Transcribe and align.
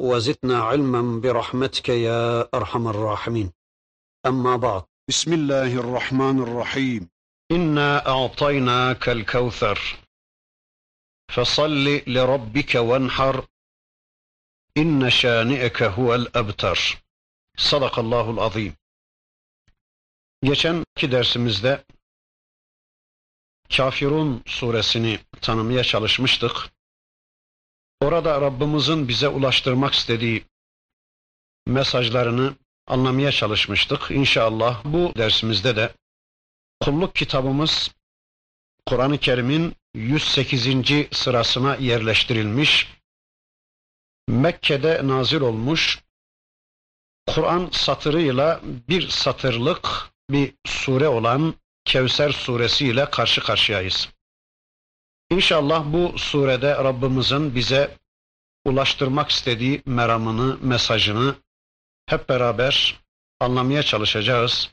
وزدنا 0.00 0.58
علما 0.62 1.20
برحمتك 1.20 1.88
يا 1.88 2.48
أرحم 2.54 2.88
الراحمين 2.88 3.52
أما 4.26 4.56
بعد 4.56 4.82
بسم 5.08 5.32
الله 5.32 5.74
الرحمن 5.74 6.42
الرحيم 6.42 7.08
إنا 7.50 8.08
أعطيناك 8.08 9.08
الكوثر 9.08 9.98
فصل 11.34 12.02
لربك 12.06 12.74
وانحر 12.74 13.46
إن 14.76 15.10
شانئك 15.10 15.82
هو 15.82 16.14
الأبتر 16.14 16.78
صدق 17.56 17.98
الله 17.98 18.30
العظيم 18.30 18.74
Geçenki 20.42 21.12
dersimizde 21.12 21.84
Kafirun 23.76 24.42
suresini 24.46 25.18
tanımaya 25.40 25.84
çalışmıştık. 25.84 26.70
Orada 28.03 28.41
Rabbimizin 28.41 29.07
bize 29.07 29.27
ulaştırmak 29.27 29.93
istediği 29.93 30.45
mesajlarını 31.67 32.53
anlamaya 32.87 33.31
çalışmıştık. 33.31 34.11
İnşallah 34.11 34.81
bu 34.85 35.13
dersimizde 35.17 35.75
de 35.75 35.93
kulluk 36.81 37.15
kitabımız 37.15 37.91
Kur'an-ı 38.85 39.17
Kerim'in 39.17 39.75
108. 39.93 40.67
sırasına 41.11 41.75
yerleştirilmiş, 41.75 42.87
Mekke'de 44.27 45.07
nazil 45.07 45.41
olmuş, 45.41 46.03
Kur'an 47.27 47.69
satırıyla 47.71 48.61
bir 48.63 49.09
satırlık 49.09 50.11
bir 50.29 50.53
sure 50.65 51.07
olan 51.07 51.55
Kevser 51.85 52.31
suresi 52.31 52.87
ile 52.87 53.09
karşı 53.09 53.41
karşıyayız. 53.41 54.09
İnşallah 55.29 55.83
bu 55.93 56.17
surede 56.17 56.71
Rabbimizin 56.71 57.55
bize 57.55 57.97
ulaştırmak 58.65 59.29
istediği 59.29 59.81
meramını, 59.85 60.57
mesajını 60.61 61.35
hep 62.05 62.29
beraber 62.29 62.99
anlamaya 63.39 63.83
çalışacağız. 63.83 64.71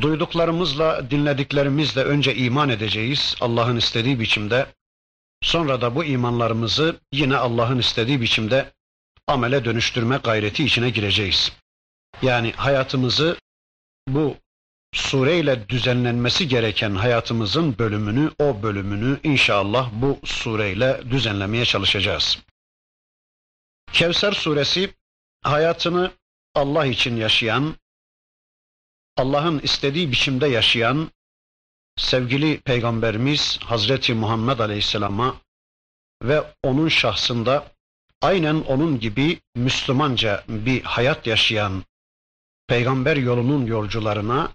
Duyduklarımızla, 0.00 1.10
dinlediklerimizle 1.10 2.04
önce 2.04 2.34
iman 2.34 2.68
edeceğiz 2.68 3.36
Allah'ın 3.40 3.76
istediği 3.76 4.20
biçimde. 4.20 4.66
Sonra 5.42 5.80
da 5.80 5.94
bu 5.94 6.04
imanlarımızı 6.04 7.00
yine 7.12 7.36
Allah'ın 7.36 7.78
istediği 7.78 8.20
biçimde 8.20 8.72
amele 9.26 9.64
dönüştürme 9.64 10.16
gayreti 10.16 10.64
içine 10.64 10.90
gireceğiz. 10.90 11.52
Yani 12.22 12.52
hayatımızı 12.52 13.36
bu 14.08 14.36
sureyle 14.92 15.68
düzenlenmesi 15.68 16.48
gereken 16.48 16.94
hayatımızın 16.94 17.78
bölümünü, 17.78 18.30
o 18.38 18.62
bölümünü 18.62 19.20
inşallah 19.22 19.90
bu 19.92 20.20
sureyle 20.24 21.00
düzenlemeye 21.10 21.64
çalışacağız. 21.64 22.38
Kevser 23.92 24.32
suresi 24.32 24.94
hayatını 25.42 26.12
Allah 26.54 26.86
için 26.86 27.16
yaşayan, 27.16 27.74
Allah'ın 29.16 29.58
istediği 29.58 30.12
biçimde 30.12 30.46
yaşayan 30.46 31.10
sevgili 31.96 32.60
peygamberimiz 32.60 33.58
Hazreti 33.64 34.14
Muhammed 34.14 34.58
Aleyhisselam'a 34.58 35.36
ve 36.22 36.54
onun 36.62 36.88
şahsında 36.88 37.72
aynen 38.20 38.54
onun 38.54 39.00
gibi 39.00 39.40
Müslümanca 39.54 40.44
bir 40.48 40.82
hayat 40.82 41.26
yaşayan 41.26 41.84
peygamber 42.66 43.16
yolunun 43.16 43.66
yolcularına 43.66 44.52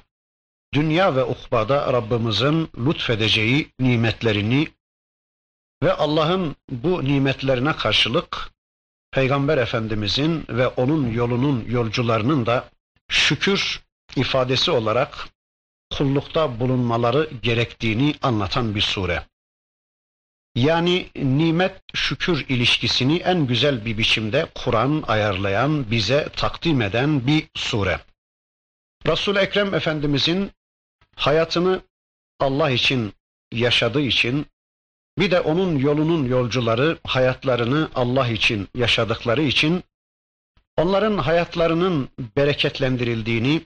dünya 0.75 1.16
ve 1.16 1.24
ukbada 1.24 1.94
Rabbimizin 1.94 2.69
lütfedeceği 2.78 3.72
nimetlerini 3.80 4.68
ve 5.84 5.94
Allah'ın 5.94 6.56
bu 6.69 7.06
nimetlerine 7.06 7.75
karşılık 7.75 8.50
Peygamber 9.12 9.58
Efendimizin 9.58 10.46
ve 10.50 10.68
onun 10.68 11.12
yolunun 11.12 11.66
yolcularının 11.68 12.46
da 12.46 12.69
şükür 13.09 13.81
ifadesi 14.16 14.72
olarak 14.72 15.30
kullukta 15.94 16.59
bulunmaları 16.59 17.30
gerektiğini 17.41 18.16
anlatan 18.22 18.75
bir 18.75 18.81
sure. 18.81 19.24
Yani 20.56 21.09
nimet 21.16 21.81
şükür 21.94 22.46
ilişkisini 22.50 23.18
en 23.18 23.47
güzel 23.47 23.85
bir 23.85 23.97
biçimde 23.97 24.47
Kur'an 24.56 25.03
ayarlayan, 25.08 25.91
bize 25.91 26.30
takdim 26.35 26.81
eden 26.81 27.28
bir 27.28 27.47
sure. 27.56 28.00
Resul 29.08 29.35
Ekrem 29.35 29.74
Efendimizin 29.74 30.52
hayatını 31.16 31.81
Allah 32.40 32.70
için 32.70 33.14
yaşadığı 33.52 34.02
için 34.02 34.46
bir 35.18 35.31
de 35.31 35.40
onun 35.42 35.78
yolunun 35.78 36.26
yolcuları 36.26 36.98
hayatlarını 37.03 37.90
Allah 37.96 38.28
için 38.28 38.68
yaşadıkları 38.76 39.42
için 39.42 39.84
onların 40.78 41.18
hayatlarının 41.18 42.09
bereketlendirildiğini 42.38 43.62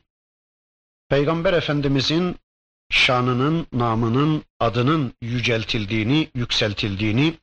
Peygamber 1.09 1.53
Efendimizin 1.53 2.35
şanının, 2.89 3.67
namının, 3.73 4.43
adının 4.59 5.13
yüceltildiğini, 5.21 6.29
yükseltildiğini 6.35 7.33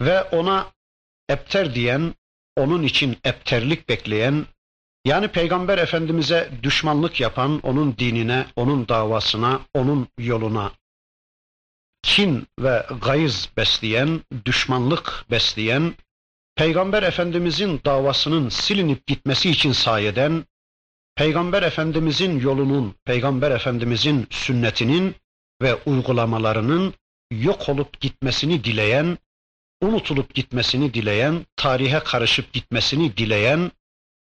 ve 0.00 0.22
ona 0.22 0.72
epter 1.28 1.74
diyen, 1.74 2.14
onun 2.56 2.82
için 2.82 3.16
epterlik 3.24 3.88
bekleyen, 3.88 4.46
yani 5.08 5.28
Peygamber 5.28 5.78
Efendimiz'e 5.78 6.50
düşmanlık 6.62 7.20
yapan, 7.20 7.60
onun 7.62 7.96
dinine, 7.98 8.46
onun 8.56 8.88
davasına, 8.88 9.60
onun 9.74 10.08
yoluna 10.18 10.72
kin 12.02 12.46
ve 12.58 12.86
gayız 13.00 13.48
besleyen, 13.56 14.20
düşmanlık 14.44 15.24
besleyen, 15.30 15.94
Peygamber 16.56 17.02
Efendimizin 17.02 17.80
davasının 17.84 18.48
silinip 18.48 19.06
gitmesi 19.06 19.50
için 19.50 19.72
sayeden, 19.72 20.44
Peygamber 21.14 21.62
Efendimizin 21.62 22.40
yolunun, 22.40 22.94
Peygamber 23.04 23.50
Efendimizin 23.50 24.26
sünnetinin 24.30 25.14
ve 25.62 25.74
uygulamalarının 25.74 26.94
yok 27.30 27.68
olup 27.68 28.00
gitmesini 28.00 28.64
dileyen, 28.64 29.18
unutulup 29.82 30.34
gitmesini 30.34 30.94
dileyen, 30.94 31.46
tarihe 31.56 31.98
karışıp 31.98 32.52
gitmesini 32.52 33.16
dileyen, 33.16 33.70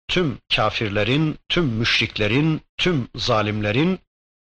tüm 0.08 0.38
kafirlerin, 0.56 1.38
tüm 1.48 1.64
müşriklerin, 1.64 2.60
tüm 2.76 3.08
zalimlerin 3.16 3.98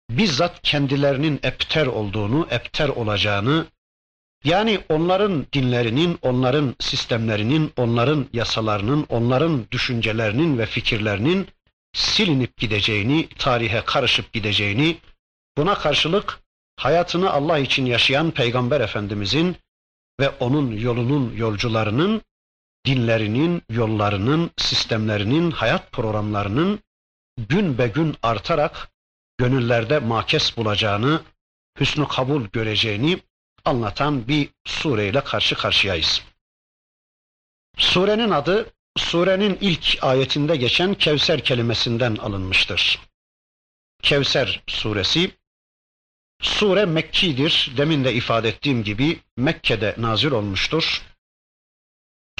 bizzat 0.09 0.61
kendilerinin 0.61 1.39
epter 1.43 1.87
olduğunu, 1.87 2.47
epter 2.51 2.89
olacağını, 2.89 3.65
yani 4.43 4.79
onların 4.89 5.45
dinlerinin, 5.53 6.19
onların 6.21 6.75
sistemlerinin, 6.79 7.73
onların 7.77 8.27
yasalarının, 8.33 9.05
onların 9.09 9.65
düşüncelerinin 9.71 10.57
ve 10.57 10.65
fikirlerinin 10.65 11.47
silinip 11.93 12.57
gideceğini, 12.57 13.29
tarihe 13.29 13.81
karışıp 13.85 14.33
gideceğini, 14.33 14.97
buna 15.57 15.75
karşılık 15.75 16.39
hayatını 16.75 17.31
Allah 17.31 17.59
için 17.59 17.85
yaşayan 17.85 18.31
Peygamber 18.31 18.81
Efendimizin 18.81 19.55
ve 20.19 20.29
onun 20.29 20.71
yolunun 20.71 21.33
yolcularının 21.35 22.21
dinlerinin, 22.89 23.61
yollarının, 23.69 24.51
sistemlerinin, 24.57 25.51
hayat 25.51 25.91
programlarının 25.91 26.79
gün 27.37 27.77
be 27.77 27.87
gün 27.87 28.15
artarak 28.23 28.89
gönüllerde 29.37 29.99
makes 29.99 30.57
bulacağını, 30.57 31.21
hüsnü 31.79 32.07
kabul 32.07 32.45
göreceğini 32.45 33.19
anlatan 33.65 34.27
bir 34.27 34.49
sureyle 34.65 35.21
karşı 35.21 35.55
karşıyayız. 35.55 36.21
Surenin 37.77 38.31
adı 38.31 38.73
surenin 38.97 39.57
ilk 39.61 39.97
ayetinde 40.01 40.55
geçen 40.55 40.93
Kevser 40.93 41.43
kelimesinden 41.43 42.15
alınmıştır. 42.15 42.99
Kevser 44.01 44.63
suresi 44.67 45.31
Sure 46.41 46.85
Mekki'dir. 46.85 47.71
Demin 47.77 48.03
de 48.03 48.13
ifade 48.13 48.49
ettiğim 48.49 48.83
gibi 48.83 49.19
Mekke'de 49.37 49.95
nazil 49.97 50.31
olmuştur. 50.31 51.01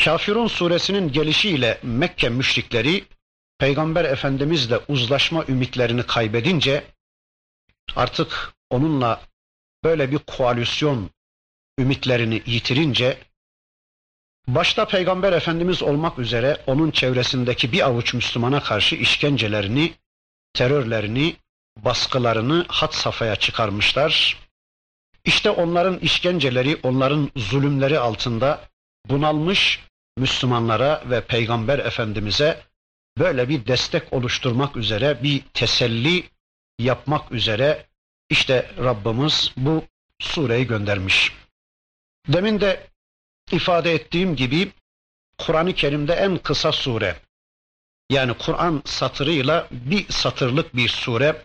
Kafirun 0.04 0.48
suresinin 0.48 1.12
gelişiyle 1.12 1.80
Mekke 1.84 2.30
müşrikleri 2.30 3.04
Peygamber 3.58 4.06
Efendimizle 4.06 4.78
uzlaşma 4.88 5.46
ümitlerini 5.48 6.04
kaybedince 6.04 6.84
artık 7.96 8.54
onunla 8.70 9.22
böyle 9.84 10.12
bir 10.12 10.18
koalisyon 10.18 11.10
ümitlerini 11.80 12.44
yitirince 12.46 13.18
başta 14.48 14.88
Peygamber 14.88 15.34
Efendimiz 15.34 15.84
olmak 15.84 16.20
üzere 16.20 16.58
onun 16.68 16.92
çevresindeki 16.92 17.72
bir 17.72 17.86
avuç 17.86 18.14
Müslümana 18.14 18.64
karşı 18.64 18.96
işkencelerini, 18.96 19.94
terörlerini, 20.54 21.36
baskılarını 21.78 22.66
hat 22.68 22.96
safhaya 22.96 23.36
çıkarmışlar. 23.36 24.38
İşte 25.26 25.50
onların 25.50 26.00
işkenceleri, 26.00 26.78
onların 26.84 27.32
zulümleri 27.36 28.00
altında 28.00 28.70
bunalmış 29.06 29.89
Müslümanlara 30.20 31.04
ve 31.10 31.22
Peygamber 31.22 31.80
Efendimiz'e 31.80 32.62
böyle 33.18 33.50
bir 33.50 33.68
destek 33.68 34.14
oluşturmak 34.14 34.78
üzere, 34.78 35.24
bir 35.24 35.42
teselli 35.54 36.30
yapmak 36.80 37.32
üzere 37.32 37.86
işte 38.30 38.72
Rabbimiz 38.78 39.52
bu 39.58 39.84
sureyi 40.20 40.68
göndermiş. 40.68 41.34
Demin 42.28 42.62
de 42.62 42.88
ifade 43.52 43.94
ettiğim 43.94 44.36
gibi 44.36 44.72
Kur'an-ı 45.38 45.74
Kerim'de 45.74 46.14
en 46.14 46.38
kısa 46.38 46.72
sure. 46.72 47.16
Yani 48.10 48.34
Kur'an 48.34 48.82
satırıyla 48.86 49.68
bir 49.72 50.06
satırlık 50.10 50.76
bir 50.76 50.90
sure. 50.90 51.44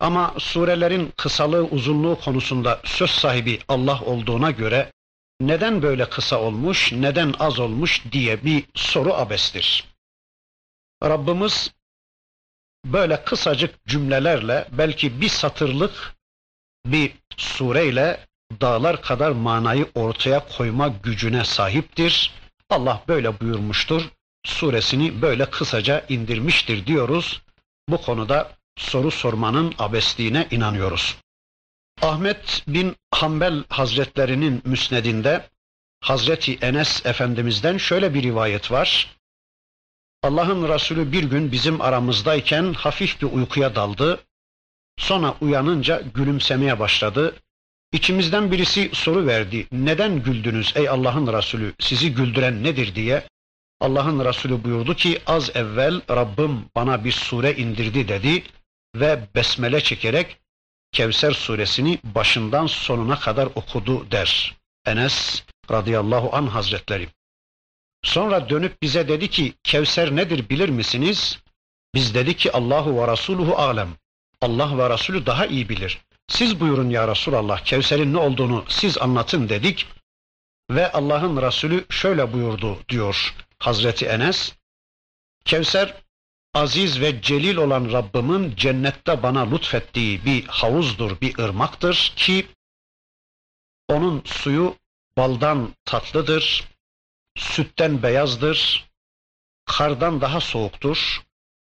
Ama 0.00 0.34
surelerin 0.38 1.12
kısalığı, 1.16 1.64
uzunluğu 1.64 2.18
konusunda 2.20 2.80
söz 2.84 3.10
sahibi 3.10 3.58
Allah 3.68 4.00
olduğuna 4.00 4.50
göre 4.50 4.92
neden 5.40 5.82
böyle 5.82 6.08
kısa 6.08 6.40
olmuş, 6.40 6.92
neden 6.92 7.34
az 7.38 7.58
olmuş 7.58 8.02
diye 8.12 8.44
bir 8.44 8.64
soru 8.74 9.14
abestir. 9.14 9.84
Rabbimiz 11.02 11.72
böyle 12.84 13.24
kısacık 13.24 13.86
cümlelerle 13.86 14.68
belki 14.72 15.20
bir 15.20 15.28
satırlık 15.28 16.14
bir 16.86 17.12
sureyle 17.36 18.26
dağlar 18.60 19.02
kadar 19.02 19.30
manayı 19.30 19.86
ortaya 19.94 20.48
koyma 20.48 20.88
gücüne 20.88 21.44
sahiptir. 21.44 22.32
Allah 22.70 23.02
böyle 23.08 23.40
buyurmuştur. 23.40 24.08
Suresini 24.46 25.22
böyle 25.22 25.50
kısaca 25.50 26.06
indirmiştir 26.08 26.86
diyoruz. 26.86 27.42
Bu 27.88 28.02
konuda 28.02 28.52
soru 28.78 29.10
sormanın 29.10 29.74
abesliğine 29.78 30.48
inanıyoruz. 30.50 31.16
Ahmet 32.02 32.62
bin 32.68 32.96
Hanbel 33.10 33.64
Hazretlerinin 33.68 34.62
müsnedinde 34.64 35.48
Hazreti 36.00 36.58
Enes 36.62 37.06
Efendimiz'den 37.06 37.76
şöyle 37.76 38.14
bir 38.14 38.22
rivayet 38.22 38.70
var. 38.70 39.16
Allah'ın 40.22 40.68
Resulü 40.68 41.12
bir 41.12 41.24
gün 41.24 41.52
bizim 41.52 41.80
aramızdayken 41.80 42.72
hafif 42.72 43.22
bir 43.22 43.26
uykuya 43.26 43.74
daldı. 43.74 44.20
Sonra 44.98 45.34
uyanınca 45.40 46.02
gülümsemeye 46.14 46.78
başladı. 46.78 47.34
İçimizden 47.92 48.52
birisi 48.52 48.90
soru 48.92 49.26
verdi. 49.26 49.66
Neden 49.72 50.22
güldünüz 50.22 50.72
ey 50.76 50.88
Allah'ın 50.88 51.32
Resulü? 51.32 51.74
Sizi 51.78 52.14
güldüren 52.14 52.64
nedir 52.64 52.94
diye. 52.94 53.24
Allah'ın 53.80 54.24
Resulü 54.24 54.64
buyurdu 54.64 54.94
ki 54.94 55.20
az 55.26 55.56
evvel 55.56 56.00
Rabbim 56.10 56.64
bana 56.76 57.04
bir 57.04 57.12
sure 57.12 57.54
indirdi 57.54 58.08
dedi 58.08 58.42
ve 58.96 59.20
besmele 59.34 59.80
çekerek 59.80 60.36
Kevser 60.92 61.32
suresini 61.32 61.98
başından 62.04 62.66
sonuna 62.66 63.18
kadar 63.18 63.46
okudu 63.54 64.10
der. 64.10 64.56
Enes 64.86 65.42
radıyallahu 65.70 66.36
an 66.36 66.46
hazretleri. 66.46 67.08
Sonra 68.02 68.48
dönüp 68.48 68.82
bize 68.82 69.08
dedi 69.08 69.30
ki 69.30 69.54
Kevser 69.64 70.16
nedir 70.16 70.48
bilir 70.48 70.68
misiniz? 70.68 71.38
Biz 71.94 72.14
dedi 72.14 72.36
ki 72.36 72.52
Allahu 72.52 73.00
ve 73.00 73.12
Resuluhu 73.12 73.56
alem. 73.56 73.88
Allah 74.40 74.78
ve 74.78 74.90
Resulü 74.90 75.26
daha 75.26 75.46
iyi 75.46 75.68
bilir. 75.68 75.98
Siz 76.28 76.60
buyurun 76.60 76.90
ya 76.90 77.08
Resulallah 77.08 77.58
Kevser'in 77.58 78.12
ne 78.12 78.18
olduğunu 78.18 78.64
siz 78.68 78.98
anlatın 78.98 79.48
dedik. 79.48 79.86
Ve 80.70 80.92
Allah'ın 80.92 81.42
Resulü 81.42 81.84
şöyle 81.90 82.32
buyurdu 82.32 82.78
diyor 82.88 83.34
Hazreti 83.58 84.06
Enes. 84.06 84.52
Kevser 85.44 85.94
aziz 86.58 87.00
ve 87.00 87.22
celil 87.22 87.56
olan 87.56 87.92
Rabbimin 87.92 88.56
cennette 88.56 89.22
bana 89.22 89.50
lütfettiği 89.50 90.24
bir 90.24 90.46
havuzdur, 90.46 91.20
bir 91.20 91.38
ırmaktır 91.38 92.12
ki 92.16 92.46
onun 93.88 94.22
suyu 94.24 94.76
baldan 95.16 95.74
tatlıdır, 95.84 96.64
sütten 97.36 98.02
beyazdır, 98.02 98.88
kardan 99.66 100.20
daha 100.20 100.40
soğuktur. 100.40 101.22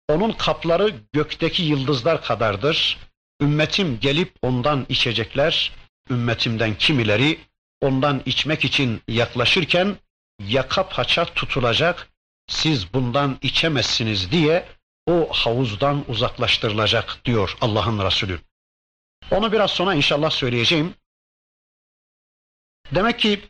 Onun 0.08 0.32
kapları 0.32 0.94
gökteki 1.12 1.62
yıldızlar 1.62 2.22
kadardır. 2.22 2.98
Ümmetim 3.42 4.00
gelip 4.00 4.34
ondan 4.42 4.86
içecekler. 4.88 5.72
Ümmetimden 6.10 6.74
kimileri 6.74 7.38
ondan 7.80 8.22
içmek 8.26 8.64
için 8.64 9.02
yaklaşırken 9.08 9.96
yaka 10.48 10.88
paça 10.88 11.24
tutulacak, 11.24 12.09
siz 12.50 12.94
bundan 12.94 13.38
içemezsiniz 13.42 14.30
diye 14.30 14.68
o 15.06 15.28
havuzdan 15.32 16.04
uzaklaştırılacak 16.08 17.20
diyor 17.24 17.56
Allah'ın 17.60 18.06
Resulü. 18.06 18.40
Onu 19.30 19.52
biraz 19.52 19.70
sonra 19.70 19.94
inşallah 19.94 20.30
söyleyeceğim. 20.30 20.94
Demek 22.94 23.18
ki 23.18 23.40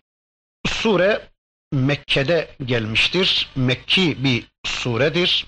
sure 0.67 1.29
Mekke'de 1.73 2.50
gelmiştir. 2.64 3.49
Mekki 3.56 4.25
bir 4.25 4.44
suredir. 4.64 5.47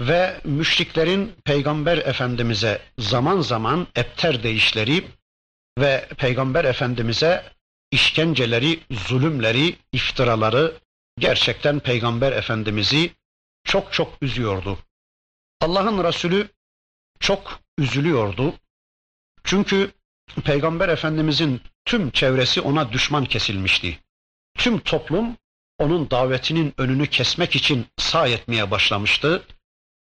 Ve 0.00 0.40
müşriklerin 0.44 1.34
Peygamber 1.44 1.98
Efendimiz'e 1.98 2.82
zaman 2.98 3.40
zaman 3.40 3.86
epter 3.96 4.42
değişleri 4.42 5.04
ve 5.78 6.08
Peygamber 6.16 6.64
Efendimiz'e 6.64 7.44
işkenceleri, 7.90 8.80
zulümleri, 8.90 9.76
iftiraları 9.92 10.74
gerçekten 11.18 11.80
Peygamber 11.80 12.32
Efendimiz'i 12.32 13.10
çok 13.64 13.92
çok 13.92 14.22
üzüyordu. 14.22 14.78
Allah'ın 15.60 16.04
Resulü 16.04 16.48
çok 17.20 17.60
üzülüyordu. 17.78 18.54
Çünkü 19.44 19.90
Peygamber 20.44 20.88
Efendimiz'in 20.88 21.60
tüm 21.84 22.10
çevresi 22.10 22.60
ona 22.60 22.92
düşman 22.92 23.24
kesilmişti. 23.24 23.98
Tüm 24.58 24.78
toplum 24.78 25.36
onun 25.78 26.10
davetinin 26.10 26.74
önünü 26.78 27.06
kesmek 27.06 27.56
için 27.56 27.86
sağ 27.98 28.28
etmeye 28.28 28.70
başlamıştı. 28.70 29.42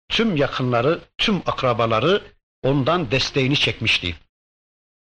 Tüm 0.08 0.36
yakınları, 0.36 1.00
tüm 1.18 1.42
akrabaları 1.46 2.22
ondan 2.62 3.10
desteğini 3.10 3.56
çekmişti. 3.56 4.16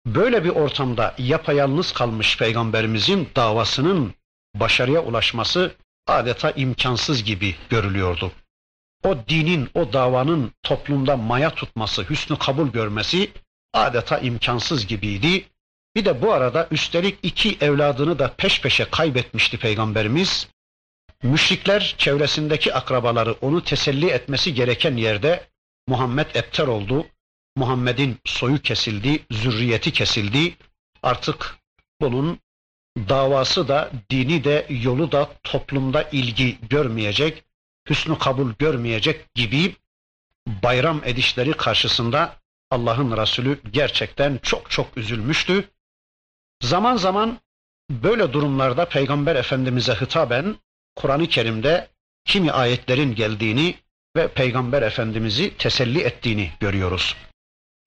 Böyle 0.06 0.44
bir 0.44 0.48
ortamda 0.48 1.14
yapayalnız 1.18 1.92
kalmış 1.92 2.38
peygamberimizin 2.38 3.28
davasının 3.36 4.14
başarıya 4.54 5.02
ulaşması 5.02 5.74
adeta 6.06 6.50
imkansız 6.50 7.24
gibi 7.24 7.54
görülüyordu. 7.70 8.32
O 9.04 9.16
dinin, 9.28 9.70
o 9.74 9.92
davanın 9.92 10.52
toplumda 10.62 11.16
maya 11.16 11.50
tutması, 11.50 12.10
hüsnü 12.10 12.38
kabul 12.38 12.68
görmesi 12.68 13.30
adeta 13.72 14.18
imkansız 14.18 14.86
gibiydi. 14.86 15.44
Bir 15.96 16.04
de 16.04 16.22
bu 16.22 16.32
arada 16.32 16.68
üstelik 16.70 17.18
iki 17.22 17.56
evladını 17.60 18.18
da 18.18 18.34
peş 18.38 18.60
peşe 18.60 18.84
kaybetmişti 18.90 19.58
peygamberimiz. 19.58 20.48
Müşrikler 21.22 21.94
çevresindeki 21.98 22.74
akrabaları 22.74 23.32
onu 23.32 23.64
teselli 23.64 24.06
etmesi 24.06 24.54
gereken 24.54 24.96
yerde 24.96 25.48
Muhammed 25.88 26.26
epter 26.34 26.66
oldu. 26.66 27.06
Muhammed'in 27.56 28.18
soyu 28.24 28.62
kesildi, 28.62 29.24
zürriyeti 29.30 29.92
kesildi. 29.92 30.56
Artık 31.02 31.56
bunun 32.00 32.38
davası 32.96 33.68
da, 33.68 33.90
dini 34.10 34.44
de, 34.44 34.66
yolu 34.68 35.12
da 35.12 35.30
toplumda 35.42 36.02
ilgi 36.02 36.58
görmeyecek, 36.70 37.44
hüsnü 37.90 38.18
kabul 38.18 38.52
görmeyecek 38.58 39.34
gibi 39.34 39.76
bayram 40.46 41.00
edişleri 41.04 41.52
karşısında 41.52 42.36
Allah'ın 42.70 43.16
Resulü 43.16 43.60
gerçekten 43.72 44.38
çok 44.42 44.70
çok 44.70 44.96
üzülmüştü. 44.96 45.68
Zaman 46.62 46.96
zaman 46.96 47.38
böyle 47.90 48.32
durumlarda 48.32 48.88
Peygamber 48.88 49.36
Efendimiz'e 49.36 49.94
hitaben 49.94 50.56
Kur'an-ı 50.96 51.26
Kerim'de 51.26 51.88
kimi 52.24 52.52
ayetlerin 52.52 53.14
geldiğini 53.14 53.74
ve 54.16 54.28
Peygamber 54.28 54.82
Efendimiz'i 54.82 55.56
teselli 55.56 56.00
ettiğini 56.00 56.50
görüyoruz. 56.60 57.16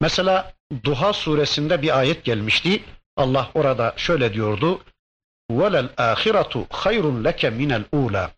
Mesela 0.02 0.54
Duha 0.84 1.14
suresinde 1.14 1.82
bir 1.82 2.00
ayet 2.00 2.24
gelmişti. 2.24 2.84
Allah 3.18 3.52
orada 3.54 3.94
şöyle 3.98 4.34
diyordu. 4.34 4.82
وَلَا 5.59 5.81
الْآخِرَةُ 5.87 6.55
خَيْرٌ 6.83 7.05
لَكَ 7.27 7.41
مِنَ 7.61 7.71
الْاُولَى 7.81 8.31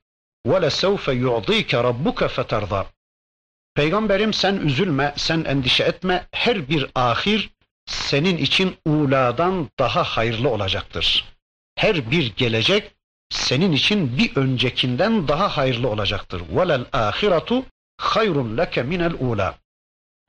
وَلَسَوْفَ 0.46 1.04
يُعْضِيكَ 1.08 1.70
رَبُّكَ 1.88 2.20
فَتَرْضَى 2.26 2.86
Peygamberim 3.74 4.32
sen 4.32 4.56
üzülme, 4.56 5.14
sen 5.16 5.44
endişe 5.44 5.84
etme. 5.84 6.26
Her 6.32 6.68
bir 6.68 6.86
ahir 6.94 7.50
senin 7.86 8.36
için 8.36 8.76
uladan 8.84 9.70
daha 9.78 10.02
hayırlı 10.02 10.50
olacaktır. 10.50 11.24
Her 11.76 12.10
bir 12.10 12.36
gelecek 12.36 12.92
senin 13.30 13.72
için 13.72 14.18
bir 14.18 14.36
öncekinden 14.36 15.28
daha 15.28 15.48
hayırlı 15.56 15.88
olacaktır. 15.88 16.42
وَلَا 16.54 16.84
الْآخِرَةُ 16.84 17.62
خَيْرٌ 17.98 18.56
لَكَ 18.56 18.74
مِنَ 18.80 19.10
الْاُولَى 19.10 19.54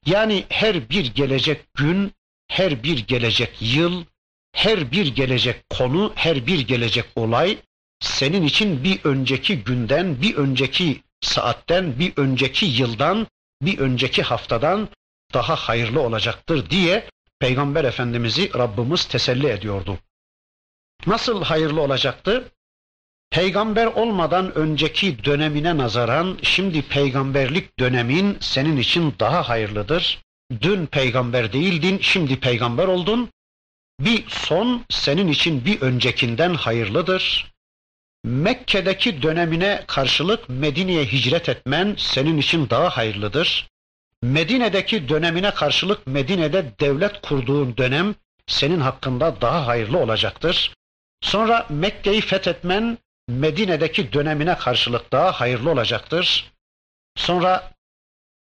yani 0.06 0.46
her 0.50 0.90
bir 0.90 1.06
gelecek 1.06 1.74
gün, 1.74 2.12
her 2.48 2.84
bir 2.84 3.08
gelecek 3.08 3.62
yıl, 3.62 4.04
her 4.53 4.93
bir 4.93 5.07
gelecek 5.07 5.71
konu, 5.71 6.13
her 6.15 6.47
bir 6.47 6.61
gelecek 6.61 7.05
olay 7.17 7.59
senin 8.01 8.43
için 8.43 8.85
bir 8.85 9.05
önceki 9.05 9.65
günden, 9.65 10.23
bir 10.23 10.37
önceki 10.37 11.03
saatten, 11.21 11.99
bir 11.99 12.13
önceki 12.17 12.67
yıldan, 12.67 13.27
bir 13.63 13.79
önceki 13.79 14.23
haftadan 14.23 14.89
daha 15.35 15.57
hayırlı 15.57 16.01
olacaktır 16.01 16.71
diye 16.71 17.09
Peygamber 17.39 17.85
Efendimiz'i 17.85 18.55
Rabbimiz 18.55 19.05
teselli 19.05 19.47
ediyordu. 19.47 19.99
Nasıl 21.07 21.43
hayırlı 21.43 21.81
olacaktı? 21.81 22.53
Peygamber 23.31 23.87
olmadan 23.87 24.55
önceki 24.55 25.25
dönemine 25.25 25.77
nazaran 25.77 26.39
şimdi 26.43 26.83
peygamberlik 26.83 27.79
dönemin 27.79 28.37
senin 28.41 28.77
için 28.77 29.15
daha 29.21 29.49
hayırlıdır. 29.49 30.23
Dün 30.61 30.87
peygamber 30.87 31.53
değildin, 31.53 31.99
şimdi 32.03 32.41
peygamber 32.41 32.89
oldun. 32.89 33.31
Bir 34.01 34.25
son 34.29 34.85
senin 34.91 35.29
için 35.29 35.65
bir 35.65 35.81
öncekinden 35.81 36.55
hayırlıdır. 36.55 37.53
Mekke'deki 38.25 39.23
dönemine 39.23 39.85
karşılık 39.87 40.49
Medine'ye 40.49 41.05
hicret 41.05 41.49
etmen 41.49 41.95
senin 41.99 42.39
için 42.39 42.71
daha 42.71 42.89
hayırlıdır. 42.89 43.69
Medine'deki 44.23 45.09
dönemine 45.09 45.51
karşılık 45.51 46.07
Medine'de 46.07 46.73
devlet 46.81 47.21
kurduğun 47.21 47.77
dönem 47.77 48.15
senin 48.47 48.81
hakkında 48.81 49.41
daha 49.41 49.67
hayırlı 49.67 49.99
olacaktır. 49.99 50.75
Sonra 51.21 51.67
Mekke'yi 51.71 52.21
fethetmen 52.21 52.99
Medine'deki 53.29 54.13
dönemine 54.13 54.57
karşılık 54.57 55.13
daha 55.13 55.33
hayırlı 55.33 55.71
olacaktır. 55.71 56.53
Sonra 57.17 57.73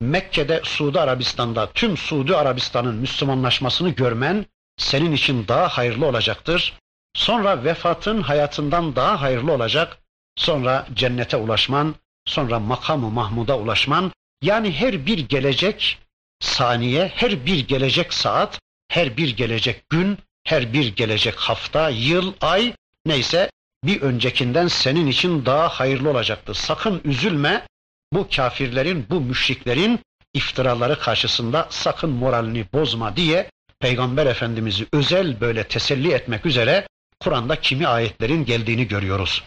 Mekke'de 0.01 0.61
Suudi 0.65 1.01
Arabistan'da 1.01 1.73
tüm 1.73 1.97
Suudi 1.97 2.37
Arabistan'ın 2.37 2.95
Müslümanlaşmasını 2.95 3.91
görmen 3.91 4.47
senin 4.77 5.13
için 5.13 5.49
daha 5.49 5.69
hayırlı 5.69 6.07
olacaktır. 6.07 6.75
Sonra 7.15 7.65
vefatın 7.65 8.23
hayatından 8.23 8.97
daha 8.97 9.21
hayırlı 9.21 9.53
olacak. 9.53 9.99
Sonra 10.37 10.87
cennete 10.95 11.37
ulaşman, 11.37 11.95
sonra 12.25 12.59
makamı 12.61 13.11
Mahmud'a 13.11 13.59
ulaşman. 13.59 14.13
Yani 14.43 14.73
her 14.73 15.07
bir 15.07 15.19
gelecek 15.19 15.99
saniye, 16.41 17.13
her 17.15 17.47
bir 17.47 17.69
gelecek 17.69 18.15
saat, 18.15 18.61
her 18.89 19.17
bir 19.17 19.37
gelecek 19.37 19.89
gün, 19.89 20.19
her 20.45 20.73
bir 20.73 20.97
gelecek 20.97 21.37
hafta, 21.37 21.89
yıl, 21.89 22.33
ay 22.41 22.73
neyse 23.07 23.51
bir 23.85 24.01
öncekinden 24.01 24.69
senin 24.69 25.07
için 25.07 25.47
daha 25.47 25.69
hayırlı 25.69 26.11
olacaktır. 26.11 26.55
Sakın 26.55 27.01
üzülme 27.05 27.67
bu 28.13 28.29
kafirlerin, 28.37 29.07
bu 29.11 29.21
müşriklerin 29.21 30.01
iftiraları 30.35 30.99
karşısında 30.99 31.67
sakın 31.71 32.11
moralini 32.11 32.67
bozma 32.73 33.17
diye 33.17 33.51
Peygamber 33.80 34.26
Efendimiz'i 34.26 34.88
özel 34.94 35.42
böyle 35.42 35.68
teselli 35.68 36.12
etmek 36.12 36.46
üzere 36.46 36.88
Kur'an'da 37.20 37.62
kimi 37.62 37.88
ayetlerin 37.88 38.46
geldiğini 38.46 38.88
görüyoruz. 38.88 39.44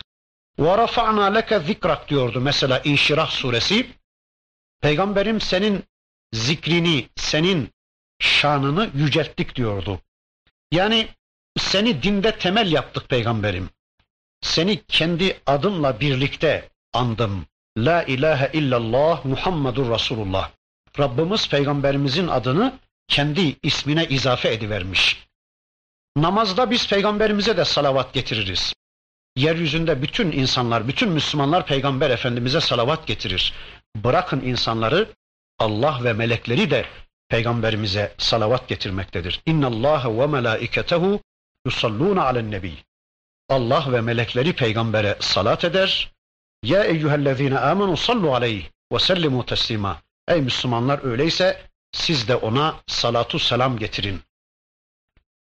وَرَفَعْنَا 0.59 1.41
لَكَ 1.41 1.67
zikrak 1.67 2.09
diyordu 2.09 2.41
mesela 2.41 2.81
İnşirah 2.85 3.31
suresi. 3.31 3.87
Peygamberim 4.81 5.41
senin 5.41 5.85
zikrini, 6.33 7.09
senin 7.17 7.71
şanını 8.21 8.91
yücelttik 8.95 9.57
diyordu. 9.57 10.01
Yani 10.73 11.09
seni 11.59 12.03
dinde 12.03 12.39
temel 12.39 12.73
yaptık 12.73 13.09
peygamberim. 13.09 13.71
Seni 14.41 14.85
kendi 14.85 15.41
adımla 15.47 16.01
birlikte 16.01 16.69
andım. 16.93 17.47
La 17.79 18.03
ilahe 18.03 18.51
illallah 18.53 19.25
Muhammedur 19.25 19.91
Resulullah. 19.91 20.51
Rabbimiz 20.99 21.49
peygamberimizin 21.49 22.29
adını 22.29 22.79
kendi 23.10 23.56
ismine 23.64 24.08
izafe 24.08 24.54
edivermiş. 24.54 25.28
Namazda 26.16 26.72
biz 26.72 26.88
peygamberimize 26.88 27.58
de 27.58 27.66
salavat 27.66 28.14
getiririz. 28.14 28.74
Yeryüzünde 29.36 30.02
bütün 30.02 30.32
insanlar, 30.32 30.88
bütün 30.88 31.10
Müslümanlar 31.10 31.66
peygamber 31.66 32.10
efendimize 32.10 32.62
salavat 32.62 33.08
getirir. 33.08 33.54
Bırakın 33.96 34.42
insanları 34.42 35.10
Allah 35.60 36.00
ve 36.04 36.14
melekleri 36.14 36.72
de 36.72 36.86
peygamberimize 37.30 38.16
salavat 38.18 38.68
getirmektedir. 38.68 39.42
İnna 39.46 39.68
Allah 39.68 40.20
ve 40.20 40.28
melaiketehu 40.28 41.22
yusalluna 41.66 42.26
alen 42.26 42.52
nebi. 42.52 42.74
Allah 43.50 43.92
ve 43.92 44.02
melekleri 44.02 44.54
peygambere 44.54 45.18
salat 45.20 45.64
eder. 45.64 46.12
Ya 46.64 46.84
eyyühellezine 46.84 47.60
amenu 47.60 47.98
sallu 47.98 48.34
aleyh 48.34 48.70
ve 48.94 49.00
sellimu 49.00 49.46
teslima. 49.46 50.02
Ey 50.28 50.42
Müslümanlar 50.42 51.04
öyleyse 51.04 51.69
siz 51.92 52.28
de 52.28 52.36
ona 52.36 52.76
salatu 52.88 53.40
selam 53.40 53.78
getirin. 53.78 54.22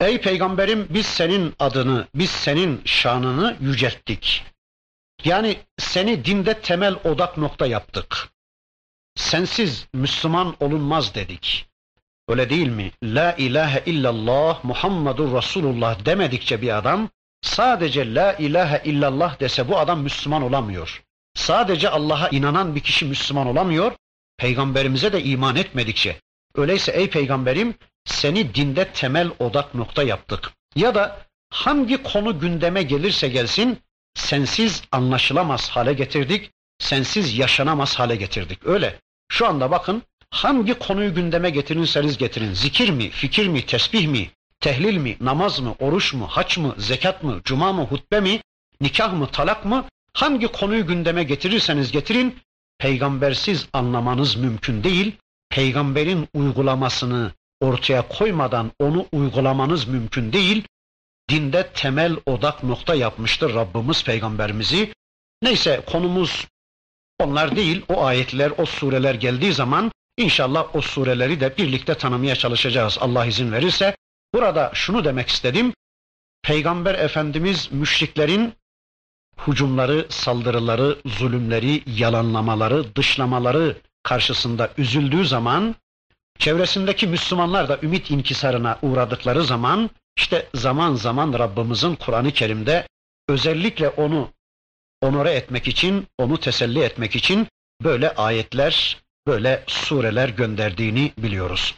Ey 0.01 0.21
peygamberim 0.21 0.87
biz 0.91 1.07
senin 1.07 1.55
adını, 1.59 2.07
biz 2.15 2.31
senin 2.31 2.83
şanını 2.85 3.57
yücelttik. 3.61 4.45
Yani 5.25 5.59
seni 5.79 6.25
dinde 6.25 6.61
temel 6.61 6.95
odak 7.05 7.37
nokta 7.37 7.67
yaptık. 7.67 8.29
Sensiz 9.15 9.87
Müslüman 9.95 10.57
olunmaz 10.61 11.15
dedik. 11.15 11.67
Öyle 12.29 12.51
değil 12.51 12.69
mi? 12.69 12.93
La 13.03 13.33
ilahe 13.33 13.83
illallah 13.87 14.65
Muhammedur 14.65 15.37
Resulullah 15.37 16.05
demedikçe 16.05 16.63
bir 16.63 16.79
adam 16.79 17.09
sadece 17.43 18.15
la 18.15 18.33
ilahe 18.33 18.83
illallah 18.85 19.41
dese 19.41 19.69
bu 19.69 19.79
adam 19.79 20.01
Müslüman 20.03 20.43
olamıyor. 20.43 21.03
Sadece 21.35 21.89
Allah'a 21.91 22.29
inanan 22.29 22.75
bir 22.75 22.81
kişi 22.81 23.05
Müslüman 23.05 23.47
olamıyor. 23.47 23.93
Peygamberimize 24.37 25.13
de 25.13 25.23
iman 25.23 25.57
etmedikçe. 25.57 26.21
Öyleyse 26.57 26.93
ey 26.93 27.11
peygamberim 27.11 27.75
seni 28.05 28.55
dinde 28.55 28.85
temel 28.85 29.31
odak 29.39 29.75
nokta 29.75 30.03
yaptık. 30.03 30.53
Ya 30.77 30.95
da 30.95 31.27
hangi 31.51 32.03
konu 32.03 32.41
gündeme 32.41 32.83
gelirse 32.83 33.29
gelsin 33.29 33.79
sensiz 34.15 34.83
anlaşılamaz 34.93 35.69
hale 35.69 35.93
getirdik, 35.93 36.51
sensiz 36.79 37.39
yaşanamaz 37.39 37.99
hale 37.99 38.17
getirdik. 38.17 38.67
Öyle. 38.67 39.01
Şu 39.29 39.47
anda 39.47 39.71
bakın 39.71 40.03
hangi 40.31 40.75
konuyu 40.75 41.15
gündeme 41.15 41.51
getirirseniz 41.51 42.19
getirin. 42.19 42.53
Zikir 42.53 42.91
mi, 42.91 43.11
fikir 43.11 43.49
mi, 43.49 43.67
tesbih 43.67 44.07
mi, 44.07 44.31
tehlil 44.61 44.97
mi, 44.97 45.17
namaz 45.21 45.61
mı, 45.61 45.75
oruç 45.79 46.15
mu, 46.15 46.27
haç 46.27 46.59
mı, 46.59 46.75
zekat 46.79 47.23
mı, 47.23 47.41
cuma 47.45 47.73
mı, 47.73 47.83
hutbe 47.83 48.21
mi, 48.21 48.41
nikah 48.81 49.13
mı, 49.13 49.27
talak 49.27 49.65
mı? 49.65 49.85
Hangi 50.13 50.47
konuyu 50.47 50.87
gündeme 50.87 51.25
getirirseniz 51.25 51.93
getirin, 51.93 52.39
peygambersiz 52.79 53.69
anlamanız 53.73 54.37
mümkün 54.37 54.85
değil. 54.85 55.17
Peygamberin 55.57 56.29
uygulamasını 56.35 57.33
ortaya 57.61 58.09
koymadan 58.09 58.73
onu 58.79 59.07
uygulamanız 59.13 59.89
mümkün 59.89 60.33
değil. 60.33 60.65
Dinde 61.31 61.71
temel 61.75 62.17
odak 62.27 62.63
nokta 62.65 62.95
yapmıştır 62.95 63.55
Rabbimiz 63.55 64.05
peygamberimizi. 64.05 64.93
Neyse 65.43 65.83
konumuz 65.87 66.47
onlar 67.21 67.57
değil, 67.57 67.85
o 67.89 68.05
ayetler, 68.05 68.53
o 68.59 68.67
sureler 68.67 69.15
geldiği 69.15 69.53
zaman 69.53 69.93
inşallah 70.17 70.77
o 70.77 70.81
sureleri 70.81 71.41
de 71.41 71.57
birlikte 71.57 71.95
tanımaya 71.95 72.37
çalışacağız 72.37 72.99
Allah 73.01 73.27
izin 73.27 73.53
verirse. 73.53 73.97
Burada 74.35 74.71
şunu 74.75 75.05
demek 75.05 75.29
istedim. 75.29 75.73
Peygamber 76.43 76.95
Efendimiz 76.95 77.73
müşriklerin 77.73 78.53
hucumları, 79.37 80.07
saldırıları, 80.09 80.99
zulümleri, 81.07 81.83
yalanlamaları, 81.87 82.97
dışlamaları 82.97 83.77
karşısında 84.07 84.71
üzüldüğü 84.79 85.27
zaman, 85.27 85.75
çevresindeki 86.39 87.07
Müslümanlar 87.07 87.69
da 87.69 87.79
ümit 87.83 88.11
inkisarına 88.11 88.79
uğradıkları 88.83 89.45
zaman, 89.45 89.91
işte 90.17 90.49
zaman 90.55 90.95
zaman 90.95 91.33
Rabbimizin 91.33 91.95
Kur'an-ı 91.97 92.33
Kerim'de 92.33 92.89
özellikle 93.29 93.89
onu 93.89 94.31
onore 95.03 95.31
etmek 95.31 95.69
için, 95.69 96.07
onu 96.19 96.41
teselli 96.41 96.81
etmek 96.81 97.17
için 97.17 97.49
böyle 97.85 98.15
ayetler, 98.15 99.03
böyle 99.27 99.65
sureler 99.67 100.29
gönderdiğini 100.29 101.13
biliyoruz. 101.19 101.75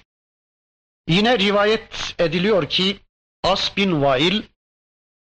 Yine 1.08 1.38
rivayet 1.38 2.14
ediliyor 2.18 2.68
ki 2.68 2.96
As 3.44 3.76
bin 3.76 4.02
Vail 4.02 4.42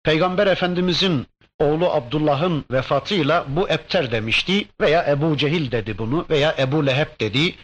Peygamber 0.04 0.48
Efendimizin 0.48 1.28
oğlu 1.62 1.90
Abdullah'ın 1.92 2.66
vefatıyla 2.72 3.46
bu 3.48 3.70
Ebter 3.70 4.12
demişti 4.12 4.66
veya 4.82 5.06
Ebu 5.08 5.38
Cehil 5.38 5.72
dedi 5.72 5.98
bunu 5.98 6.26
veya 6.30 6.56
Ebu 6.60 6.86
Leheb 6.86 7.20
dedi 7.20 7.56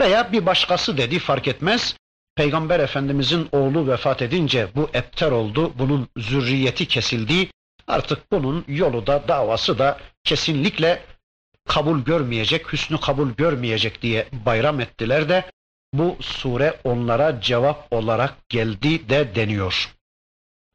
veya 0.00 0.32
bir 0.32 0.46
başkası 0.46 0.96
dedi 0.96 1.18
fark 1.18 1.48
etmez. 1.48 1.96
Peygamber 2.36 2.80
Efendimizin 2.80 3.48
oğlu 3.52 3.88
vefat 3.88 4.22
edince 4.22 4.68
bu 4.74 4.90
Ebter 4.94 5.30
oldu, 5.30 5.72
bunun 5.78 6.08
zürriyeti 6.16 6.86
kesildi. 6.86 7.48
Artık 7.88 8.32
bunun 8.32 8.64
yolu 8.68 9.06
da 9.06 9.28
davası 9.28 9.78
da 9.78 9.98
kesinlikle 10.24 11.02
kabul 11.68 11.98
görmeyecek, 11.98 12.72
hüsnü 12.72 13.00
kabul 13.00 13.30
görmeyecek 13.30 14.02
diye 14.02 14.28
bayram 14.46 14.80
ettiler 14.80 15.28
de 15.28 15.44
bu 15.92 16.16
sure 16.20 16.80
onlara 16.84 17.40
cevap 17.40 17.92
olarak 17.92 18.48
geldi 18.48 19.08
de 19.08 19.34
deniyor. 19.34 19.92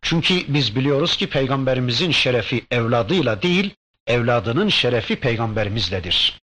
Çünkü 0.02 0.54
biz 0.54 0.76
biliyoruz 0.76 1.18
ki 1.18 1.30
peygamberimizin 1.30 2.12
şerefi 2.12 2.66
evladıyla 2.72 3.42
değil, 3.42 3.76
evladının 4.08 4.70
şerefi 4.70 5.16
peygamberimizledir. 5.16 6.42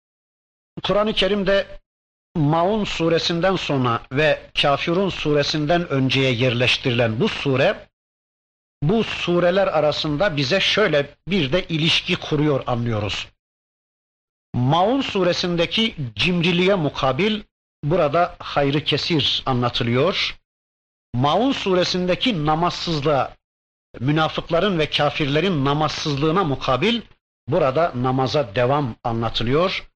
Kur'an-ı 0.83 1.13
Kerim'de 1.13 1.67
Maun 2.35 2.83
suresinden 2.83 3.55
sonra 3.55 4.01
ve 4.11 4.41
Kafirun 4.61 5.09
suresinden 5.09 5.89
önceye 5.89 6.31
yerleştirilen 6.31 7.19
bu 7.19 7.29
sure 7.29 7.89
bu 8.83 9.03
sureler 9.03 9.67
arasında 9.67 10.37
bize 10.37 10.59
şöyle 10.59 11.15
bir 11.27 11.51
de 11.51 11.67
ilişki 11.67 12.15
kuruyor 12.15 12.63
anlıyoruz. 12.67 13.27
Maun 14.53 15.01
suresindeki 15.01 15.95
cimriliğe 16.15 16.75
mukabil 16.75 17.41
burada 17.83 18.35
hayrı 18.39 18.83
kesir 18.83 19.43
anlatılıyor. 19.45 20.39
Maun 21.13 21.51
suresindeki 21.51 22.45
namazsızlığa, 22.45 23.35
münafıkların 23.99 24.79
ve 24.79 24.89
kafirlerin 24.89 25.65
namazsızlığına 25.65 26.43
mukabil 26.43 27.01
burada 27.47 27.91
namaza 27.95 28.55
devam 28.55 28.95
anlatılıyor. 29.03 29.89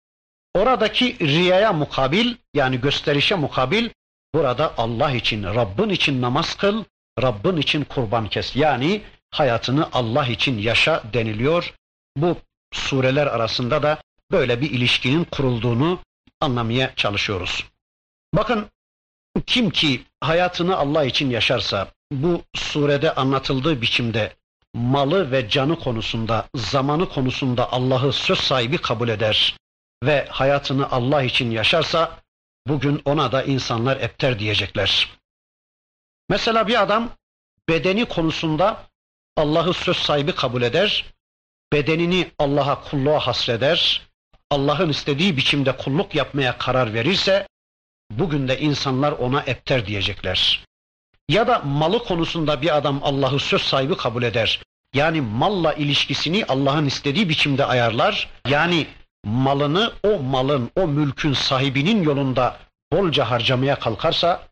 Oradaki 0.55 1.19
riyaya 1.19 1.73
mukabil 1.73 2.35
yani 2.53 2.81
gösterişe 2.81 3.35
mukabil 3.35 3.89
burada 4.33 4.73
Allah 4.77 5.11
için, 5.11 5.43
Rabbin 5.43 5.89
için 5.89 6.21
namaz 6.21 6.55
kıl, 6.55 6.83
Rabbin 7.21 7.57
için 7.57 7.83
kurban 7.83 8.27
kes. 8.27 8.55
Yani 8.55 9.01
hayatını 9.31 9.89
Allah 9.93 10.27
için 10.27 10.57
yaşa 10.57 11.03
deniliyor. 11.13 11.73
Bu 12.17 12.37
sureler 12.73 13.27
arasında 13.27 13.83
da 13.83 14.01
böyle 14.31 14.61
bir 14.61 14.71
ilişkinin 14.71 15.23
kurulduğunu 15.23 15.99
anlamaya 16.41 16.95
çalışıyoruz. 16.95 17.65
Bakın 18.33 18.65
kim 19.45 19.69
ki 19.69 20.03
hayatını 20.21 20.77
Allah 20.77 21.05
için 21.05 21.29
yaşarsa 21.29 21.87
bu 22.21 22.41
surede 22.55 23.15
anlatıldığı 23.15 23.81
biçimde 23.81 24.35
malı 24.73 25.31
ve 25.31 25.49
canı 25.49 25.79
konusunda, 25.79 26.47
zamanı 26.55 27.09
konusunda 27.09 27.71
Allah'ı 27.71 28.13
söz 28.13 28.39
sahibi 28.39 28.77
kabul 28.77 29.09
eder 29.09 29.57
ve 30.03 30.27
hayatını 30.29 30.91
Allah 30.91 31.23
için 31.23 31.51
yaşarsa 31.51 32.19
bugün 32.67 33.01
ona 33.05 33.31
da 33.31 33.43
insanlar 33.43 33.97
epter 33.97 34.39
diyecekler. 34.39 35.09
Mesela 36.29 36.67
bir 36.67 36.81
adam 36.81 37.09
bedeni 37.69 38.05
konusunda 38.05 38.83
Allah'ı 39.37 39.73
söz 39.73 39.97
sahibi 39.97 40.35
kabul 40.35 40.61
eder, 40.61 41.05
bedenini 41.73 42.31
Allah'a 42.39 42.83
kulluğa 42.83 43.19
hasreder, 43.19 44.01
Allah'ın 44.49 44.89
istediği 44.89 45.37
biçimde 45.37 45.77
kulluk 45.77 46.15
yapmaya 46.15 46.57
karar 46.57 46.93
verirse 46.93 47.47
bugün 48.11 48.47
de 48.47 48.59
insanlar 48.59 49.11
ona 49.11 49.41
epter 49.41 49.85
diyecekler. 49.87 50.65
Ya 51.29 51.47
da 51.47 51.59
malı 51.59 52.03
konusunda 52.03 52.61
bir 52.61 52.77
adam 52.77 52.99
Allah'ı 53.03 53.39
söz 53.39 53.61
sahibi 53.61 53.97
kabul 53.97 54.23
eder. 54.23 54.61
Yani 54.93 55.21
malla 55.21 55.73
ilişkisini 55.73 56.45
Allah'ın 56.45 56.85
istediği 56.85 57.29
biçimde 57.29 57.65
ayarlar. 57.65 58.29
Yani 58.47 58.87
malını 59.25 59.93
o 60.03 60.19
malın, 60.19 60.71
o 60.75 60.87
mülkün 60.87 61.33
sahibinin 61.33 62.03
yolunda 62.03 62.57
bolca 62.93 63.31
harcamaya 63.31 63.79
kalkarsa 63.79 64.47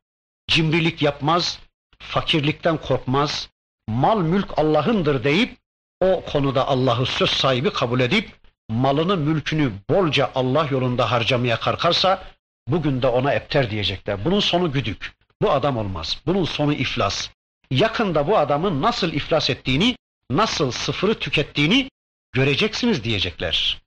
cimrilik 0.47 1.01
yapmaz, 1.01 1.59
fakirlikten 1.99 2.77
korkmaz, 2.77 3.49
mal 3.87 4.21
mülk 4.21 4.49
Allah'ındır 4.57 5.23
deyip 5.23 5.57
o 6.01 6.23
konuda 6.25 6.67
Allah'ı 6.67 7.05
söz 7.05 7.29
sahibi 7.29 7.73
kabul 7.73 7.99
edip 7.99 8.31
malını 8.69 9.17
mülkünü 9.17 9.71
bolca 9.89 10.31
Allah 10.35 10.67
yolunda 10.71 11.11
harcamaya 11.11 11.59
kalkarsa 11.59 12.23
bugün 12.67 13.01
de 13.01 13.07
ona 13.07 13.33
epter 13.33 13.71
diyecekler. 13.71 14.25
Bunun 14.25 14.39
sonu 14.39 14.71
güdük. 14.71 15.20
Bu 15.41 15.51
adam 15.51 15.77
olmaz. 15.77 16.21
Bunun 16.25 16.45
sonu 16.45 16.73
iflas. 16.73 17.29
Yakında 17.71 18.27
bu 18.27 18.37
adamın 18.37 18.81
nasıl 18.81 19.13
iflas 19.13 19.49
ettiğini, 19.49 19.95
nasıl 20.31 20.71
sıfırı 20.71 21.19
tükettiğini 21.19 21.89
göreceksiniz 22.31 23.03
diyecekler. 23.03 23.81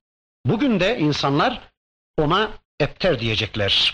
Bugün 0.45 0.79
de 0.79 0.99
insanlar 0.99 1.61
ona 2.17 2.51
epter 2.79 3.19
diyecekler. 3.19 3.93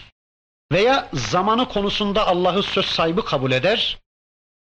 Veya 0.72 1.10
zamanı 1.14 1.70
konusunda 1.70 2.28
Allah'ı 2.28 2.64
söz 2.64 2.86
sahibi 2.86 3.22
kabul 3.22 3.52
eder. 3.52 3.98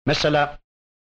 Mesela 0.06 0.60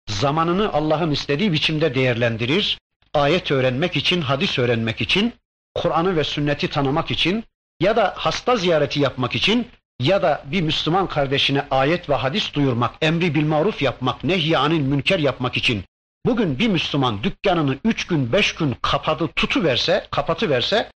zamanını 0.09 0.73
Allah'ın 0.73 1.11
istediği 1.11 1.53
biçimde 1.53 1.95
değerlendirir. 1.95 2.77
Ayet 3.13 3.51
öğrenmek 3.51 3.95
için, 3.95 4.21
hadis 4.21 4.59
öğrenmek 4.59 5.01
için, 5.01 5.33
Kur'an'ı 5.75 6.15
ve 6.15 6.23
sünneti 6.23 6.69
tanımak 6.69 7.11
için 7.11 7.43
ya 7.79 7.95
da 7.95 8.13
hasta 8.17 8.55
ziyareti 8.55 8.99
yapmak 8.99 9.35
için 9.35 9.67
ya 10.01 10.21
da 10.21 10.43
bir 10.45 10.61
Müslüman 10.61 11.07
kardeşine 11.07 11.65
ayet 11.71 12.09
ve 12.09 12.15
hadis 12.15 12.53
duyurmak, 12.53 12.95
emri 13.01 13.35
bil 13.35 13.45
maruf 13.45 13.81
yapmak, 13.81 14.23
nehy 14.23 14.57
anil 14.57 14.81
münker 14.81 15.19
yapmak 15.19 15.57
için 15.57 15.83
bugün 16.25 16.59
bir 16.59 16.67
Müslüman 16.67 17.23
dükkanını 17.23 17.77
üç 17.83 18.07
gün, 18.07 18.33
beş 18.33 18.55
gün 18.55 18.75
kapadı, 18.81 19.27
tutu 19.27 19.63
verse, 19.63 20.07
kapatı 20.11 20.49
verse 20.49 20.91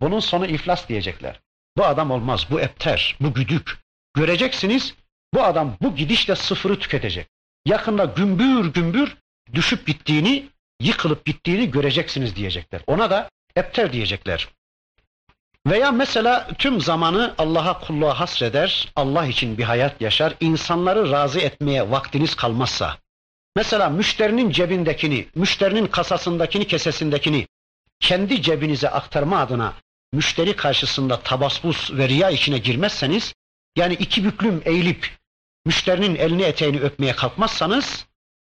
bunun 0.00 0.20
sonu 0.20 0.46
iflas 0.46 0.88
diyecekler. 0.88 1.40
Bu 1.76 1.84
adam 1.84 2.10
olmaz, 2.10 2.46
bu 2.50 2.60
epter, 2.60 3.16
bu 3.20 3.34
güdük. 3.34 3.78
Göreceksiniz 4.14 4.94
bu 5.34 5.42
adam 5.42 5.76
bu 5.82 5.96
gidişle 5.96 6.36
sıfırı 6.36 6.78
tüketecek. 6.78 7.26
Yakında 7.66 8.04
gümbür 8.04 8.72
gümbür 8.72 9.16
düşüp 9.54 9.86
gittiğini, 9.86 10.48
yıkılıp 10.80 11.24
gittiğini 11.24 11.70
göreceksiniz 11.70 12.36
diyecekler. 12.36 12.82
Ona 12.86 13.10
da 13.10 13.30
epter 13.56 13.92
diyecekler. 13.92 14.48
Veya 15.70 15.92
mesela 15.92 16.48
tüm 16.58 16.80
zamanı 16.80 17.34
Allah'a 17.38 17.80
kulluğa 17.80 18.20
hasreder, 18.20 18.88
Allah 18.96 19.26
için 19.26 19.58
bir 19.58 19.62
hayat 19.62 20.00
yaşar, 20.00 20.34
insanları 20.40 21.10
razı 21.10 21.40
etmeye 21.40 21.90
vaktiniz 21.90 22.34
kalmazsa, 22.34 22.98
mesela 23.56 23.88
müşterinin 23.88 24.50
cebindekini, 24.50 25.26
müşterinin 25.34 25.86
kasasındakini, 25.86 26.66
kesesindekini 26.66 27.46
kendi 28.00 28.42
cebinize 28.42 28.88
aktarma 28.88 29.38
adına 29.38 29.74
müşteri 30.12 30.56
karşısında 30.56 31.20
tabasbus 31.20 31.92
ve 31.92 32.08
riya 32.08 32.30
içine 32.30 32.58
girmezseniz, 32.58 33.34
yani 33.76 33.94
iki 33.94 34.24
büklüm 34.24 34.62
eğilip 34.64 35.10
müşterinin 35.66 36.16
elini 36.16 36.42
eteğini 36.42 36.80
öpmeye 36.80 37.12
kalkmazsanız, 37.12 38.06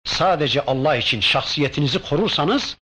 sadece 0.05 0.65
Allah 0.65 0.97
için 0.97 1.21
şahsiyetinizi 1.21 1.99
korursanız, 1.99 2.77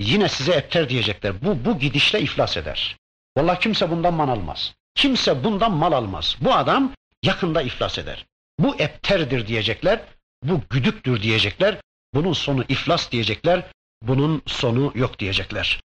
yine 0.00 0.28
size 0.28 0.52
epter 0.52 0.88
diyecekler. 0.88 1.44
Bu, 1.44 1.64
bu 1.64 1.78
gidişle 1.78 2.20
iflas 2.20 2.56
eder. 2.56 2.96
Vallahi 3.38 3.58
kimse 3.60 3.90
bundan 3.90 4.14
mal 4.14 4.28
almaz. 4.28 4.74
Kimse 4.94 5.44
bundan 5.44 5.72
mal 5.72 5.92
almaz. 5.92 6.36
Bu 6.40 6.54
adam 6.54 6.92
yakında 7.22 7.62
iflas 7.62 7.98
eder. 7.98 8.26
Bu 8.58 8.76
epterdir 8.76 9.46
diyecekler. 9.46 10.00
Bu 10.42 10.60
güdüktür 10.70 11.22
diyecekler. 11.22 11.76
Bunun 12.14 12.32
sonu 12.32 12.64
iflas 12.68 13.10
diyecekler. 13.10 13.62
Bunun 14.02 14.42
sonu 14.46 14.92
yok 14.94 15.18
diyecekler. 15.18 15.80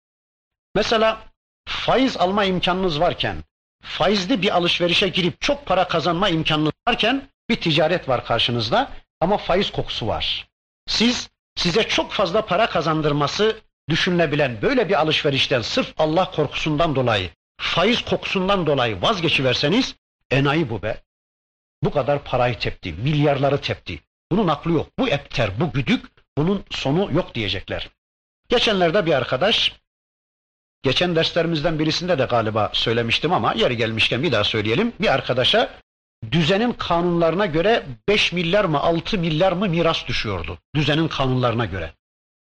Mesela 0.74 1.20
faiz 1.68 2.16
alma 2.16 2.44
imkanınız 2.44 3.00
varken, 3.00 3.36
faizli 3.82 4.42
bir 4.42 4.56
alışverişe 4.56 5.08
girip 5.08 5.40
çok 5.40 5.66
para 5.66 5.88
kazanma 5.88 6.28
imkanınız 6.28 6.72
varken 6.88 7.28
bir 7.48 7.56
ticaret 7.56 8.08
var 8.08 8.24
karşınızda 8.24 8.90
ama 9.20 9.36
faiz 9.36 9.72
kokusu 9.72 10.06
var. 10.06 10.48
Siz 10.86 11.30
size 11.56 11.88
çok 11.88 12.12
fazla 12.12 12.46
para 12.46 12.70
kazandırması 12.70 13.60
düşünülebilen 13.88 14.62
böyle 14.62 14.88
bir 14.88 15.00
alışverişten 15.00 15.62
sırf 15.62 15.94
Allah 15.98 16.30
korkusundan 16.30 16.96
dolayı, 16.96 17.30
faiz 17.60 18.04
kokusundan 18.04 18.66
dolayı 18.66 19.02
vazgeçiverseniz 19.02 19.94
enayi 20.30 20.70
bu 20.70 20.82
be. 20.82 21.02
Bu 21.82 21.90
kadar 21.90 22.24
parayı 22.24 22.58
tepti, 22.58 22.92
milyarları 22.92 23.60
tepti. 23.60 24.00
Bunun 24.32 24.48
aklı 24.48 24.72
yok. 24.72 24.88
Bu 24.98 25.08
epter, 25.08 25.60
bu 25.60 25.72
güdük, 25.72 26.06
bunun 26.38 26.64
sonu 26.70 27.12
yok 27.12 27.34
diyecekler. 27.34 27.90
Geçenlerde 28.48 29.06
bir 29.06 29.12
arkadaş, 29.12 29.72
geçen 30.82 31.16
derslerimizden 31.16 31.78
birisinde 31.78 32.18
de 32.18 32.24
galiba 32.24 32.70
söylemiştim 32.72 33.32
ama 33.32 33.52
yeri 33.52 33.76
gelmişken 33.76 34.22
bir 34.22 34.32
daha 34.32 34.44
söyleyelim. 34.44 34.92
Bir 35.00 35.14
arkadaşa 35.14 35.78
düzenin 36.32 36.72
kanunlarına 36.72 37.46
göre 37.46 37.86
5 38.08 38.32
milyar 38.32 38.64
mı 38.64 38.80
6 38.80 39.18
milyar 39.18 39.52
mı 39.52 39.68
miras 39.68 40.06
düşüyordu. 40.06 40.58
Düzenin 40.74 41.08
kanunlarına 41.08 41.64
göre. 41.64 41.92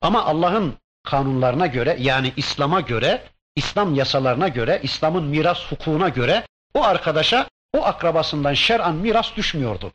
Ama 0.01 0.25
Allah'ın 0.25 0.73
kanunlarına 1.03 1.67
göre 1.67 1.97
yani 1.99 2.33
İslam'a 2.37 2.81
göre, 2.81 3.23
İslam 3.55 3.95
yasalarına 3.95 4.47
göre, 4.47 4.79
İslam'ın 4.83 5.23
miras 5.23 5.71
hukukuna 5.71 6.09
göre 6.09 6.43
o 6.73 6.83
arkadaşa 6.83 7.49
o 7.73 7.83
akrabasından 7.83 8.53
şer'an 8.53 8.95
miras 8.95 9.35
düşmüyordu. 9.35 9.91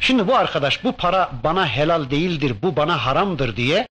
Şimdi 0.00 0.28
bu 0.28 0.36
arkadaş 0.36 0.84
bu 0.84 0.92
para 0.92 1.30
bana 1.44 1.68
helal 1.68 2.10
değildir, 2.10 2.56
bu 2.62 2.76
bana 2.76 3.06
haramdır 3.06 3.56
diye 3.56 3.86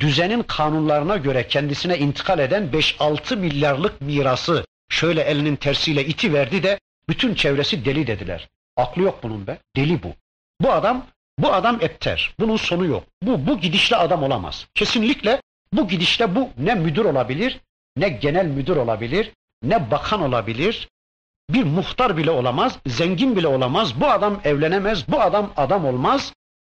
düzenin 0.00 0.42
kanunlarına 0.42 1.16
göre 1.16 1.48
kendisine 1.48 1.98
intikal 1.98 2.38
eden 2.38 2.70
5-6 2.70 3.36
milyarlık 3.36 4.00
mirası 4.00 4.64
şöyle 4.88 5.22
elinin 5.22 5.56
tersiyle 5.56 6.04
iti 6.04 6.32
verdi 6.32 6.62
de 6.62 6.80
bütün 7.08 7.34
çevresi 7.34 7.84
deli 7.84 8.06
dediler. 8.06 8.48
Aklı 8.76 9.02
yok 9.02 9.22
bunun 9.22 9.46
be. 9.46 9.58
Deli 9.76 10.02
bu. 10.02 10.14
Bu 10.60 10.72
adam 10.72 11.06
bu 11.38 11.52
adam 11.52 11.78
epter. 11.80 12.34
Bunun 12.40 12.56
sonu 12.56 12.86
yok. 12.86 13.04
Bu 13.22 13.46
bu 13.46 13.60
gidişle 13.60 13.96
adam 13.96 14.22
olamaz. 14.22 14.66
Kesinlikle 14.74 15.42
bu 15.72 15.88
gidişle 15.88 16.34
bu 16.34 16.50
ne 16.58 16.74
müdür 16.74 17.04
olabilir, 17.04 17.60
ne 17.96 18.08
genel 18.08 18.46
müdür 18.46 18.76
olabilir, 18.76 19.32
ne 19.62 19.90
bakan 19.90 20.22
olabilir, 20.22 20.88
bir 21.50 21.64
muhtar 21.64 22.16
bile 22.16 22.30
olamaz, 22.30 22.78
zengin 22.86 23.36
bile 23.36 23.48
olamaz, 23.48 24.00
bu 24.00 24.06
adam 24.06 24.40
evlenemez, 24.44 25.08
bu 25.08 25.20
adam 25.20 25.52
adam 25.56 25.84
olmaz, 25.84 26.32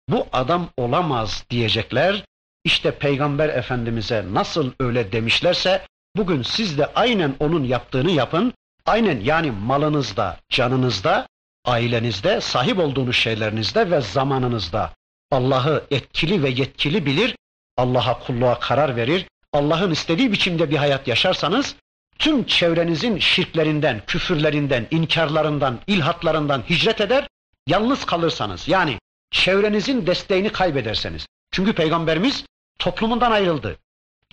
bu 0.09 0.27
adam 0.33 0.69
olamaz 0.77 1.45
diyecekler. 1.51 2.25
İşte 2.65 2.91
Peygamber 2.91 3.49
Efendimiz'e 3.49 4.25
nasıl 4.33 4.73
öyle 4.81 5.13
demişlerse 5.13 5.87
bugün 6.17 6.43
siz 6.43 6.79
de 6.79 6.87
aynen 6.95 7.35
onun 7.41 7.65
yaptığını 7.65 8.11
yapın. 8.11 8.53
Aynen 8.87 9.21
yani 9.21 9.51
malınızda, 9.51 10.37
canınızda, 10.49 11.29
ailenizde, 11.65 12.41
sahip 12.41 12.79
olduğunuz 12.79 13.17
şeylerinizde 13.17 13.91
ve 13.91 14.01
zamanınızda 14.01 14.93
Allah'ı 15.31 15.85
etkili 15.91 16.43
ve 16.43 16.49
yetkili 16.49 17.07
bilir, 17.07 17.37
Allah'a 17.77 18.19
kulluğa 18.19 18.59
karar 18.59 18.97
verir, 18.97 19.27
Allah'ın 19.53 19.91
istediği 19.91 20.33
biçimde 20.33 20.71
bir 20.71 20.77
hayat 20.77 21.09
yaşarsanız, 21.09 21.77
tüm 22.19 22.47
çevrenizin 22.47 23.19
şirklerinden, 23.19 24.03
küfürlerinden, 24.07 24.87
inkarlarından, 24.91 25.79
ilhatlarından 25.87 26.63
hicret 26.71 27.01
eder, 27.01 27.29
yalnız 27.67 28.05
kalırsanız, 28.07 28.69
yani 28.69 28.99
çevrenizin 29.31 30.07
desteğini 30.07 30.53
kaybederseniz. 30.53 31.27
Çünkü 31.51 31.73
Peygamberimiz 31.73 32.45
toplumundan 32.79 33.31
ayrıldı. 33.31 33.79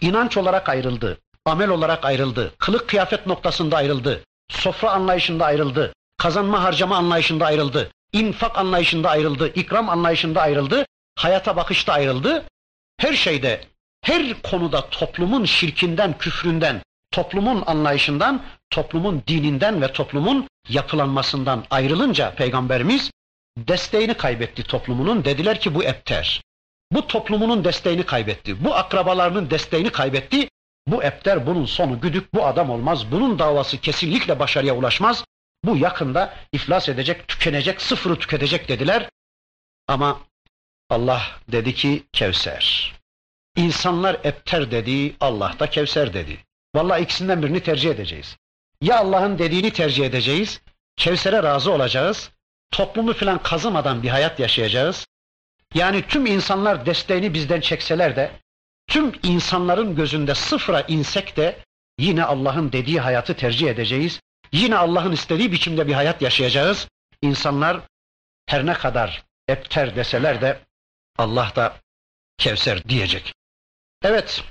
İnanç 0.01 0.37
olarak 0.37 0.69
ayrıldı, 0.69 1.17
amel 1.45 1.69
olarak 1.69 2.05
ayrıldı, 2.05 2.53
kılık 2.57 2.89
kıyafet 2.89 3.27
noktasında 3.27 3.77
ayrıldı, 3.77 4.23
sofra 4.49 4.91
anlayışında 4.91 5.45
ayrıldı, 5.45 5.93
kazanma 6.17 6.63
harcama 6.63 6.97
anlayışında 6.97 7.45
ayrıldı, 7.45 7.91
infak 8.13 8.57
anlayışında 8.57 9.09
ayrıldı, 9.09 9.47
ikram 9.47 9.89
anlayışında 9.89 10.41
ayrıldı, 10.41 10.85
hayata 11.15 11.55
bakışta 11.55 11.93
ayrıldı. 11.93 12.45
Her 12.97 13.13
şeyde, 13.13 13.61
her 14.05 14.41
konuda 14.41 14.89
toplumun 14.89 15.45
şirkinden, 15.45 16.17
küfründen, 16.17 16.81
toplumun 17.11 17.63
anlayışından, 17.65 18.43
toplumun 18.69 19.23
dininden 19.27 19.81
ve 19.81 19.93
toplumun 19.93 20.47
yapılanmasından 20.69 21.65
ayrılınca 21.69 22.35
Peygamberimiz 22.35 23.11
desteğini 23.57 24.13
kaybetti 24.13 24.63
toplumunun. 24.63 25.25
Dediler 25.25 25.59
ki 25.59 25.75
bu 25.75 25.83
epter. 25.83 26.41
Bu 26.91 27.07
toplumunun 27.07 27.63
desteğini 27.63 28.05
kaybetti. 28.05 28.65
Bu 28.65 28.75
akrabalarının 28.75 29.49
desteğini 29.49 29.89
kaybetti. 29.89 30.49
Bu 30.87 31.03
epter 31.03 31.47
bunun 31.47 31.65
sonu 31.65 32.01
güdük 32.01 32.33
bu 32.33 32.45
adam 32.45 32.69
olmaz. 32.69 33.11
Bunun 33.11 33.39
davası 33.39 33.81
kesinlikle 33.81 34.39
başarıya 34.39 34.75
ulaşmaz. 34.75 35.25
Bu 35.63 35.77
yakında 35.77 36.33
iflas 36.51 36.89
edecek, 36.89 37.27
tükenecek, 37.27 37.81
sıfırı 37.81 38.19
tüketecek 38.19 38.69
dediler. 38.69 39.09
Ama 39.87 40.19
Allah 40.89 41.21
dedi 41.47 41.73
ki 41.73 42.03
Kevser. 42.13 42.95
İnsanlar 43.55 44.17
epter 44.23 44.71
dedi, 44.71 45.15
Allah 45.19 45.55
da 45.59 45.69
Kevser 45.69 46.13
dedi. 46.13 46.37
Vallahi 46.75 47.03
ikisinden 47.03 47.43
birini 47.43 47.59
tercih 47.63 47.91
edeceğiz. 47.91 48.37
Ya 48.81 48.99
Allah'ın 48.99 49.39
dediğini 49.39 49.73
tercih 49.73 50.05
edeceğiz, 50.05 50.61
Kevser'e 50.95 51.43
razı 51.43 51.71
olacağız, 51.71 52.31
toplumu 52.71 53.13
filan 53.13 53.43
kazımadan 53.43 54.03
bir 54.03 54.09
hayat 54.09 54.39
yaşayacağız. 54.39 55.07
Yani 55.73 56.07
tüm 56.07 56.25
insanlar 56.25 56.85
desteğini 56.85 57.33
bizden 57.33 57.61
çekseler 57.61 58.15
de, 58.15 58.31
tüm 58.87 59.11
insanların 59.23 59.95
gözünde 59.95 60.35
sıfıra 60.35 60.81
insek 60.81 61.37
de 61.37 61.59
yine 61.99 62.23
Allah'ın 62.23 62.71
dediği 62.71 62.99
hayatı 62.99 63.35
tercih 63.35 63.69
edeceğiz. 63.69 64.19
Yine 64.51 64.75
Allah'ın 64.75 65.11
istediği 65.11 65.51
biçimde 65.51 65.87
bir 65.87 65.93
hayat 65.93 66.21
yaşayacağız. 66.21 66.87
İnsanlar 67.21 67.79
her 68.45 68.65
ne 68.65 68.73
kadar 68.73 69.23
epter 69.47 69.95
deseler 69.95 70.41
de 70.41 70.59
Allah 71.17 71.51
da 71.55 71.77
Kevser 72.37 72.83
diyecek. 72.83 73.33
Evet, 74.07 74.43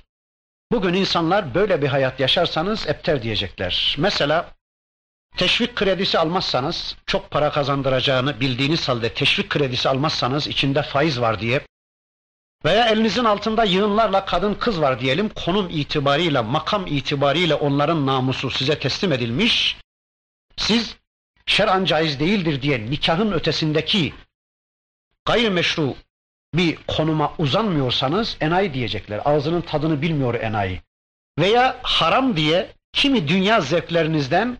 bugün 0.72 0.94
insanlar 0.94 1.54
böyle 1.54 1.82
bir 1.82 1.88
hayat 1.88 2.20
yaşarsanız 2.20 2.86
epter 2.88 3.22
diyecekler. 3.22 3.96
Mesela 3.98 4.54
teşvik 5.36 5.76
kredisi 5.76 6.18
almazsanız, 6.18 6.96
çok 7.06 7.30
para 7.30 7.52
kazandıracağını 7.52 8.40
bildiğiniz 8.40 8.88
halde 8.88 9.14
teşvik 9.14 9.50
kredisi 9.50 9.88
almazsanız 9.88 10.46
içinde 10.46 10.82
faiz 10.82 11.20
var 11.20 11.40
diye 11.40 11.60
veya 12.64 12.88
elinizin 12.88 13.24
altında 13.24 13.64
yığınlarla 13.64 14.24
kadın 14.24 14.54
kız 14.54 14.80
var 14.80 15.00
diyelim, 15.00 15.28
konum 15.28 15.70
itibariyle, 15.70 16.40
makam 16.40 16.86
itibariyle 16.86 17.54
onların 17.54 18.06
namusu 18.06 18.50
size 18.50 18.78
teslim 18.78 19.12
edilmiş, 19.12 19.76
siz 20.56 20.96
şer'an 21.46 21.84
caiz 21.84 22.20
değildir 22.20 22.62
diye 22.62 22.90
nikahın 22.90 23.32
ötesindeki 23.32 24.14
gayrimeşru 25.24 25.96
bir 26.56 26.78
konuma 26.88 27.32
uzanmıyorsanız 27.38 28.36
enayi 28.40 28.74
diyecekler. 28.74 29.20
Ağzının 29.24 29.60
tadını 29.60 30.02
bilmiyor 30.02 30.34
enayi. 30.34 30.80
Veya 31.38 31.76
haram 31.82 32.36
diye 32.36 32.72
kimi 32.92 33.28
dünya 33.28 33.60
zevklerinizden 33.60 34.58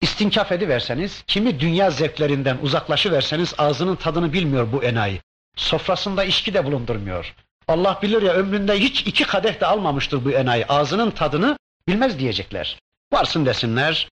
istinkaf 0.00 0.52
ediverseniz, 0.52 1.24
kimi 1.26 1.60
dünya 1.60 1.90
zevklerinden 1.90 2.58
uzaklaşıverseniz 2.62 3.54
ağzının 3.58 3.96
tadını 3.96 4.32
bilmiyor 4.32 4.72
bu 4.72 4.84
enayi. 4.84 5.20
Sofrasında 5.56 6.24
içki 6.24 6.54
de 6.54 6.64
bulundurmuyor. 6.64 7.34
Allah 7.68 7.98
bilir 8.02 8.22
ya 8.22 8.32
ömründe 8.32 8.80
hiç 8.80 9.00
iki 9.00 9.24
kadeh 9.24 9.60
de 9.60 9.66
almamıştır 9.66 10.24
bu 10.24 10.30
enayi. 10.30 10.66
Ağzının 10.66 11.10
tadını 11.10 11.58
bilmez 11.88 12.18
diyecekler. 12.18 12.78
Varsın 13.12 13.46
desinler, 13.46 14.08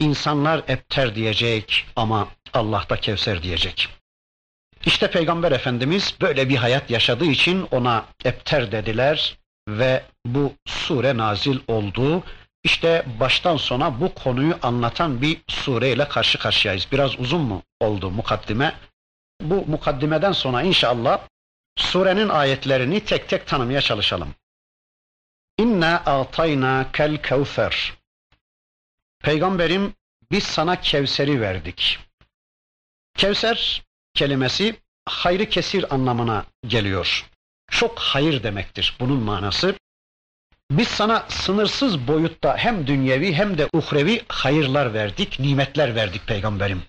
insanlar 0.00 0.62
epter 0.68 1.14
diyecek 1.14 1.86
ama 1.96 2.28
Allah 2.54 2.84
da 2.90 2.96
Kevser 2.96 3.42
diyecek. 3.42 3.88
İşte 4.86 5.10
Peygamber 5.10 5.52
Efendimiz 5.52 6.14
böyle 6.20 6.48
bir 6.48 6.56
hayat 6.56 6.90
yaşadığı 6.90 7.24
için 7.24 7.68
ona 7.70 8.04
epter 8.24 8.72
dediler 8.72 9.38
ve 9.68 10.02
bu 10.26 10.52
sure 10.66 11.16
nazil 11.16 11.58
oldu. 11.68 12.22
İşte 12.64 13.04
baştan 13.20 13.56
sona 13.56 14.00
bu 14.00 14.14
konuyu 14.14 14.58
anlatan 14.62 15.22
bir 15.22 15.40
sureyle 15.48 16.08
karşı 16.08 16.38
karşıyayız. 16.38 16.86
Biraz 16.92 17.20
uzun 17.20 17.40
mu 17.40 17.62
oldu 17.80 18.10
mukaddime? 18.10 18.74
Bu 19.40 19.66
mukaddimeden 19.66 20.32
sonra 20.32 20.62
inşallah 20.62 21.20
surenin 21.76 22.28
ayetlerini 22.28 23.04
tek 23.04 23.28
tek 23.28 23.46
tanımaya 23.46 23.80
çalışalım. 23.80 24.34
İnna 25.58 25.96
atayna 25.96 26.92
kel 26.92 27.22
kevfer. 27.22 27.92
Peygamberim 29.22 29.94
biz 30.30 30.44
sana 30.44 30.80
Kevser'i 30.80 31.40
verdik. 31.40 31.98
Kevser 33.16 33.82
kelimesi 34.14 34.76
hayrı 35.06 35.48
kesir 35.48 35.94
anlamına 35.94 36.44
geliyor. 36.66 37.26
Çok 37.70 37.98
hayır 37.98 38.42
demektir 38.42 38.96
bunun 39.00 39.22
manası. 39.22 39.74
Biz 40.70 40.88
sana 40.88 41.26
sınırsız 41.28 42.08
boyutta 42.08 42.56
hem 42.56 42.86
dünyevi 42.86 43.34
hem 43.34 43.58
de 43.58 43.68
uhrevi 43.72 44.22
hayırlar 44.28 44.94
verdik, 44.94 45.40
nimetler 45.40 45.94
verdik 45.94 46.26
peygamberim. 46.26 46.82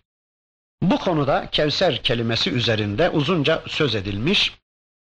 Bu 0.82 0.98
konuda 1.00 1.50
Kevser 1.52 2.04
kelimesi 2.04 2.52
üzerinde 2.52 3.10
uzunca 3.10 3.64
söz 3.68 3.96
edilmiş. 3.96 4.54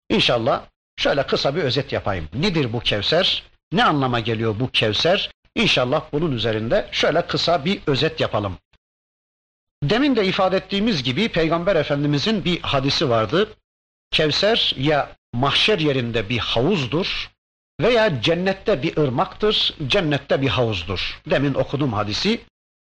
İnşallah 0.10 0.64
şöyle 0.98 1.28
kısa 1.28 1.56
bir 1.56 1.64
özet 1.64 1.92
yapayım. 1.92 2.30
Nedir 2.34 2.74
bu 2.74 2.80
Kevser? 2.80 3.44
Ne 3.72 3.84
anlama 3.84 4.20
geliyor 4.20 4.56
bu 4.60 4.72
Kevser? 4.72 5.32
İnşallah 5.56 6.04
bunun 6.12 6.32
üzerinde 6.32 6.90
şöyle 6.92 7.28
kısa 7.28 7.66
bir 7.66 7.82
özet 7.88 8.20
yapalım. 8.20 8.58
Demin 9.90 10.16
de 10.16 10.26
ifade 10.26 10.58
ettiğimiz 10.58 11.04
gibi 11.04 11.30
Peygamber 11.30 11.76
Efendimizin 11.76 12.46
bir 12.46 12.62
hadisi 12.62 13.10
vardı. 13.10 13.50
Kevser 14.12 14.74
ya 14.78 15.16
mahşer 15.34 15.80
yerinde 15.80 16.30
bir 16.30 16.38
havuzdur 16.38 17.32
veya 17.82 18.22
cennette 18.22 18.84
bir 18.84 18.98
ırmaktır, 18.98 19.76
cennette 19.88 20.42
bir 20.42 20.48
havuzdur. 20.48 21.22
Demin 21.30 21.54
okudum 21.54 21.94
hadisi. 21.94 22.42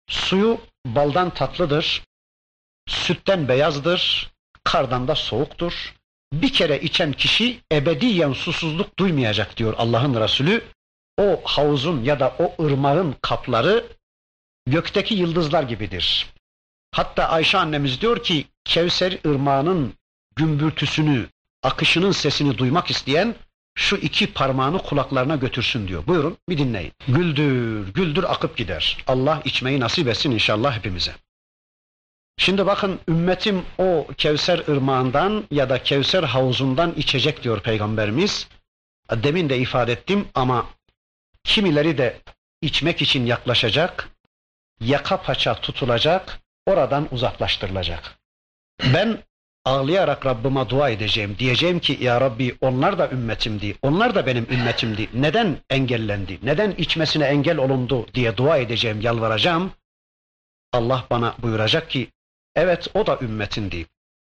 Suyu 0.09 0.61
baldan 0.87 1.31
tatlıdır, 1.31 2.03
sütten 2.89 3.49
beyazdır, 3.49 4.31
kardan 4.65 5.09
da 5.09 5.15
soğuktur. 5.15 5.95
Bir 6.33 6.53
kere 6.53 6.81
içen 6.81 7.13
kişi 7.13 7.61
ebediyen 7.73 8.33
susuzluk 8.33 8.99
duymayacak 8.99 9.57
diyor 9.57 9.75
Allah'ın 9.79 10.21
Resulü. 10.21 10.65
O 11.19 11.41
havuzun 11.45 12.05
ya 12.05 12.21
da 12.21 12.37
o 12.39 12.65
ırmağın 12.65 13.17
kapları 13.23 13.85
gökteki 14.67 15.15
yıldızlar 15.15 15.63
gibidir. 15.63 16.27
Hatta 16.93 17.29
Ayşe 17.29 17.59
annemiz 17.59 18.01
diyor 18.01 18.23
ki 18.23 18.47
Kevser 18.65 19.19
ırmağının 19.27 19.95
gümbürtüsünü, 20.37 21.27
akışının 21.63 22.13
sesini 22.13 22.59
duymak 22.59 22.91
isteyen 22.91 23.35
şu 23.75 23.97
iki 23.97 24.33
parmağını 24.33 24.79
kulaklarına 24.79 25.37
götürsün 25.37 25.89
diyor. 25.89 26.07
Buyurun 26.07 26.37
bir 26.49 26.59
dinleyin. 26.59 26.93
Güldür, 27.09 27.95
güldür 27.95 28.25
akıp 28.25 28.57
gider. 28.57 29.05
Allah 29.07 29.43
içmeyi 29.45 29.81
nasip 29.81 30.09
etsin 30.09 30.31
inşallah 30.31 30.77
hepimize. 30.77 31.15
Şimdi 32.39 32.67
bakın 32.67 33.01
ümmetim 33.09 33.65
o 33.79 34.07
Kevser 34.17 34.59
ırmağından 34.69 35.45
ya 35.51 35.71
da 35.71 35.83
Kevser 35.83 36.23
havuzundan 36.23 36.95
içecek 36.97 37.43
diyor 37.43 37.61
Peygamberimiz. 37.63 38.49
Demin 39.11 39.49
de 39.49 39.59
ifade 39.59 39.93
ettim 39.93 40.29
ama 40.35 40.67
kimileri 41.45 41.99
de 41.99 42.21
içmek 42.63 43.03
için 43.03 43.27
yaklaşacak, 43.27 44.09
yaka 44.81 45.23
paça 45.23 45.55
tutulacak, 45.55 46.40
oradan 46.67 47.09
uzaklaştırılacak. 47.11 48.19
Ben 48.95 49.19
ağlayarak 49.65 50.27
Rabbime 50.27 50.69
dua 50.69 50.91
edeceğim. 50.91 51.37
Diyeceğim 51.39 51.79
ki 51.79 51.99
ya 52.01 52.21
Rabbi 52.21 52.57
onlar 52.61 52.99
da 52.99 53.11
ümmetimdi. 53.11 53.77
Onlar 53.83 54.15
da 54.15 54.27
benim 54.27 54.47
ümmetimdi. 54.51 55.09
Neden 55.15 55.57
engellendi? 55.71 56.39
Neden 56.43 56.71
içmesine 56.71 57.25
engel 57.25 57.59
olundu 57.59 58.07
diye 58.15 58.37
dua 58.37 58.57
edeceğim, 58.57 59.01
yalvaracağım. 59.01 59.73
Allah 60.73 61.07
bana 61.11 61.35
buyuracak 61.39 61.91
ki 61.91 62.11
evet 62.55 62.89
o 62.95 63.07
da 63.07 63.19
ümmetindi. 63.23 63.87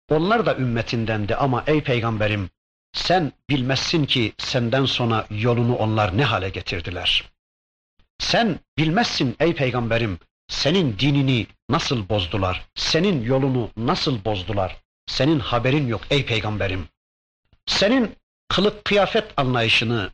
Onlar 0.10 0.46
da 0.46 0.56
ümmetindendi 0.56 1.36
ama 1.36 1.64
ey 1.68 1.84
peygamberim 1.84 2.50
sen 2.94 3.32
bilmezsin 3.50 4.06
ki 4.06 4.34
senden 4.38 4.86
sonra 4.86 5.28
yolunu 5.30 5.76
onlar 5.76 6.18
ne 6.18 6.24
hale 6.24 6.50
getirdiler. 6.50 7.24
Sen 8.20 8.60
bilmezsin 8.78 9.36
ey 9.40 9.56
peygamberim 9.56 10.20
senin 10.48 11.00
dinini 11.00 11.48
nasıl 11.70 12.10
bozdular? 12.10 12.66
Senin 12.76 13.24
yolunu 13.24 13.70
nasıl 13.78 14.26
bozdular? 14.26 14.78
Senin 15.08 15.40
haberin 15.40 15.88
yok 15.88 16.02
ey 16.10 16.26
peygamberim. 16.26 16.88
senin 17.66 18.16
kılık 18.50 18.86
kıyafet 18.86 19.34
anlayışını, 19.38 20.12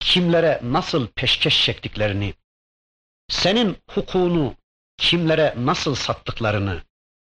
kimlere 0.00 0.60
nasıl 0.62 1.06
peşkeş 1.06 1.64
çektiklerini, 1.64 2.34
senin 3.28 3.76
hukukunu 3.90 4.54
kimlere 4.96 5.54
nasıl 5.56 5.94
sattıklarını, 5.94 6.82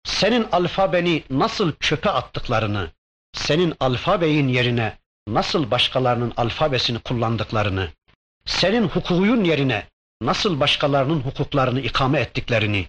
senin 0.04 0.48
alfabeni 0.52 1.24
nasıl 1.30 1.72
çöpe 1.80 2.10
attıklarını, 2.10 2.90
senin 3.34 3.74
alfabeyin 3.80 4.48
yerine 4.48 4.98
nasıl 5.28 5.70
başkalarının 5.70 6.32
alfabesini 6.36 6.98
kullandıklarını, 6.98 7.88
senin 8.46 8.88
hukukuyun 8.88 9.44
yerine 9.44 9.86
nasıl 10.22 10.60
başkalarının 10.60 11.20
hukuklarını 11.20 11.80
ikame 11.80 12.20
ettiklerini, 12.20 12.86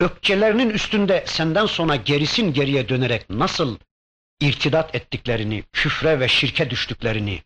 ökçelerinin 0.00 0.70
üstünde 0.70 1.24
senden 1.26 1.66
sonra 1.66 1.96
gerisin 1.96 2.52
geriye 2.52 2.88
dönerek 2.88 3.30
nasıl 3.30 3.78
irtidat 4.40 4.94
ettiklerini, 4.94 5.64
küfre 5.72 6.20
ve 6.20 6.28
şirke 6.28 6.70
düştüklerini, 6.70 7.42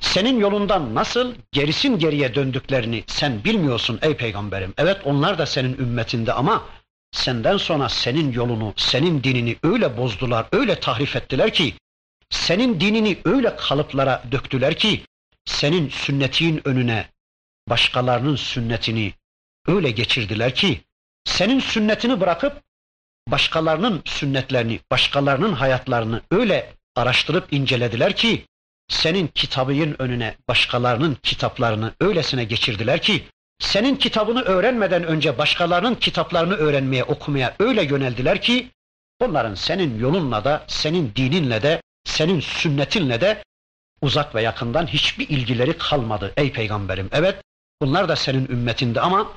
senin 0.00 0.40
yolundan 0.40 0.94
nasıl 0.94 1.34
gerisin 1.52 1.98
geriye 1.98 2.34
döndüklerini 2.34 3.04
sen 3.06 3.44
bilmiyorsun 3.44 3.98
ey 4.02 4.16
peygamberim. 4.16 4.74
Evet 4.78 5.00
onlar 5.04 5.38
da 5.38 5.46
senin 5.46 5.78
ümmetinde 5.78 6.32
ama 6.32 6.64
senden 7.12 7.56
sonra 7.56 7.88
senin 7.88 8.32
yolunu, 8.32 8.74
senin 8.76 9.24
dinini 9.24 9.56
öyle 9.62 9.96
bozdular, 9.96 10.46
öyle 10.52 10.80
tahrif 10.80 11.16
ettiler 11.16 11.52
ki, 11.52 11.74
senin 12.30 12.80
dinini 12.80 13.18
öyle 13.24 13.56
kalıplara 13.56 14.22
döktüler 14.32 14.76
ki, 14.76 15.04
senin 15.44 15.88
sünnetin 15.88 16.68
önüne 16.68 17.08
başkalarının 17.68 18.36
sünnetini 18.36 19.12
öyle 19.66 19.90
geçirdiler 19.90 20.54
ki, 20.54 20.80
senin 21.24 21.60
sünnetini 21.60 22.20
bırakıp 22.20 22.62
başkalarının 23.28 24.02
sünnetlerini, 24.04 24.80
başkalarının 24.90 25.52
hayatlarını 25.52 26.22
öyle 26.30 26.72
araştırıp 26.96 27.52
incelediler 27.52 28.16
ki, 28.16 28.46
senin 28.88 29.26
kitabının 29.26 29.96
önüne 29.98 30.36
başkalarının 30.48 31.14
kitaplarını 31.22 31.92
öylesine 32.00 32.44
geçirdiler 32.44 33.02
ki, 33.02 33.24
senin 33.58 33.96
kitabını 33.96 34.42
öğrenmeden 34.42 35.04
önce 35.04 35.38
başkalarının 35.38 35.94
kitaplarını 35.94 36.54
öğrenmeye, 36.54 37.04
okumaya 37.04 37.54
öyle 37.58 37.84
yöneldiler 37.84 38.40
ki, 38.42 38.70
onların 39.20 39.54
senin 39.54 39.98
yolunla 39.98 40.44
da, 40.44 40.64
senin 40.68 41.12
dininle 41.16 41.62
de, 41.62 41.82
senin 42.04 42.40
sünnetinle 42.40 43.20
de 43.20 43.44
uzak 44.00 44.34
ve 44.34 44.42
yakından 44.42 44.86
hiçbir 44.86 45.28
ilgileri 45.28 45.78
kalmadı 45.78 46.32
ey 46.36 46.52
peygamberim. 46.52 47.08
Evet, 47.12 47.42
bunlar 47.82 48.08
da 48.08 48.16
senin 48.16 48.46
ümmetinde 48.46 49.00
ama 49.00 49.32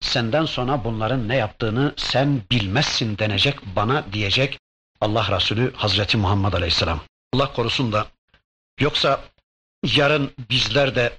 senden 0.00 0.44
sonra 0.44 0.84
bunların 0.84 1.28
ne 1.28 1.36
yaptığını 1.36 1.94
sen 1.96 2.42
bilmezsin 2.50 3.18
denecek, 3.18 3.66
bana 3.76 4.12
diyecek 4.12 4.58
Allah 5.00 5.36
Resulü 5.36 5.72
Hazreti 5.74 6.16
Muhammed 6.16 6.52
Aleyhisselam. 6.52 7.00
Allah 7.34 7.52
korusun 7.52 7.92
da 7.92 8.06
yoksa 8.80 9.24
yarın 9.86 10.32
bizler 10.50 10.94
de 10.94 11.18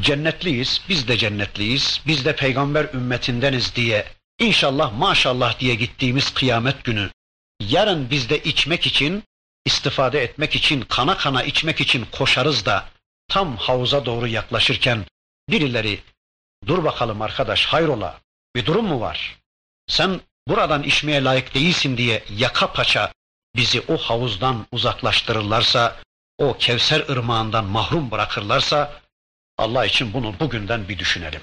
cennetliyiz, 0.00 0.82
biz 0.88 1.08
de 1.08 1.16
cennetliyiz, 1.16 2.00
biz 2.06 2.24
de 2.24 2.36
peygamber 2.36 2.84
ümmetindeniz 2.94 3.76
diye 3.76 4.06
inşallah 4.38 4.92
maşallah 4.98 5.60
diye 5.60 5.74
gittiğimiz 5.74 6.34
kıyamet 6.34 6.84
günü 6.84 7.10
yarın 7.60 8.10
biz 8.10 8.30
de 8.30 8.38
içmek 8.42 8.86
için, 8.86 9.22
istifade 9.64 10.22
etmek 10.22 10.54
için, 10.54 10.80
kana 10.80 11.16
kana 11.16 11.42
içmek 11.42 11.80
için 11.80 12.06
koşarız 12.12 12.66
da 12.66 12.88
tam 13.28 13.56
havuza 13.56 14.06
doğru 14.06 14.26
yaklaşırken 14.26 15.04
birileri 15.52 16.00
dur 16.66 16.84
bakalım 16.84 17.22
arkadaş 17.22 17.66
hayrola 17.66 18.20
bir 18.56 18.66
durum 18.66 18.86
mu 18.86 19.00
var? 19.00 19.38
Sen 19.86 20.20
buradan 20.48 20.82
içmeye 20.82 21.24
layık 21.24 21.54
değilsin 21.54 21.96
diye 21.96 22.24
yaka 22.36 22.72
paça 22.72 23.12
bizi 23.56 23.80
o 23.88 23.96
havuzdan 23.96 24.66
uzaklaştırırlarsa, 24.72 25.96
o 26.38 26.56
Kevser 26.58 27.08
ırmağından 27.08 27.64
mahrum 27.64 28.10
bırakırlarsa 28.10 29.00
Allah 29.58 29.86
için 29.86 30.12
bunu 30.12 30.40
bugünden 30.40 30.88
bir 30.88 30.98
düşünelim. 30.98 31.40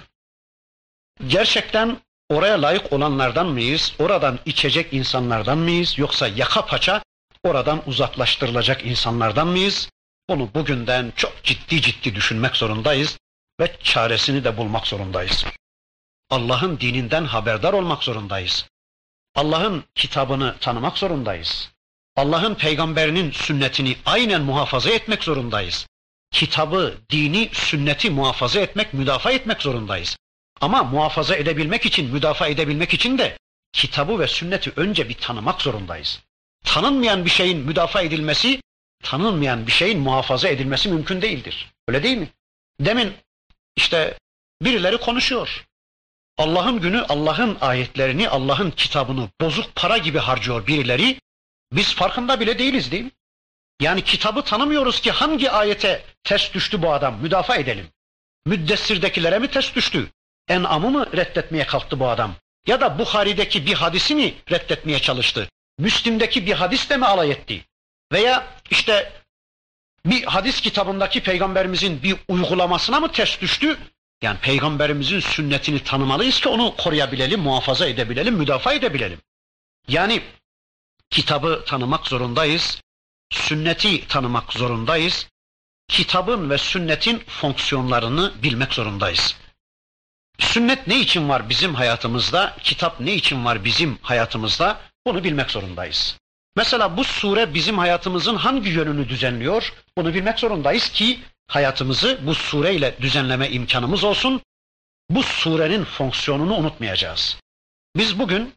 Gerçekten 1.27 1.97
oraya 2.29 2.61
layık 2.61 2.93
olanlardan 2.93 3.47
mıyız? 3.47 3.93
Oradan 3.99 4.39
içecek 4.45 4.93
insanlardan 4.93 5.57
mıyız? 5.57 5.97
Yoksa 5.97 6.27
yaka 6.27 6.65
paça 6.65 7.03
oradan 7.43 7.81
uzaklaştırılacak 7.85 8.85
insanlardan 8.85 9.47
mıyız? 9.47 9.89
Bunu 10.29 10.53
bugünden 10.53 11.13
çok 11.15 11.43
ciddi 11.43 11.81
ciddi 11.81 12.15
düşünmek 12.15 12.55
zorundayız 12.55 13.19
ve 13.59 13.75
çaresini 13.83 14.43
de 14.43 14.57
bulmak 14.57 14.87
zorundayız. 14.87 15.45
Allah'ın 16.29 16.79
dininden 16.79 17.25
haberdar 17.25 17.73
olmak 17.73 18.03
zorundayız. 18.03 18.65
Allah'ın 19.35 19.83
kitabını 19.95 20.55
tanımak 20.59 20.97
zorundayız. 20.97 21.71
Allah'ın 22.15 22.55
peygamberinin 22.55 23.31
sünnetini 23.31 23.97
aynen 24.05 24.41
muhafaza 24.41 24.89
etmek 24.89 25.23
zorundayız 25.23 25.87
kitabı, 26.31 26.97
dini, 27.09 27.49
sünneti 27.53 28.09
muhafaza 28.09 28.59
etmek, 28.59 28.93
müdafaa 28.93 29.31
etmek 29.31 29.61
zorundayız. 29.61 30.17
Ama 30.61 30.83
muhafaza 30.83 31.35
edebilmek 31.35 31.85
için, 31.85 32.13
müdafaa 32.13 32.47
edebilmek 32.47 32.93
için 32.93 33.17
de 33.17 33.37
kitabı 33.73 34.19
ve 34.19 34.27
sünneti 34.27 34.71
önce 34.75 35.09
bir 35.09 35.13
tanımak 35.13 35.61
zorundayız. 35.61 36.19
Tanınmayan 36.65 37.25
bir 37.25 37.29
şeyin 37.29 37.57
müdafaa 37.57 38.01
edilmesi, 38.01 38.61
tanınmayan 39.03 39.67
bir 39.67 39.71
şeyin 39.71 39.99
muhafaza 39.99 40.47
edilmesi 40.47 40.89
mümkün 40.89 41.21
değildir. 41.21 41.71
Öyle 41.87 42.03
değil 42.03 42.17
mi? 42.17 42.29
Demin 42.79 43.13
işte 43.79 44.17
birileri 44.61 44.97
konuşuyor. 44.97 45.65
Allah'ın 46.37 46.81
günü 46.81 47.05
Allah'ın 47.09 47.57
ayetlerini, 47.61 48.29
Allah'ın 48.29 48.71
kitabını 48.71 49.29
bozuk 49.41 49.75
para 49.75 49.97
gibi 49.97 50.17
harcıyor 50.17 50.67
birileri. 50.67 51.19
Biz 51.71 51.95
farkında 51.95 52.39
bile 52.39 52.59
değiliz 52.59 52.91
değil 52.91 53.03
mi? 53.03 53.11
Yani 53.81 54.03
kitabı 54.03 54.41
tanımıyoruz 54.41 55.01
ki 55.01 55.11
hangi 55.11 55.51
ayete 55.51 56.05
ters 56.23 56.53
düştü 56.53 56.81
bu 56.81 56.93
adam 56.93 57.21
müdafaa 57.21 57.55
edelim. 57.55 57.87
Müddessirdekilere 58.45 59.39
mi 59.39 59.51
ters 59.51 59.75
düştü? 59.75 60.11
En'amı 60.47 60.89
mı 60.89 61.11
reddetmeye 61.17 61.65
kalktı 61.65 61.99
bu 61.99 62.07
adam? 62.09 62.35
Ya 62.67 62.81
da 62.81 62.99
Bukhari'deki 62.99 63.65
bir 63.65 63.73
hadisi 63.73 64.15
mi 64.15 64.33
reddetmeye 64.51 64.99
çalıştı? 64.99 65.49
Müslim'deki 65.77 66.45
bir 66.45 66.53
hadis 66.53 66.89
de 66.89 66.97
mi 66.97 67.05
alay 67.05 67.31
etti? 67.31 67.65
Veya 68.11 68.47
işte 68.69 69.11
bir 70.05 70.23
hadis 70.23 70.61
kitabındaki 70.61 71.23
peygamberimizin 71.23 72.03
bir 72.03 72.15
uygulamasına 72.27 72.99
mı 72.99 73.11
ters 73.11 73.41
düştü? 73.41 73.77
Yani 74.21 74.39
peygamberimizin 74.39 75.19
sünnetini 75.19 75.83
tanımalıyız 75.83 76.39
ki 76.39 76.49
onu 76.49 76.75
koruyabilelim, 76.75 77.39
muhafaza 77.39 77.87
edebilelim, 77.87 78.33
müdafaa 78.35 78.73
edebilelim. 78.73 79.19
Yani 79.87 80.21
kitabı 81.09 81.63
tanımak 81.65 82.07
zorundayız 82.07 82.81
sünneti 83.29 84.07
tanımak 84.07 84.53
zorundayız. 84.53 85.27
Kitabın 85.87 86.49
ve 86.49 86.57
sünnetin 86.57 87.19
fonksiyonlarını 87.19 88.33
bilmek 88.43 88.73
zorundayız. 88.73 89.35
Sünnet 90.39 90.87
ne 90.87 90.99
için 90.99 91.29
var 91.29 91.49
bizim 91.49 91.75
hayatımızda? 91.75 92.55
Kitap 92.63 92.99
ne 92.99 93.13
için 93.13 93.45
var 93.45 93.63
bizim 93.63 93.99
hayatımızda? 94.01 94.81
Bunu 95.05 95.23
bilmek 95.23 95.51
zorundayız. 95.51 96.17
Mesela 96.55 96.97
bu 96.97 97.03
sure 97.03 97.53
bizim 97.53 97.77
hayatımızın 97.77 98.35
hangi 98.35 98.69
yönünü 98.69 99.09
düzenliyor? 99.09 99.73
Bunu 99.97 100.13
bilmek 100.13 100.39
zorundayız 100.39 100.89
ki 100.89 101.19
hayatımızı 101.47 102.19
bu 102.21 102.35
sureyle 102.35 102.97
düzenleme 103.01 103.49
imkanımız 103.49 104.03
olsun. 104.03 104.41
Bu 105.09 105.23
surenin 105.23 105.83
fonksiyonunu 105.83 106.55
unutmayacağız. 106.55 107.37
Biz 107.95 108.19
bugün 108.19 108.53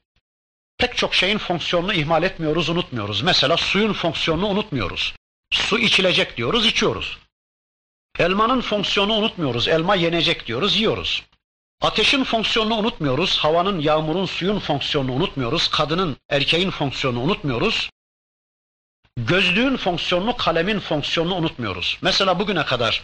pek 0.78 0.96
çok 0.96 1.14
şeyin 1.14 1.38
fonksiyonunu 1.38 1.92
ihmal 1.92 2.22
etmiyoruz, 2.22 2.68
unutmuyoruz. 2.68 3.22
Mesela 3.22 3.57
suyun 3.57 3.92
fonksiyonunu 3.92 4.46
unutmuyoruz. 4.46 5.14
Su 5.52 5.78
içilecek 5.78 6.37
diyoruz, 6.37 6.66
içiyoruz. 6.66 7.18
Elmanın 8.18 8.61
fonksiyonunu 8.61 9.16
unutmuyoruz. 9.16 9.68
Elma 9.68 9.94
yenecek 9.94 10.46
diyoruz, 10.46 10.76
yiyoruz. 10.76 11.22
Ateşin 11.82 12.24
fonksiyonunu 12.24 12.74
unutmuyoruz. 12.74 13.38
Havanın, 13.38 13.80
yağmurun, 13.80 14.26
suyun 14.26 14.58
fonksiyonunu 14.58 15.12
unutmuyoruz. 15.12 15.68
Kadının, 15.68 16.16
erkeğin 16.28 16.70
fonksiyonunu 16.70 17.22
unutmuyoruz. 17.22 17.90
Gözlüğün 19.16 19.76
fonksiyonunu, 19.76 20.36
kalemin 20.36 20.78
fonksiyonunu 20.78 21.34
unutmuyoruz. 21.34 21.98
Mesela 22.02 22.38
bugüne 22.38 22.64
kadar 22.64 23.02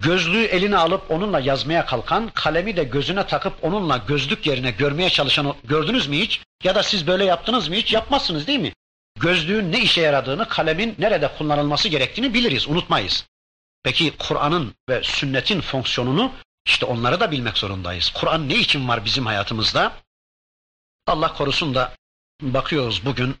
Gözlüğü 0.00 0.44
eline 0.44 0.76
alıp 0.76 1.10
onunla 1.10 1.40
yazmaya 1.40 1.86
kalkan, 1.86 2.30
kalemi 2.34 2.76
de 2.76 2.84
gözüne 2.84 3.26
takıp 3.26 3.64
onunla 3.64 3.96
gözlük 3.96 4.46
yerine 4.46 4.70
görmeye 4.70 5.10
çalışan 5.10 5.54
gördünüz 5.64 6.06
mü 6.06 6.16
hiç? 6.16 6.40
Ya 6.64 6.74
da 6.74 6.82
siz 6.82 7.06
böyle 7.06 7.24
yaptınız 7.24 7.68
mı 7.68 7.74
hiç? 7.74 7.92
Yapmazsınız 7.92 8.46
değil 8.46 8.58
mi? 8.58 8.72
Gözlüğün 9.20 9.72
ne 9.72 9.80
işe 9.80 10.00
yaradığını, 10.00 10.48
kalemin 10.48 10.94
nerede 10.98 11.28
kullanılması 11.38 11.88
gerektiğini 11.88 12.34
biliriz, 12.34 12.68
unutmayız. 12.68 13.26
Peki 13.82 14.12
Kur'an'ın 14.18 14.74
ve 14.88 15.02
sünnetin 15.02 15.60
fonksiyonunu 15.60 16.32
işte 16.66 16.86
onları 16.86 17.20
da 17.20 17.30
bilmek 17.30 17.58
zorundayız. 17.58 18.10
Kur'an 18.10 18.48
ne 18.48 18.54
için 18.54 18.88
var 18.88 19.04
bizim 19.04 19.26
hayatımızda? 19.26 19.92
Allah 21.06 21.32
korusun 21.32 21.74
da 21.74 21.94
bakıyoruz 22.42 23.04
bugün 23.04 23.36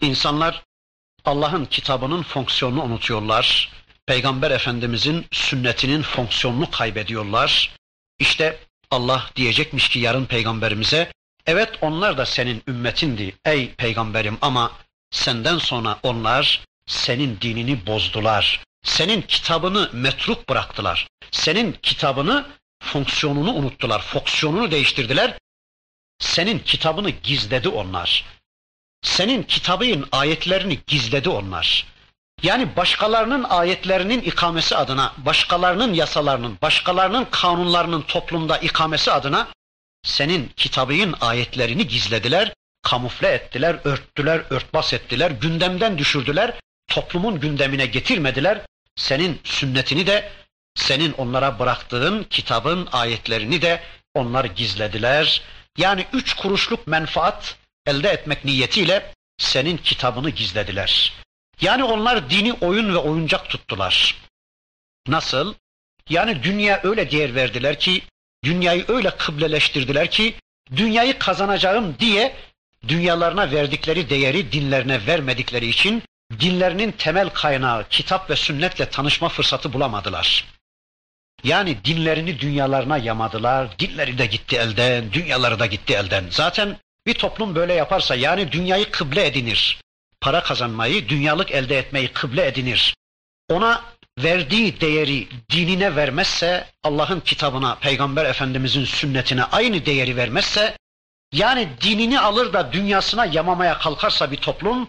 insanlar 0.00 0.64
Allah'ın 1.24 1.64
kitabının 1.64 2.22
fonksiyonunu 2.22 2.82
unutuyorlar. 2.82 3.72
Peygamber 4.06 4.50
Efendimizin 4.50 5.26
sünnetinin 5.30 6.02
fonksiyonunu 6.02 6.70
kaybediyorlar. 6.70 7.76
İşte 8.18 8.58
Allah 8.90 9.30
diyecekmiş 9.36 9.88
ki 9.88 9.98
yarın 9.98 10.26
peygamberimize 10.26 11.12
evet 11.46 11.78
onlar 11.80 12.18
da 12.18 12.26
senin 12.26 12.62
ümmetindi 12.68 13.36
ey 13.44 13.74
peygamberim 13.74 14.38
ama 14.42 14.72
senden 15.10 15.58
sonra 15.58 15.98
onlar 16.02 16.64
senin 16.86 17.40
dinini 17.40 17.86
bozdular. 17.86 18.60
Senin 18.84 19.22
kitabını 19.22 19.90
metruk 19.92 20.48
bıraktılar. 20.48 21.08
Senin 21.30 21.72
kitabını 21.72 22.46
fonksiyonunu 22.82 23.54
unuttular, 23.54 24.02
fonksiyonunu 24.02 24.70
değiştirdiler. 24.70 25.38
Senin 26.18 26.58
kitabını 26.58 27.10
gizledi 27.10 27.68
onlar. 27.68 28.24
Senin 29.02 29.42
kitabın 29.42 30.08
ayetlerini 30.12 30.78
gizledi 30.86 31.28
onlar. 31.28 31.86
Yani 32.42 32.76
başkalarının 32.76 33.44
ayetlerinin 33.44 34.22
ikamesi 34.22 34.76
adına, 34.76 35.14
başkalarının 35.18 35.94
yasalarının, 35.94 36.58
başkalarının 36.62 37.24
kanunlarının 37.30 38.02
toplumda 38.02 38.58
ikamesi 38.58 39.12
adına 39.12 39.48
senin 40.02 40.48
kitabın 40.56 41.14
ayetlerini 41.20 41.86
gizlediler, 41.86 42.52
kamufle 42.82 43.28
ettiler, 43.28 43.76
örttüler, 43.84 44.42
örtbas 44.50 44.92
ettiler, 44.92 45.30
gündemden 45.30 45.98
düşürdüler, 45.98 46.54
toplumun 46.88 47.40
gündemine 47.40 47.86
getirmediler. 47.86 48.60
Senin 48.96 49.40
sünnetini 49.44 50.06
de, 50.06 50.32
senin 50.74 51.12
onlara 51.12 51.58
bıraktığın 51.58 52.24
kitabın 52.24 52.88
ayetlerini 52.92 53.62
de 53.62 53.82
onlar 54.14 54.44
gizlediler. 54.44 55.42
Yani 55.76 56.06
üç 56.12 56.34
kuruşluk 56.34 56.86
menfaat 56.86 57.56
elde 57.86 58.08
etmek 58.08 58.44
niyetiyle 58.44 59.12
senin 59.38 59.76
kitabını 59.76 60.30
gizlediler. 60.30 61.12
Yani 61.60 61.84
onlar 61.84 62.30
dini 62.30 62.52
oyun 62.52 62.94
ve 62.94 62.98
oyuncak 62.98 63.48
tuttular. 63.48 64.16
Nasıl? 65.06 65.54
Yani 66.08 66.42
dünya 66.42 66.80
öyle 66.82 67.10
değer 67.10 67.34
verdiler 67.34 67.78
ki, 67.78 68.02
dünyayı 68.44 68.84
öyle 68.88 69.10
kıbleleştirdiler 69.10 70.10
ki, 70.10 70.34
dünyayı 70.76 71.18
kazanacağım 71.18 71.96
diye 71.98 72.36
dünyalarına 72.88 73.50
verdikleri 73.50 74.10
değeri 74.10 74.52
dinlerine 74.52 75.06
vermedikleri 75.06 75.66
için 75.66 76.02
dinlerinin 76.40 76.92
temel 76.92 77.30
kaynağı 77.30 77.88
kitap 77.88 78.30
ve 78.30 78.36
sünnetle 78.36 78.90
tanışma 78.90 79.28
fırsatı 79.28 79.72
bulamadılar. 79.72 80.44
Yani 81.44 81.84
dinlerini 81.84 82.40
dünyalarına 82.40 82.98
yamadılar, 82.98 83.78
dinleri 83.78 84.18
de 84.18 84.26
gitti 84.26 84.56
elden, 84.56 85.12
dünyaları 85.12 85.58
da 85.58 85.66
gitti 85.66 85.94
elden. 85.94 86.24
Zaten 86.30 86.76
bir 87.06 87.14
toplum 87.14 87.54
böyle 87.54 87.72
yaparsa 87.74 88.14
yani 88.14 88.52
dünyayı 88.52 88.90
kıble 88.90 89.26
edinir. 89.26 89.80
Para 90.20 90.42
kazanmayı, 90.42 91.08
dünyalık 91.08 91.50
elde 91.50 91.78
etmeyi 91.78 92.08
kıble 92.08 92.46
edinir. 92.46 92.94
Ona 93.48 93.84
verdiği 94.18 94.80
değeri 94.80 95.28
dinine 95.50 95.96
vermezse, 95.96 96.66
Allah'ın 96.82 97.20
kitabına, 97.20 97.74
Peygamber 97.74 98.24
Efendimizin 98.24 98.84
sünnetine 98.84 99.44
aynı 99.44 99.86
değeri 99.86 100.16
vermezse, 100.16 100.76
yani 101.32 101.68
dinini 101.80 102.20
alır 102.20 102.52
da 102.52 102.72
dünyasına 102.72 103.24
yamamaya 103.24 103.78
kalkarsa 103.78 104.30
bir 104.30 104.36
toplum, 104.36 104.88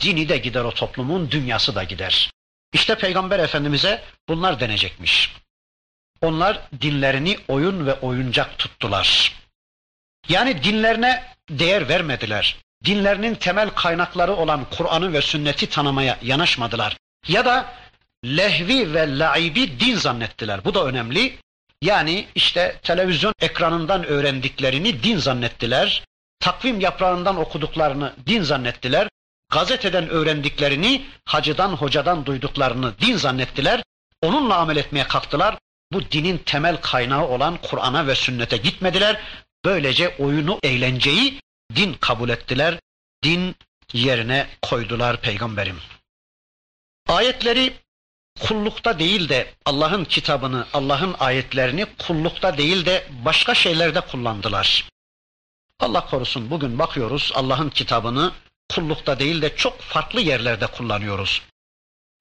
dini 0.00 0.28
de 0.28 0.38
gider 0.38 0.64
o 0.64 0.74
toplumun, 0.74 1.30
dünyası 1.30 1.74
da 1.74 1.84
gider. 1.84 2.30
İşte 2.72 2.94
Peygamber 2.94 3.38
Efendimiz'e 3.38 4.02
bunlar 4.28 4.60
denecekmiş. 4.60 5.32
Onlar 6.22 6.60
dinlerini 6.80 7.38
oyun 7.48 7.86
ve 7.86 7.94
oyuncak 7.94 8.58
tuttular. 8.58 9.32
Yani 10.28 10.64
dinlerine 10.64 11.24
değer 11.50 11.88
vermediler. 11.88 12.56
Dinlerinin 12.84 13.34
temel 13.34 13.70
kaynakları 13.70 14.34
olan 14.34 14.66
Kur'an'ı 14.76 15.12
ve 15.12 15.22
sünneti 15.22 15.68
tanımaya 15.68 16.18
yanaşmadılar. 16.22 16.96
Ya 17.28 17.44
da 17.44 17.74
lehvi 18.24 18.94
ve 18.94 19.18
laibi 19.18 19.80
din 19.80 19.96
zannettiler. 19.96 20.64
Bu 20.64 20.74
da 20.74 20.84
önemli. 20.84 21.38
Yani 21.82 22.26
işte 22.34 22.78
televizyon 22.82 23.34
ekranından 23.40 24.04
öğrendiklerini 24.04 25.02
din 25.02 25.16
zannettiler. 25.16 26.04
Takvim 26.40 26.80
yaprağından 26.80 27.36
okuduklarını 27.36 28.14
din 28.26 28.42
zannettiler. 28.42 29.08
Gazeteden 29.50 30.08
öğrendiklerini, 30.08 31.06
hacıdan, 31.24 31.72
hocadan 31.72 32.26
duyduklarını 32.26 32.98
din 32.98 33.16
zannettiler. 33.16 33.82
Onunla 34.22 34.56
amel 34.56 34.76
etmeye 34.76 35.04
kalktılar. 35.04 35.58
Bu 35.92 36.10
dinin 36.10 36.38
temel 36.38 36.76
kaynağı 36.80 37.28
olan 37.28 37.58
Kur'an'a 37.62 38.06
ve 38.06 38.14
sünnete 38.14 38.56
gitmediler. 38.56 39.20
Böylece 39.64 40.16
oyunu, 40.18 40.58
eğlenceyi 40.62 41.40
din 41.76 41.94
kabul 41.94 42.28
ettiler. 42.28 42.78
Din 43.24 43.56
yerine 43.92 44.46
koydular 44.62 45.20
peygamberim. 45.20 45.80
Ayetleri 47.08 47.72
kullukta 48.40 48.98
değil 48.98 49.28
de 49.28 49.54
Allah'ın 49.64 50.04
kitabını, 50.04 50.66
Allah'ın 50.72 51.14
ayetlerini 51.18 51.86
kullukta 51.98 52.58
değil 52.58 52.86
de 52.86 53.06
başka 53.24 53.54
şeylerde 53.54 54.00
kullandılar. 54.00 54.88
Allah 55.80 56.06
korusun 56.06 56.50
bugün 56.50 56.78
bakıyoruz 56.78 57.32
Allah'ın 57.34 57.70
kitabını 57.70 58.32
kullukta 58.70 59.18
değil 59.18 59.42
de 59.42 59.56
çok 59.56 59.80
farklı 59.80 60.20
yerlerde 60.20 60.66
kullanıyoruz. 60.66 61.42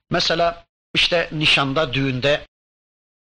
Mesela 0.09 0.65
işte 0.93 1.29
nişanda, 1.31 1.93
düğünde, 1.93 2.45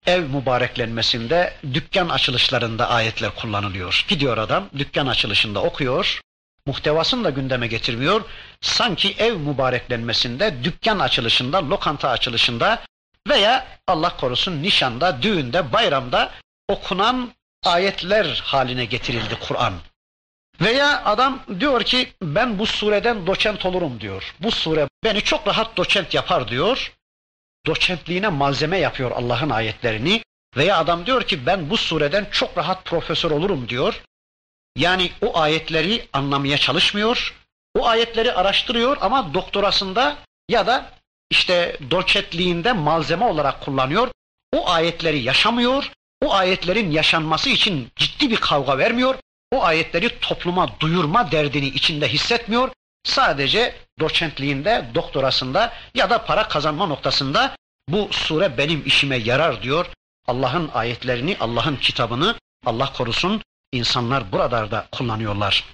ev 0.06 0.22
mübareklenmesinde, 0.22 1.54
dükkan 1.74 2.08
açılışlarında 2.08 2.88
ayetler 2.88 3.34
kullanılıyor. 3.34 4.04
Gidiyor 4.08 4.38
adam 4.38 4.68
dükkan 4.78 5.06
açılışında 5.06 5.62
okuyor, 5.62 6.20
muhtevasını 6.66 7.24
da 7.24 7.30
gündeme 7.30 7.66
getirmiyor. 7.66 8.20
Sanki 8.60 9.14
ev 9.18 9.36
mübareklenmesinde, 9.36 10.64
dükkan 10.64 10.98
açılışında, 10.98 11.70
lokanta 11.70 12.08
açılışında 12.08 12.82
veya 13.28 13.66
Allah 13.86 14.16
korusun 14.16 14.62
nişanda, 14.62 15.22
düğünde, 15.22 15.72
bayramda 15.72 16.30
okunan 16.68 17.32
ayetler 17.64 18.40
haline 18.44 18.84
getirildi 18.84 19.38
Kur'an. 19.48 19.74
Veya 20.60 21.04
adam 21.04 21.42
diyor 21.60 21.82
ki 21.82 22.12
ben 22.22 22.58
bu 22.58 22.66
sureden 22.66 23.26
doçent 23.26 23.66
olurum 23.66 24.00
diyor. 24.00 24.34
Bu 24.40 24.50
sure 24.50 24.88
beni 25.04 25.20
çok 25.20 25.48
rahat 25.48 25.76
doçent 25.76 26.14
yapar 26.14 26.48
diyor. 26.48 26.92
Doçentliğine 27.66 28.28
malzeme 28.28 28.78
yapıyor 28.78 29.10
Allah'ın 29.10 29.50
ayetlerini. 29.50 30.22
Veya 30.56 30.78
adam 30.78 31.06
diyor 31.06 31.22
ki 31.22 31.46
ben 31.46 31.70
bu 31.70 31.76
sureden 31.76 32.26
çok 32.30 32.58
rahat 32.58 32.84
profesör 32.84 33.30
olurum 33.30 33.68
diyor. 33.68 34.02
Yani 34.76 35.10
o 35.20 35.38
ayetleri 35.38 36.08
anlamaya 36.12 36.58
çalışmıyor. 36.58 37.34
O 37.78 37.86
ayetleri 37.86 38.32
araştırıyor 38.32 38.96
ama 39.00 39.34
doktorasında 39.34 40.16
ya 40.48 40.66
da 40.66 40.90
işte 41.30 41.76
doçentliğinde 41.90 42.72
malzeme 42.72 43.24
olarak 43.24 43.60
kullanıyor. 43.60 44.08
O 44.52 44.68
ayetleri 44.68 45.18
yaşamıyor. 45.18 45.90
O 46.22 46.32
ayetlerin 46.32 46.90
yaşanması 46.90 47.50
için 47.50 47.90
ciddi 47.96 48.30
bir 48.30 48.36
kavga 48.36 48.78
vermiyor. 48.78 49.14
O 49.54 49.62
ayetleri 49.62 50.18
topluma 50.20 50.80
duyurma 50.80 51.32
derdini 51.32 51.66
içinde 51.66 52.08
hissetmiyor. 52.08 52.70
Sadece 53.04 53.74
doçentliğinde, 54.00 54.84
doktorasında 54.94 55.72
ya 55.94 56.10
da 56.10 56.24
para 56.24 56.48
kazanma 56.48 56.86
noktasında 56.86 57.56
bu 57.88 58.08
sure 58.12 58.58
benim 58.58 58.86
işime 58.86 59.16
yarar 59.16 59.62
diyor. 59.62 59.86
Allah'ın 60.26 60.70
ayetlerini, 60.74 61.36
Allah'ın 61.40 61.76
kitabını 61.76 62.34
Allah 62.66 62.92
korusun 62.92 63.42
insanlar 63.72 64.32
buralarda 64.32 64.88
kullanıyorlar. 64.92 65.64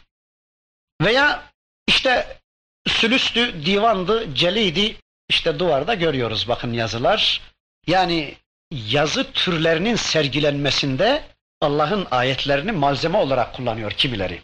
Veya 1.02 1.42
işte 1.88 2.38
sülüstü, 2.86 3.66
divandı, 3.66 4.34
celiydi 4.34 4.96
işte 5.28 5.58
duvarda 5.58 5.94
görüyoruz 5.94 6.48
bakın 6.48 6.72
yazılar. 6.72 7.40
Yani 7.86 8.34
yazı 8.70 9.32
türlerinin 9.32 9.96
sergilenmesinde 9.96 11.22
Allah'ın 11.60 12.06
ayetlerini 12.10 12.72
malzeme 12.72 13.18
olarak 13.18 13.54
kullanıyor 13.54 13.90
kimileri. 13.90 14.42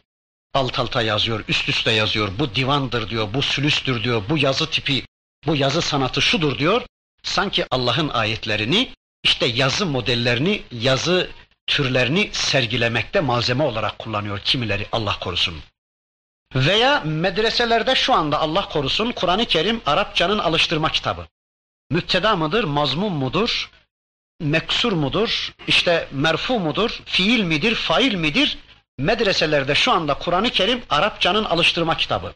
Alt 0.55 0.79
alta 0.79 1.03
yazıyor, 1.03 1.45
üst 1.49 1.69
üste 1.69 1.91
yazıyor. 1.91 2.29
Bu 2.39 2.55
divandır 2.55 3.11
diyor, 3.11 3.29
bu 3.35 3.43
sülüstür 3.43 4.05
diyor, 4.05 4.23
bu 4.29 4.39
yazı 4.39 4.71
tipi, 4.71 5.03
bu 5.47 5.57
yazı 5.57 5.83
sanatı 5.83 6.23
şudur 6.23 6.59
diyor. 6.59 6.83
Sanki 7.23 7.65
Allah'ın 7.71 8.09
ayetlerini, 8.09 8.93
işte 9.25 9.47
yazı 9.47 9.87
modellerini, 9.87 10.63
yazı 10.73 11.31
türlerini 11.67 12.31
sergilemekte 12.33 13.21
malzeme 13.21 13.65
olarak 13.65 13.99
kullanıyor 13.99 14.39
kimileri 14.39 14.87
Allah 14.93 15.19
korusun. 15.19 15.63
Veya 16.55 17.01
medreselerde 17.05 17.95
şu 17.95 18.15
anda 18.15 18.41
Allah 18.41 18.69
korusun 18.69 19.13
Kur'an-ı 19.13 19.45
Kerim 19.45 19.81
Arapçanın 19.87 20.39
alıştırma 20.39 20.93
kitabı. 20.93 21.27
Müpteda 21.91 22.37
mıdır, 22.37 22.65
mazmum 22.65 23.13
mudur, 23.13 23.71
meksur 24.41 24.93
mudur, 24.93 25.55
işte 25.67 26.09
merfu 26.13 26.61
mudur, 26.61 27.01
fiil 27.05 27.43
midir, 27.43 27.75
fail 27.75 28.15
midir? 28.15 28.59
Medreselerde 28.99 29.75
şu 29.75 29.93
anda 29.93 30.15
Kur'an-ı 30.15 30.51
Kerim 30.51 30.83
Arapçanın 30.91 31.45
alıştırma 31.45 31.97
kitabı. 31.97 32.35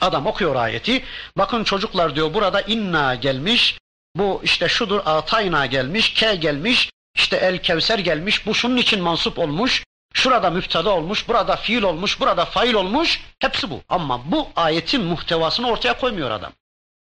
Adam 0.00 0.26
okuyor 0.26 0.56
ayeti. 0.56 1.04
Bakın 1.36 1.64
çocuklar 1.64 2.16
diyor 2.16 2.34
burada 2.34 2.60
inna 2.60 3.14
gelmiş. 3.14 3.78
Bu 4.16 4.40
işte 4.44 4.68
şudur 4.68 5.00
atayna 5.04 5.66
gelmiş, 5.66 6.14
ke 6.14 6.34
gelmiş, 6.34 6.90
işte 7.14 7.36
el 7.36 7.62
kevser 7.62 7.98
gelmiş. 7.98 8.46
Bu 8.46 8.54
şunun 8.54 8.76
için 8.76 9.02
mansup 9.02 9.38
olmuş. 9.38 9.84
Şurada 10.14 10.50
müpteda 10.50 10.90
olmuş, 10.90 11.28
burada 11.28 11.56
fiil 11.56 11.82
olmuş, 11.82 12.20
burada 12.20 12.44
fail 12.44 12.74
olmuş. 12.74 13.20
Hepsi 13.38 13.70
bu. 13.70 13.82
Ama 13.88 14.32
bu 14.32 14.48
ayetin 14.56 15.04
muhtevasını 15.04 15.68
ortaya 15.68 15.98
koymuyor 15.98 16.30
adam. 16.30 16.52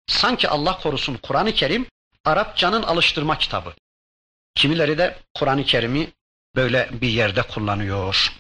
Sanki 0.08 0.50
Allah 0.50 0.80
korusun 0.80 1.18
Kur'an-ı 1.24 1.52
Kerim 1.52 1.88
Arapçanın 2.26 2.84
alıştırma 2.84 3.38
kitabı. 3.38 3.74
Kimileri 4.56 4.98
de 4.98 5.18
Kur'an-ı 5.34 5.66
Kerim'i 5.66 6.12
böyle 6.56 6.90
bir 7.02 7.10
yerde 7.10 7.42
kullanıyor. 7.42 8.34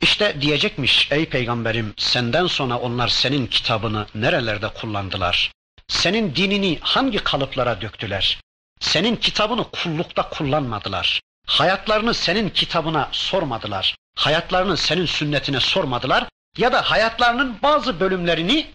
İşte 0.00 0.40
diyecekmiş 0.40 1.12
ey 1.12 1.28
peygamberim 1.28 1.94
senden 1.96 2.46
sonra 2.46 2.78
onlar 2.78 3.08
senin 3.08 3.46
kitabını 3.46 4.06
nerelerde 4.14 4.68
kullandılar? 4.68 5.56
senin 5.88 6.34
dinini 6.34 6.78
hangi 6.80 7.18
kalıplara 7.18 7.80
döktüler? 7.80 8.40
Senin 8.80 9.16
kitabını 9.16 9.70
kullukta 9.70 10.28
kullanmadılar. 10.28 11.20
Hayatlarını 11.46 12.14
senin 12.14 12.50
kitabına 12.50 13.08
sormadılar. 13.12 13.96
Hayatlarını 14.14 14.76
senin 14.76 15.06
sünnetine 15.06 15.60
sormadılar. 15.60 16.24
Ya 16.58 16.72
da 16.72 16.82
hayatlarının 16.90 17.58
bazı 17.62 18.00
bölümlerini 18.00 18.66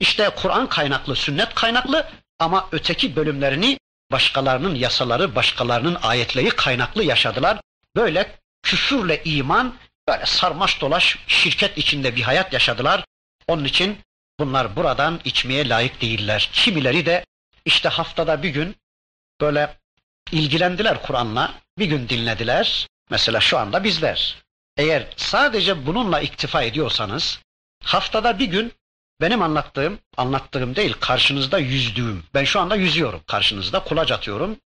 işte 0.00 0.30
Kur'an 0.36 0.68
kaynaklı, 0.68 1.16
sünnet 1.16 1.54
kaynaklı 1.54 2.10
ama 2.38 2.68
öteki 2.72 3.16
bölümlerini 3.16 3.78
başkalarının 4.12 4.74
yasaları, 4.74 5.34
başkalarının 5.34 5.98
ayetleri 6.02 6.48
kaynaklı 6.48 7.04
yaşadılar. 7.04 7.60
Böyle 7.96 8.38
küfürle 8.62 9.24
iman, 9.24 9.74
böyle 10.08 10.26
sarmaş 10.26 10.80
dolaş 10.80 11.18
şirket 11.26 11.78
içinde 11.78 12.16
bir 12.16 12.22
hayat 12.22 12.52
yaşadılar. 12.52 13.04
Onun 13.46 13.64
için 13.64 13.98
bunlar 14.40 14.76
buradan 14.76 15.20
içmeye 15.24 15.68
layık 15.68 16.00
değiller. 16.00 16.50
Kimileri 16.52 17.06
de 17.06 17.24
işte 17.64 17.88
haftada 17.88 18.42
bir 18.42 18.48
gün 18.48 18.76
böyle 19.40 19.76
ilgilendiler 20.32 21.02
Kur'an'la, 21.02 21.54
bir 21.78 21.86
gün 21.86 22.08
dinlediler. 22.08 22.86
Mesela 23.10 23.40
şu 23.40 23.58
anda 23.58 23.84
bizler. 23.84 24.36
Eğer 24.76 25.06
sadece 25.16 25.86
bununla 25.86 26.20
iktifa 26.20 26.62
ediyorsanız, 26.62 27.40
haftada 27.84 28.38
bir 28.38 28.46
gün 28.46 28.72
benim 29.20 29.42
anlattığım, 29.42 29.98
anlattığım 30.16 30.76
değil, 30.76 30.94
karşınızda 31.00 31.58
yüzdüğüm. 31.58 32.24
Ben 32.34 32.44
şu 32.44 32.60
anda 32.60 32.76
yüzüyorum 32.76 33.20
karşınızda, 33.26 33.80
kulaç 33.80 34.12
atıyorum. 34.12 34.56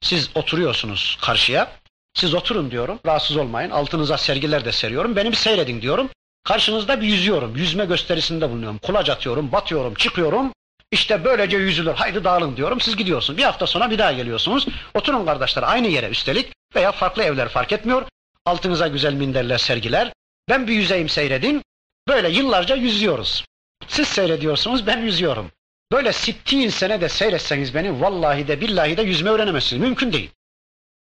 Siz 0.00 0.30
oturuyorsunuz 0.34 1.18
karşıya. 1.22 1.72
Siz 2.14 2.34
oturun 2.34 2.70
diyorum, 2.70 2.98
rahatsız 3.06 3.36
olmayın. 3.36 3.70
Altınıza 3.70 4.18
sergiler 4.18 4.64
de 4.64 4.72
seriyorum. 4.72 5.16
Beni 5.16 5.30
bir 5.30 5.36
seyredin 5.36 5.82
diyorum. 5.82 6.10
Karşınızda 6.44 7.00
bir 7.00 7.06
yüzüyorum. 7.06 7.56
Yüzme 7.56 7.84
gösterisinde 7.84 8.50
bulunuyorum. 8.50 8.78
Kulaç 8.78 9.10
atıyorum, 9.10 9.52
batıyorum, 9.52 9.94
çıkıyorum. 9.94 10.52
İşte 10.90 11.24
böylece 11.24 11.56
yüzülür. 11.56 11.94
Haydi 11.94 12.24
dağılın 12.24 12.56
diyorum. 12.56 12.80
Siz 12.80 12.96
gidiyorsunuz. 12.96 13.38
Bir 13.38 13.42
hafta 13.42 13.66
sonra 13.66 13.90
bir 13.90 13.98
daha 13.98 14.12
geliyorsunuz. 14.12 14.66
Oturun 14.94 15.24
kardeşler 15.26 15.62
aynı 15.62 15.88
yere 15.88 16.08
üstelik 16.08 16.52
veya 16.74 16.92
farklı 16.92 17.22
evler 17.22 17.48
fark 17.48 17.72
etmiyor. 17.72 18.02
Altınıza 18.46 18.88
güzel 18.88 19.14
minderler, 19.14 19.58
sergiler. 19.58 20.12
Ben 20.48 20.66
bir 20.66 20.72
yüzeyim 20.72 21.08
seyredin. 21.08 21.62
Böyle 22.08 22.30
yıllarca 22.30 22.76
yüzüyoruz. 22.76 23.44
Siz 23.90 24.08
seyrediyorsunuz, 24.08 24.86
ben 24.86 24.98
yüzüyorum. 24.98 25.50
Böyle 25.92 26.12
sittin 26.12 26.68
sene 26.68 27.00
de 27.00 27.08
seyretseniz 27.08 27.74
beni 27.74 28.00
vallahi 28.00 28.48
de 28.48 28.60
billahi 28.60 28.96
de 28.96 29.02
yüzme 29.02 29.30
öğrenemezsiniz. 29.30 29.82
Mümkün 29.82 30.12
değil. 30.12 30.30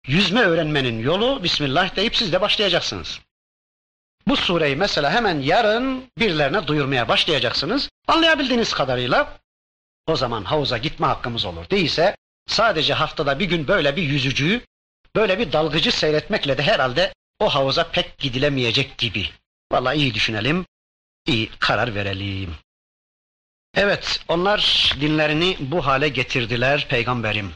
Yüzme 0.07 0.41
öğrenmenin 0.41 0.99
yolu 0.99 1.43
Bismillah 1.43 1.97
deyip 1.97 2.17
siz 2.17 2.33
de 2.33 2.41
başlayacaksınız. 2.41 3.21
Bu 4.27 4.37
sureyi 4.37 4.77
mesela 4.77 5.11
hemen 5.11 5.41
yarın 5.41 6.05
birilerine 6.19 6.67
duyurmaya 6.67 7.09
başlayacaksınız. 7.09 7.89
Anlayabildiğiniz 8.09 8.73
kadarıyla 8.75 9.39
o 10.07 10.17
zaman 10.17 10.45
havuza 10.45 10.79
gitme 10.79 11.07
hakkımız 11.07 11.45
olur. 11.45 11.71
Değilse 11.71 12.17
sadece 12.47 12.95
haftada 12.95 13.39
bir 13.39 13.45
gün 13.45 13.69
böyle 13.69 13.97
bir 13.97 14.03
yüzücüyü, 14.03 14.61
böyle 15.17 15.39
bir 15.39 15.53
dalgıcı 15.53 15.93
seyretmekle 15.93 16.59
de 16.59 16.63
herhalde 16.63 17.13
o 17.39 17.49
havuza 17.49 17.85
pek 17.85 18.19
gidilemeyecek 18.19 18.99
gibi. 18.99 19.27
Vallahi 19.73 19.97
iyi 19.97 20.15
düşünelim, 20.15 20.67
iyi 21.27 21.51
karar 21.59 21.95
verelim. 21.95 22.55
Evet, 23.75 24.21
onlar 24.29 24.93
dinlerini 25.01 25.57
bu 25.61 25.87
hale 25.87 26.09
getirdiler 26.09 26.89
peygamberim. 26.89 27.53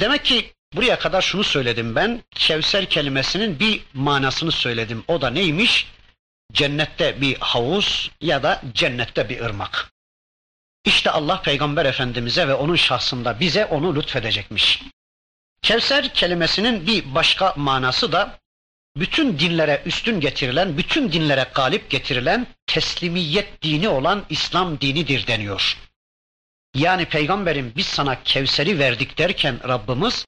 Demek 0.00 0.24
ki 0.24 0.52
buraya 0.74 0.98
kadar 0.98 1.22
şunu 1.22 1.44
söyledim 1.44 1.96
ben, 1.96 2.22
Kevser 2.30 2.86
kelimesinin 2.86 3.58
bir 3.58 3.82
manasını 3.94 4.52
söyledim. 4.52 5.04
O 5.08 5.20
da 5.20 5.30
neymiş? 5.30 5.88
Cennette 6.52 7.20
bir 7.20 7.36
havuz 7.40 8.10
ya 8.20 8.42
da 8.42 8.62
cennette 8.74 9.28
bir 9.28 9.40
ırmak. 9.40 9.92
İşte 10.84 11.10
Allah 11.10 11.42
Peygamber 11.42 11.84
Efendimiz'e 11.84 12.48
ve 12.48 12.54
onun 12.54 12.76
şahsında 12.76 13.40
bize 13.40 13.66
onu 13.66 13.96
lütfedecekmiş. 13.96 14.82
Kevser 15.62 16.14
kelimesinin 16.14 16.86
bir 16.86 17.14
başka 17.14 17.54
manası 17.56 18.12
da 18.12 18.39
bütün 19.00 19.38
dinlere 19.38 19.82
üstün 19.86 20.20
getirilen, 20.20 20.78
bütün 20.78 21.12
dinlere 21.12 21.46
galip 21.54 21.90
getirilen 21.90 22.46
teslimiyet 22.66 23.62
dini 23.62 23.88
olan 23.88 24.24
İslam 24.30 24.80
dinidir 24.80 25.26
deniyor. 25.26 25.76
Yani 26.74 27.04
peygamberim 27.04 27.72
biz 27.76 27.86
sana 27.86 28.22
Kevser'i 28.22 28.78
verdik 28.78 29.18
derken 29.18 29.68
Rabbimiz 29.68 30.24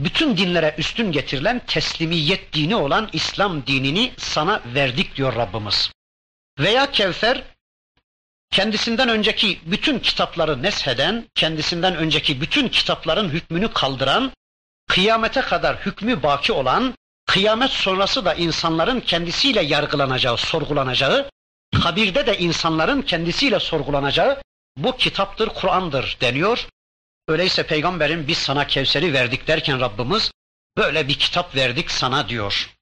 bütün 0.00 0.36
dinlere 0.36 0.74
üstün 0.78 1.12
getirilen 1.12 1.66
teslimiyet 1.66 2.52
dini 2.52 2.76
olan 2.76 3.08
İslam 3.12 3.66
dinini 3.66 4.12
sana 4.18 4.62
verdik 4.74 5.16
diyor 5.16 5.36
Rabbimiz. 5.36 5.92
Veya 6.58 6.90
Kevser 6.90 7.42
kendisinden 8.50 9.08
önceki 9.08 9.60
bütün 9.66 9.98
kitapları 9.98 10.62
nesheden, 10.62 11.26
kendisinden 11.34 11.96
önceki 11.96 12.40
bütün 12.40 12.68
kitapların 12.68 13.28
hükmünü 13.28 13.72
kaldıran, 13.72 14.32
kıyamete 14.88 15.40
kadar 15.40 15.86
hükmü 15.86 16.22
baki 16.22 16.52
olan, 16.52 16.94
kıyamet 17.26 17.70
sonrası 17.70 18.24
da 18.24 18.34
insanların 18.34 19.00
kendisiyle 19.00 19.62
yargılanacağı, 19.62 20.36
sorgulanacağı, 20.36 21.30
kabirde 21.82 22.26
de 22.26 22.38
insanların 22.38 23.02
kendisiyle 23.02 23.60
sorgulanacağı 23.60 24.42
bu 24.76 24.96
kitaptır, 24.96 25.48
Kur'an'dır 25.48 26.16
deniyor. 26.20 26.68
Öyleyse 27.28 27.62
peygamberin 27.66 28.28
biz 28.28 28.38
sana 28.38 28.66
Kevser'i 28.66 29.12
verdik 29.12 29.46
derken 29.46 29.80
Rabbimiz 29.80 30.30
böyle 30.76 31.08
bir 31.08 31.14
kitap 31.14 31.56
verdik 31.56 31.90
sana 31.90 32.28
diyor. 32.28 32.74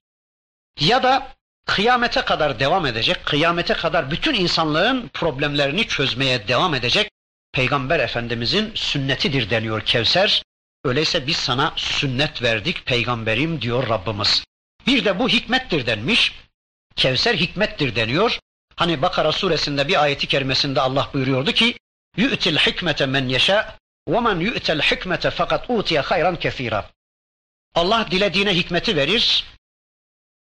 Ya 0.79 1.03
da 1.03 1.27
kıyamete 1.65 2.21
kadar 2.21 2.59
devam 2.59 2.85
edecek, 2.85 3.25
kıyamete 3.25 3.73
kadar 3.73 4.11
bütün 4.11 4.33
insanlığın 4.33 5.07
problemlerini 5.13 5.87
çözmeye 5.87 6.47
devam 6.47 6.75
edecek 6.75 7.11
Peygamber 7.53 7.99
Efendimizin 7.99 8.71
sünnetidir 8.75 9.49
deniyor 9.49 9.81
Kevser. 9.81 10.43
Öyleyse 10.85 11.27
biz 11.27 11.37
sana 11.37 11.73
sünnet 11.75 12.41
verdik 12.41 12.85
peygamberim 12.85 13.61
diyor 13.61 13.89
Rabbimiz. 13.89 14.43
Bir 14.87 15.05
de 15.05 15.19
bu 15.19 15.29
hikmettir 15.29 15.85
denmiş. 15.85 16.35
Kevser 16.95 17.35
hikmettir 17.35 17.95
deniyor. 17.95 18.39
Hani 18.75 19.01
Bakara 19.01 19.31
suresinde 19.31 19.87
bir 19.87 20.03
ayeti 20.03 20.27
kerimesinde 20.27 20.81
Allah 20.81 21.09
buyuruyordu 21.13 21.51
ki 21.51 21.75
yu'til 22.17 22.57
hikmete 22.57 23.05
men 23.05 23.29
yeşâ 23.29 23.77
ve 24.07 24.19
men 24.19 24.39
yu'tel 24.39 24.81
hikmete 24.81 25.31
fakat 25.31 25.69
utiye 25.69 25.99
hayran 25.99 26.35
kefira. 26.35 26.89
Allah 27.75 28.07
dilediğine 28.11 28.55
hikmeti 28.55 28.95
verir. 28.95 29.45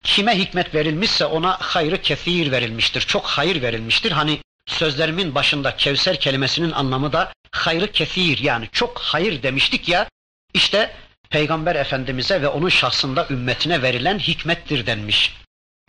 Kime 0.02 0.38
hikmet 0.38 0.74
verilmişse 0.74 1.24
ona 1.24 1.56
hayrı 1.60 2.02
kefir 2.02 2.50
verilmiştir. 2.50 3.00
Çok 3.00 3.26
hayır 3.26 3.62
verilmiştir. 3.62 4.12
Hani 4.12 4.38
sözlerimin 4.66 5.34
başında 5.34 5.76
Kevser 5.76 6.20
kelimesinin 6.20 6.70
anlamı 6.70 7.12
da 7.12 7.32
hayrı 7.50 7.92
kefir 7.92 8.38
yani 8.38 8.68
çok 8.72 8.98
hayır 8.98 9.42
demiştik 9.42 9.88
ya. 9.88 10.08
İşte 10.54 10.96
Peygamber 11.30 11.74
Efendimiz'e 11.74 12.42
ve 12.42 12.48
onun 12.48 12.68
şahsında 12.68 13.26
ümmetine 13.30 13.82
verilen 13.82 14.18
hikmettir 14.18 14.86
denmiş. 14.86 15.34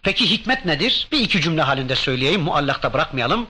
Peki 0.04 0.30
hikmet 0.30 0.66
nedir? 0.66 1.08
Bir 1.12 1.20
iki 1.20 1.42
cümle 1.42 1.62
halinde 1.62 1.96
söyleyeyim, 1.96 2.42
muallakta 2.42 2.94
bırakmayalım. 2.94 3.48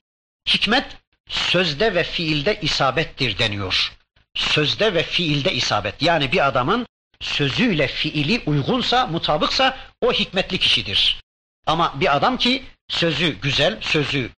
Hikmet 0.48 0.86
sözde 1.30 1.96
ve 1.96 2.04
fiilde 2.04 2.60
isabettir 2.62 3.38
deniyor. 3.38 3.94
Sözde 4.36 4.94
ve 4.94 5.04
fiilde 5.04 5.54
isabet. 5.54 6.02
Yani 6.02 6.32
bir 6.32 6.48
adamın 6.48 6.86
sözüyle 7.22 7.88
fiili 7.88 8.42
uygunsa, 8.46 9.08
mutabıksa 9.08 9.78
o 10.02 10.14
hikmetli 10.14 10.58
kişidir. 10.58 11.22
Ama 11.66 12.00
bir 12.00 12.16
adam 12.16 12.38
ki 12.38 12.64
sözü 12.90 13.30
güzel, 13.42 13.78
sözü 13.82 14.30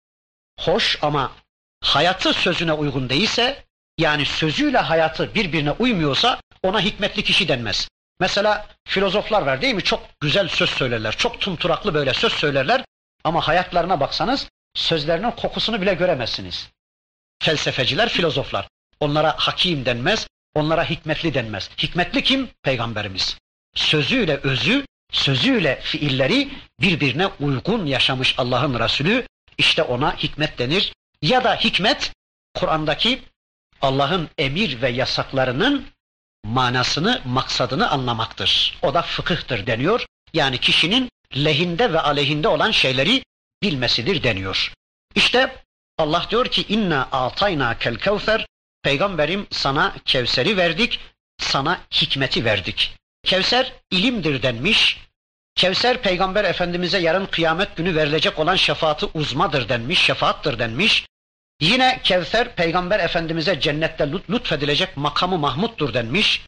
hoş 0.60 0.98
ama 1.02 1.32
hayatı 1.80 2.32
sözüne 2.32 2.72
uygun 2.72 3.08
değilse, 3.08 3.64
yani 3.98 4.26
sözüyle 4.26 4.78
hayatı 4.78 5.34
birbirine 5.34 5.70
uymuyorsa 5.70 6.40
ona 6.62 6.80
hikmetli 6.80 7.24
kişi 7.24 7.48
denmez. 7.48 7.88
Mesela 8.20 8.66
filozoflar 8.84 9.42
var 9.42 9.62
değil 9.62 9.74
mi? 9.74 9.82
Çok 9.82 10.08
güzel 10.20 10.48
söz 10.48 10.70
söylerler. 10.70 11.16
Çok 11.16 11.40
tumturaklı 11.40 11.94
böyle 11.94 12.14
söz 12.14 12.32
söylerler. 12.32 12.84
Ama 13.24 13.48
hayatlarına 13.48 14.00
baksanız 14.00 14.48
sözlerinin 14.74 15.30
kokusunu 15.30 15.80
bile 15.80 15.94
göremezsiniz. 15.94 16.70
Felsefeciler, 17.42 18.08
filozoflar. 18.08 18.68
Onlara 19.00 19.34
hakim 19.38 19.84
denmez, 19.84 20.26
onlara 20.54 20.90
hikmetli 20.90 21.34
denmez. 21.34 21.70
Hikmetli 21.78 22.22
kim? 22.22 22.48
Peygamberimiz. 22.62 23.38
Sözüyle 23.74 24.36
özü, 24.36 24.84
sözüyle 25.12 25.80
fiilleri 25.82 26.48
birbirine 26.80 27.26
uygun 27.26 27.86
yaşamış 27.86 28.34
Allah'ın 28.38 28.80
Resulü. 28.80 29.26
İşte 29.58 29.82
ona 29.82 30.16
hikmet 30.16 30.58
denir. 30.58 30.92
Ya 31.22 31.44
da 31.44 31.56
hikmet 31.56 32.12
Kur'an'daki 32.54 33.22
Allah'ın 33.82 34.28
emir 34.38 34.82
ve 34.82 34.88
yasaklarının 34.88 35.86
manasını, 36.44 37.20
maksadını 37.24 37.90
anlamaktır. 37.90 38.78
O 38.82 38.94
da 38.94 39.02
fıkıhtır 39.02 39.66
deniyor. 39.66 40.06
Yani 40.34 40.58
kişinin 40.58 41.08
lehinde 41.36 41.92
ve 41.92 42.00
aleyhinde 42.00 42.48
olan 42.48 42.70
şeyleri 42.70 43.22
bilmesidir 43.62 44.22
deniyor. 44.22 44.72
İşte 45.14 45.56
Allah 45.98 46.26
diyor 46.30 46.46
ki 46.46 46.64
inna 46.68 47.02
atayna 47.12 47.78
kel 47.78 47.96
kevser 47.96 48.46
peygamberim 48.82 49.46
sana 49.50 49.94
Kevser'i 50.04 50.56
verdik, 50.56 51.00
sana 51.38 51.80
hikmeti 51.94 52.44
verdik. 52.44 52.96
Kevser 53.24 53.72
ilimdir 53.90 54.42
denmiş. 54.42 54.98
Kevser 55.54 56.02
peygamber 56.02 56.44
efendimize 56.44 56.98
yarın 56.98 57.26
kıyamet 57.26 57.76
günü 57.76 57.96
verilecek 57.96 58.38
olan 58.38 58.56
şefaati 58.56 59.06
uzmadır 59.14 59.68
denmiş, 59.68 60.00
şefaattır 60.00 60.58
denmiş. 60.58 61.06
Yine 61.60 62.00
Kevser 62.04 62.54
Peygamber 62.54 63.00
Efendimiz'e 63.00 63.60
cennette 63.60 64.12
lütfedilecek 64.30 64.96
makamı 64.96 65.38
Mahmud'dur 65.38 65.94
denmiş. 65.94 66.42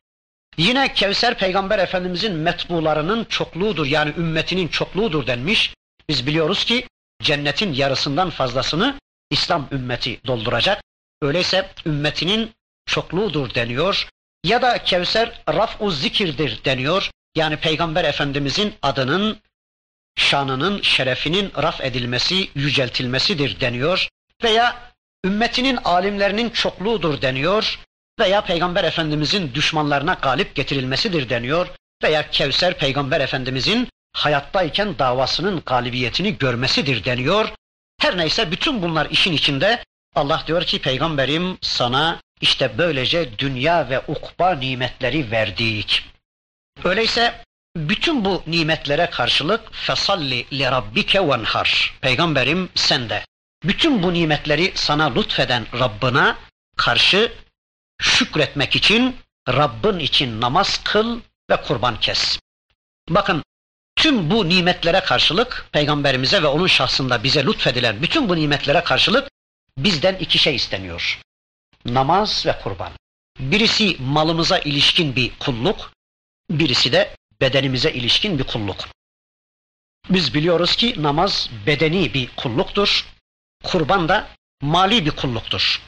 Yine 0.57 0.95
Kevser 0.95 1.39
Peygamber 1.39 1.79
Efendimiz'in 1.79 2.35
metbularının 2.35 3.25
çokluğudur 3.25 3.87
yani 3.87 4.15
ümmetinin 4.17 4.69
çokluğudur 4.69 5.27
denmiş. 5.27 5.75
Biz 6.09 6.27
biliyoruz 6.27 6.65
ki 6.65 6.87
cennetin 7.23 7.73
yarısından 7.73 8.31
fazlasını 8.31 9.01
İslam 9.31 9.69
ümmeti 9.73 10.21
dolduracak. 10.27 10.83
Öyleyse 11.23 11.71
ümmetinin 11.87 12.51
çokluğudur 12.87 13.55
deniyor. 13.55 14.09
Ya 14.45 14.63
da 14.63 14.85
Kevser 14.85 15.43
raf'u 15.49 15.91
zikirdir 15.91 16.65
deniyor. 16.65 17.11
Yani 17.35 17.57
Peygamber 17.57 18.05
Efendimizin 18.05 18.75
adının, 18.83 19.41
şanının, 20.17 20.83
şerefinin 20.83 21.53
raf 21.63 21.81
edilmesi, 21.81 22.49
yüceltilmesidir 22.55 23.61
deniyor. 23.61 24.09
Veya 24.43 24.92
ümmetinin 25.25 25.77
alimlerinin 25.85 26.51
çokluğudur 26.51 27.23
deniyor. 27.23 27.79
Veya 28.21 28.41
Peygamber 28.41 28.85
Efendimizin 28.85 29.55
düşmanlarına 29.55 30.15
galip 30.15 30.55
getirilmesidir 30.55 31.29
deniyor. 31.29 31.67
Veya 32.03 32.31
Kevser 32.31 32.79
Peygamber 32.79 33.21
Efendimizin 33.21 33.89
hayattayken 34.13 34.99
davasının 34.99 35.63
galibiyetini 35.67 36.39
görmesidir 36.39 37.05
deniyor. 37.05 37.53
Her 38.01 38.17
neyse 38.17 38.51
bütün 38.51 38.83
bunlar 38.83 39.11
işin 39.11 39.33
içinde 39.33 39.85
Allah 40.15 40.45
diyor 40.47 40.63
ki 40.65 40.81
peygamberim 40.81 41.59
sana 41.61 42.21
işte 42.41 42.73
böylece 42.79 43.39
dünya 43.39 43.91
ve 43.91 44.01
ukba 44.01 44.55
nimetleri 44.55 45.31
verdik. 45.31 46.05
Öyleyse 46.85 47.35
bütün 47.77 48.25
bu 48.25 48.43
nimetlere 48.47 49.11
karşılık 49.11 49.75
fesalli 49.75 50.47
li 50.59 50.65
rabbike 50.65 51.29
venhar. 51.29 51.99
Peygamberim 52.01 52.69
sen 52.75 53.09
de 53.09 53.23
bütün 53.65 54.03
bu 54.03 54.15
nimetleri 54.15 54.73
sana 54.75 55.15
lütfeden 55.15 55.67
Rabbına 55.79 56.39
karşı 56.77 57.33
şükretmek 58.01 58.77
için 58.77 59.17
Rabbin 59.49 59.99
için 59.99 60.41
namaz 60.41 60.81
kıl 60.85 61.21
ve 61.51 61.57
kurban 61.57 62.01
kes. 62.01 62.39
Bakın 63.09 63.43
tüm 63.97 64.31
bu 64.31 64.49
nimetlere 64.49 65.01
karşılık 65.01 65.67
peygamberimize 65.73 66.43
ve 66.43 66.47
onun 66.47 66.67
şahsında 66.67 67.25
bize 67.25 67.47
lütfedilen 67.47 68.03
bütün 68.03 68.29
bu 68.29 68.37
nimetlere 68.37 68.85
karşılık 68.85 69.29
bizden 69.79 70.15
iki 70.15 70.39
şey 70.39 70.55
isteniyor. 70.55 71.21
Namaz 71.87 72.47
ve 72.47 72.59
kurban. 72.63 72.93
Birisi 73.39 73.97
malımıza 74.01 74.59
ilişkin 74.59 75.17
bir 75.17 75.33
kulluk, 75.39 75.93
birisi 76.51 76.93
de 76.93 77.17
bedenimize 77.41 77.91
ilişkin 77.91 78.39
bir 78.39 78.45
kulluk. 78.45 78.89
Biz 80.11 80.35
biliyoruz 80.35 80.77
ki 80.77 80.95
namaz 80.99 81.51
bedeni 81.67 82.15
bir 82.15 82.29
kulluktur, 82.37 83.07
kurban 83.63 84.09
da 84.09 84.27
mali 84.63 85.07
bir 85.07 85.11
kulluktur. 85.11 85.81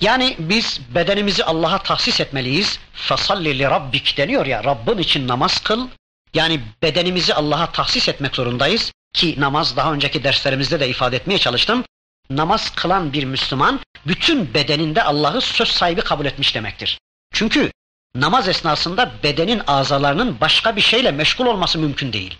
Yani 0.00 0.36
biz 0.38 0.80
bedenimizi 0.94 1.44
Allah'a 1.44 1.78
tahsis 1.78 2.20
etmeliyiz. 2.20 2.78
Fasalli 2.92 3.58
li 3.58 3.64
rabbik 3.64 4.16
deniyor 4.16 4.46
ya 4.46 4.64
Rabbin 4.64 4.98
için 4.98 5.28
namaz 5.28 5.60
kıl. 5.62 5.88
Yani 6.34 6.60
bedenimizi 6.82 7.34
Allah'a 7.34 7.72
tahsis 7.72 8.08
etmek 8.08 8.36
zorundayız. 8.36 8.92
Ki 9.14 9.34
namaz 9.38 9.76
daha 9.76 9.92
önceki 9.92 10.24
derslerimizde 10.24 10.80
de 10.80 10.88
ifade 10.88 11.16
etmeye 11.16 11.38
çalıştım 11.38 11.84
namaz 12.30 12.74
kılan 12.74 13.12
bir 13.12 13.24
Müslüman 13.24 13.80
bütün 14.06 14.54
bedeninde 14.54 15.02
Allah'ı 15.02 15.40
söz 15.40 15.68
sahibi 15.68 16.00
kabul 16.00 16.26
etmiş 16.26 16.54
demektir. 16.54 16.98
Çünkü 17.32 17.72
namaz 18.14 18.48
esnasında 18.48 19.12
bedenin 19.22 19.62
azalarının 19.66 20.40
başka 20.40 20.76
bir 20.76 20.80
şeyle 20.80 21.10
meşgul 21.10 21.46
olması 21.46 21.78
mümkün 21.78 22.12
değil. 22.12 22.38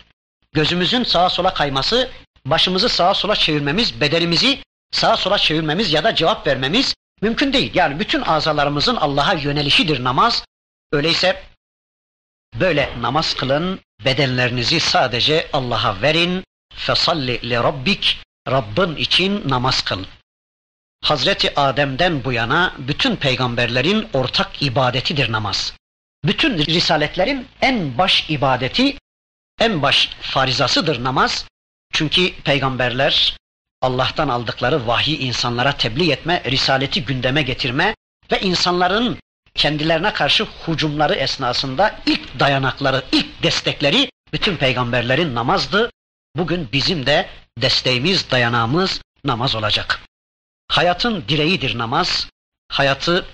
Gözümüzün 0.53 1.03
sağa 1.03 1.29
sola 1.29 1.53
kayması, 1.53 2.09
başımızı 2.45 2.89
sağa 2.89 3.13
sola 3.13 3.35
çevirmemiz, 3.35 4.01
bedenimizi 4.01 4.59
sağa 4.91 5.17
sola 5.17 5.37
çevirmemiz 5.37 5.93
ya 5.93 6.03
da 6.03 6.15
cevap 6.15 6.47
vermemiz 6.47 6.95
mümkün 7.21 7.53
değil. 7.53 7.71
Yani 7.73 7.99
bütün 7.99 8.21
azalarımızın 8.21 8.95
Allah'a 8.95 9.33
yönelişidir 9.33 10.03
namaz. 10.03 10.45
Öyleyse 10.91 11.43
böyle 12.59 12.89
namaz 13.01 13.33
kılın, 13.33 13.79
bedenlerinizi 14.05 14.79
sadece 14.79 15.49
Allah'a 15.53 16.01
verin. 16.01 16.43
Fesalli 16.73 17.49
li 17.49 17.55
rabbik 17.55 18.21
Rabbin 18.47 18.95
için 18.95 19.49
namaz 19.49 19.81
kıl. 19.81 20.03
Hazreti 21.03 21.59
Adem'den 21.59 22.23
bu 22.23 22.33
yana 22.33 22.75
bütün 22.77 23.15
peygamberlerin 23.15 24.09
ortak 24.13 24.61
ibadetidir 24.61 25.31
namaz. 25.31 25.73
Bütün 26.25 26.57
risaletlerin 26.57 27.47
en 27.61 27.97
baş 27.97 28.29
ibadeti, 28.29 28.97
en 29.59 29.81
baş 29.81 30.09
farizasıdır 30.21 31.03
namaz. 31.03 31.45
Çünkü 31.91 32.33
peygamberler 32.43 33.37
Allah'tan 33.81 34.27
aldıkları 34.27 34.87
vahyi 34.87 35.17
insanlara 35.17 35.77
tebliğ 35.77 36.11
etme, 36.11 36.43
risaleti 36.45 37.05
gündeme 37.05 37.41
getirme 37.41 37.95
ve 38.31 38.41
insanların 38.41 39.17
kendilerine 39.55 40.13
karşı 40.13 40.43
hucumları 40.43 41.15
esnasında 41.15 41.99
ilk 42.05 42.39
dayanakları, 42.39 43.03
ilk 43.11 43.43
destekleri 43.43 44.09
bütün 44.33 44.57
peygamberlerin 44.57 45.35
namazdı. 45.35 45.91
Bugün 46.35 46.69
bizim 46.71 47.05
de 47.05 47.29
desteğimiz, 47.57 48.31
dayanağımız 48.31 49.01
namaz 49.23 49.55
olacak. 49.55 50.01
Hayatın 50.67 51.23
direğidir 51.27 51.77
namaz. 51.77 52.27
Hayatı 52.69 53.25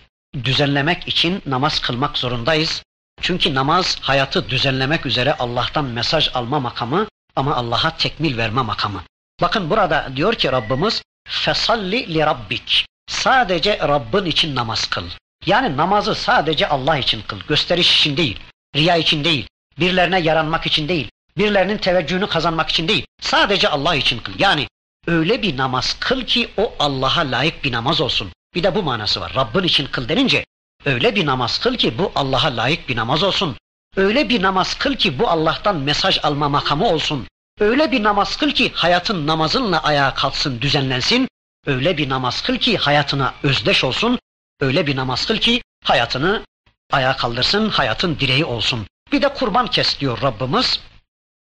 düzenlemek 0.43 1.07
için 1.07 1.41
namaz 1.45 1.79
kılmak 1.79 2.17
zorundayız. 2.17 2.83
Çünkü 3.21 3.55
namaz 3.55 3.97
hayatı 4.01 4.49
düzenlemek 4.49 5.05
üzere 5.05 5.33
Allah'tan 5.33 5.85
mesaj 5.85 6.29
alma 6.33 6.59
makamı 6.59 7.07
ama 7.37 7.55
Allah'a 7.55 7.97
tekmil 7.97 8.37
verme 8.37 8.61
makamı. 8.61 9.03
Bakın 9.41 9.69
burada 9.69 10.09
diyor 10.15 10.33
ki 10.33 10.51
Rabbimiz 10.51 11.01
fesalli 11.27 12.13
li 12.13 12.19
rabbik. 12.19 12.85
Sadece 13.09 13.79
Rabbin 13.79 14.25
için 14.25 14.55
namaz 14.55 14.89
kıl. 14.89 15.03
Yani 15.45 15.77
namazı 15.77 16.15
sadece 16.15 16.67
Allah 16.67 16.97
için 16.97 17.21
kıl. 17.21 17.39
Gösteriş 17.39 17.99
için 17.99 18.17
değil, 18.17 18.39
riya 18.75 18.97
için 18.97 19.23
değil, 19.23 19.47
birilerine 19.79 20.19
yaranmak 20.19 20.65
için 20.65 20.87
değil, 20.87 21.09
birilerinin 21.37 21.77
teveccühünü 21.77 22.27
kazanmak 22.27 22.69
için 22.69 22.87
değil. 22.87 23.05
Sadece 23.21 23.69
Allah 23.69 23.95
için 23.95 24.19
kıl. 24.19 24.33
Yani 24.39 24.67
öyle 25.07 25.41
bir 25.41 25.57
namaz 25.57 25.97
kıl 25.99 26.21
ki 26.21 26.49
o 26.57 26.73
Allah'a 26.79 27.31
layık 27.31 27.63
bir 27.63 27.71
namaz 27.71 28.01
olsun. 28.01 28.31
Bir 28.55 28.63
de 28.63 28.75
bu 28.75 28.83
manası 28.83 29.21
var. 29.21 29.31
Rabbin 29.35 29.63
için 29.63 29.85
kıl 29.85 30.09
denince 30.09 30.45
öyle 30.85 31.15
bir 31.15 31.25
namaz 31.25 31.59
kıl 31.59 31.75
ki 31.75 31.97
bu 31.97 32.11
Allah'a 32.15 32.57
layık 32.57 32.89
bir 32.89 32.95
namaz 32.95 33.23
olsun. 33.23 33.57
Öyle 33.97 34.29
bir 34.29 34.41
namaz 34.41 34.73
kıl 34.73 34.95
ki 34.95 35.19
bu 35.19 35.29
Allah'tan 35.29 35.75
mesaj 35.75 36.19
alma 36.23 36.49
makamı 36.49 36.87
olsun. 36.87 37.27
Öyle 37.59 37.91
bir 37.91 38.03
namaz 38.03 38.37
kıl 38.37 38.51
ki 38.51 38.71
hayatın 38.75 39.27
namazınla 39.27 39.83
ayağa 39.83 40.13
kalksın, 40.13 40.61
düzenlensin. 40.61 41.27
Öyle 41.65 41.97
bir 41.97 42.09
namaz 42.09 42.41
kıl 42.41 42.57
ki 42.57 42.77
hayatına 42.77 43.33
özdeş 43.43 43.83
olsun. 43.83 44.19
Öyle 44.59 44.87
bir 44.87 44.95
namaz 44.95 45.25
kıl 45.25 45.37
ki 45.37 45.61
hayatını 45.83 46.45
ayağa 46.91 47.17
kaldırsın, 47.17 47.69
hayatın 47.69 48.19
direği 48.19 48.45
olsun. 48.45 48.87
Bir 49.11 49.21
de 49.21 49.33
kurban 49.33 49.67
kes 49.67 49.99
diyor 49.99 50.21
Rabbimiz. 50.21 50.79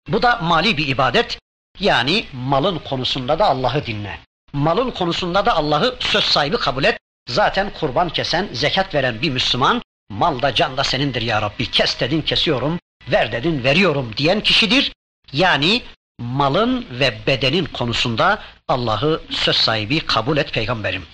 Bu 0.08 0.22
da 0.22 0.36
mali 0.36 0.78
bir 0.78 0.88
ibadet. 0.88 1.40
Yani 1.80 2.26
malın 2.34 2.80
konusunda 2.80 3.40
da 3.40 3.46
Allah'ı 3.46 3.86
dinle. 3.86 4.20
Malın 4.54 4.92
konusunda 4.92 5.46
da 5.46 5.56
Allah'ı 5.56 5.96
söz 6.00 6.24
sahibi 6.24 6.58
kabul 6.58 6.84
et. 6.84 7.00
Zaten 7.30 7.72
kurban 7.80 8.10
kesen, 8.10 8.50
zekat 8.54 8.96
veren 8.96 9.22
bir 9.22 9.30
Müslüman, 9.30 9.82
mal 10.10 10.42
da 10.42 10.56
can 10.56 10.78
da 10.78 10.84
senindir 10.84 11.22
ya 11.22 11.42
Rabbi. 11.42 11.72
Kes 11.72 12.00
dedin 12.00 12.22
kesiyorum, 12.22 12.80
ver 13.12 13.32
dedin 13.32 13.64
veriyorum 13.64 14.14
diyen 14.18 14.42
kişidir. 14.42 14.92
Yani 15.34 15.82
malın 16.20 16.86
ve 16.92 17.18
bedenin 17.28 17.66
konusunda 17.66 18.44
Allah'ı 18.68 19.22
söz 19.30 19.56
sahibi 19.56 20.00
kabul 20.00 20.38
et 20.38 20.54
peygamberim. 20.54 21.06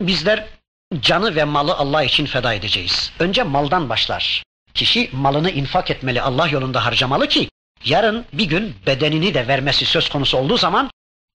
Bizler 0.00 0.48
canı 1.00 1.36
ve 1.36 1.44
malı 1.44 1.74
Allah 1.74 2.02
için 2.02 2.26
feda 2.26 2.54
edeceğiz. 2.54 3.12
Önce 3.18 3.42
maldan 3.42 3.88
başlar. 3.88 4.42
Kişi 4.74 5.10
malını 5.12 5.50
infak 5.50 5.90
etmeli, 5.90 6.22
Allah 6.22 6.48
yolunda 6.48 6.84
harcamalı 6.84 7.28
ki 7.28 7.48
yarın 7.84 8.26
bir 8.32 8.44
gün 8.44 8.76
bedenini 8.86 9.34
de 9.34 9.48
vermesi 9.48 9.86
söz 9.86 10.08
konusu 10.08 10.38
olduğu 10.38 10.56
zaman 10.56 10.90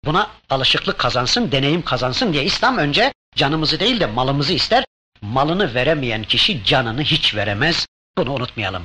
buna 0.05 0.29
alışıklık 0.49 0.97
kazansın, 0.97 1.51
deneyim 1.51 1.81
kazansın 1.81 2.33
diye 2.33 2.43
İslam 2.43 2.77
önce 2.77 3.13
canımızı 3.35 3.79
değil 3.79 3.99
de 3.99 4.05
malımızı 4.05 4.53
ister. 4.53 4.85
Malını 5.33 5.73
veremeyen 5.73 6.23
kişi 6.23 6.63
canını 6.63 7.01
hiç 7.01 7.35
veremez. 7.35 7.85
Bunu 8.17 8.33
unutmayalım. 8.33 8.83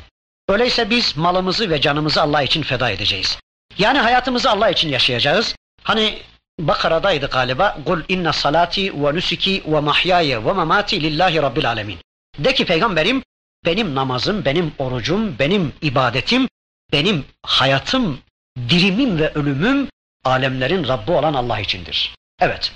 Öyleyse 0.48 0.90
biz 0.90 1.16
malımızı 1.16 1.70
ve 1.70 1.80
canımızı 1.80 2.22
Allah 2.22 2.42
için 2.42 2.62
feda 2.62 2.90
edeceğiz. 2.90 3.38
Yani 3.78 3.98
hayatımızı 3.98 4.50
Allah 4.50 4.70
için 4.70 4.88
yaşayacağız. 4.88 5.54
Hani 5.82 6.18
Bakara'daydı 6.60 7.26
galiba. 7.26 7.78
Kul 7.86 8.02
inne 8.08 8.32
salati 8.32 9.04
ve 9.04 9.14
nusuki 9.14 9.62
ve 9.66 9.80
mahyaye 9.80 10.44
ve 10.44 10.52
mamati 10.52 11.02
lillahi 11.02 11.42
rabbil 11.42 11.68
alemin. 11.68 11.98
De 12.38 12.54
ki 12.54 12.64
peygamberim 12.66 13.22
benim 13.64 13.94
namazım, 13.94 14.44
benim 14.44 14.72
orucum, 14.78 15.38
benim 15.38 15.72
ibadetim 15.82 16.48
benim 16.92 17.24
hayatım, 17.42 18.20
dirimim 18.68 19.18
ve 19.18 19.32
ölümüm 19.34 19.88
alemlerin 20.24 20.88
Rabbi 20.88 21.12
olan 21.12 21.34
Allah 21.34 21.60
içindir. 21.60 22.14
Evet, 22.40 22.72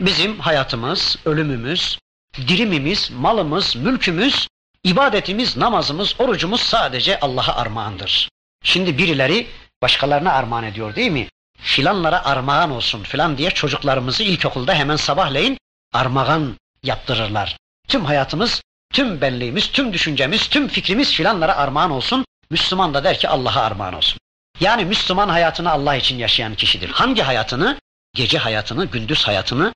bizim 0.00 0.38
hayatımız, 0.38 1.16
ölümümüz, 1.24 1.98
dirimimiz, 2.36 3.10
malımız, 3.10 3.76
mülkümüz, 3.76 4.48
ibadetimiz, 4.84 5.56
namazımız, 5.56 6.14
orucumuz 6.18 6.60
sadece 6.60 7.20
Allah'a 7.20 7.56
armağandır. 7.56 8.28
Şimdi 8.64 8.98
birileri 8.98 9.46
başkalarına 9.82 10.32
armağan 10.32 10.64
ediyor 10.64 10.94
değil 10.94 11.10
mi? 11.10 11.28
Filanlara 11.58 12.24
armağan 12.24 12.70
olsun 12.70 13.02
filan 13.02 13.38
diye 13.38 13.50
çocuklarımızı 13.50 14.22
ilkokulda 14.22 14.74
hemen 14.74 14.96
sabahleyin 14.96 15.58
armağan 15.92 16.56
yaptırırlar. 16.82 17.56
Tüm 17.88 18.04
hayatımız, 18.04 18.62
tüm 18.92 19.20
benliğimiz, 19.20 19.72
tüm 19.72 19.92
düşüncemiz, 19.92 20.48
tüm 20.48 20.68
fikrimiz 20.68 21.12
filanlara 21.12 21.56
armağan 21.56 21.90
olsun. 21.90 22.24
Müslüman 22.50 22.94
da 22.94 23.04
der 23.04 23.18
ki 23.18 23.28
Allah'a 23.28 23.62
armağan 23.62 23.94
olsun. 23.94 24.18
Yani 24.60 24.84
Müslüman 24.84 25.28
hayatını 25.28 25.70
Allah 25.70 25.96
için 25.96 26.18
yaşayan 26.18 26.54
kişidir. 26.54 26.88
Hangi 26.90 27.22
hayatını? 27.22 27.78
Gece 28.14 28.38
hayatını, 28.38 28.84
gündüz 28.84 29.26
hayatını, 29.26 29.72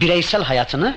bireysel 0.00 0.42
hayatını, 0.42 0.96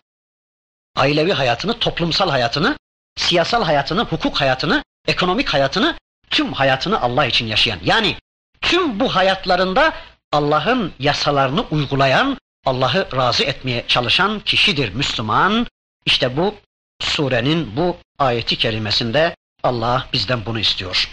ailevi 1.00 1.34
hayatını, 1.34 1.80
toplumsal 1.80 2.30
hayatını, 2.30 2.78
siyasal 3.18 3.64
hayatını, 3.64 4.02
hukuk 4.06 4.42
hayatını, 4.42 4.84
ekonomik 5.08 5.50
hayatını, 5.50 5.96
tüm 6.30 6.54
hayatını 6.54 7.02
Allah 7.02 7.26
için 7.26 7.48
yaşayan. 7.48 7.80
Yani 7.84 8.16
tüm 8.62 9.00
bu 9.00 9.16
hayatlarında 9.16 9.94
Allah'ın 10.32 10.94
yasalarını 11.00 11.62
uygulayan, 11.62 12.38
Allah'ı 12.66 13.08
razı 13.16 13.44
etmeye 13.44 13.86
çalışan 13.88 14.40
kişidir 14.40 14.94
Müslüman. 14.94 15.68
İşte 16.06 16.38
bu 16.38 16.56
surenin 17.02 17.78
bu 17.78 17.98
ayeti 18.20 18.58
kerimesinde 18.58 19.36
Allah 19.64 20.08
bizden 20.14 20.46
bunu 20.46 20.60
istiyor. 20.60 21.12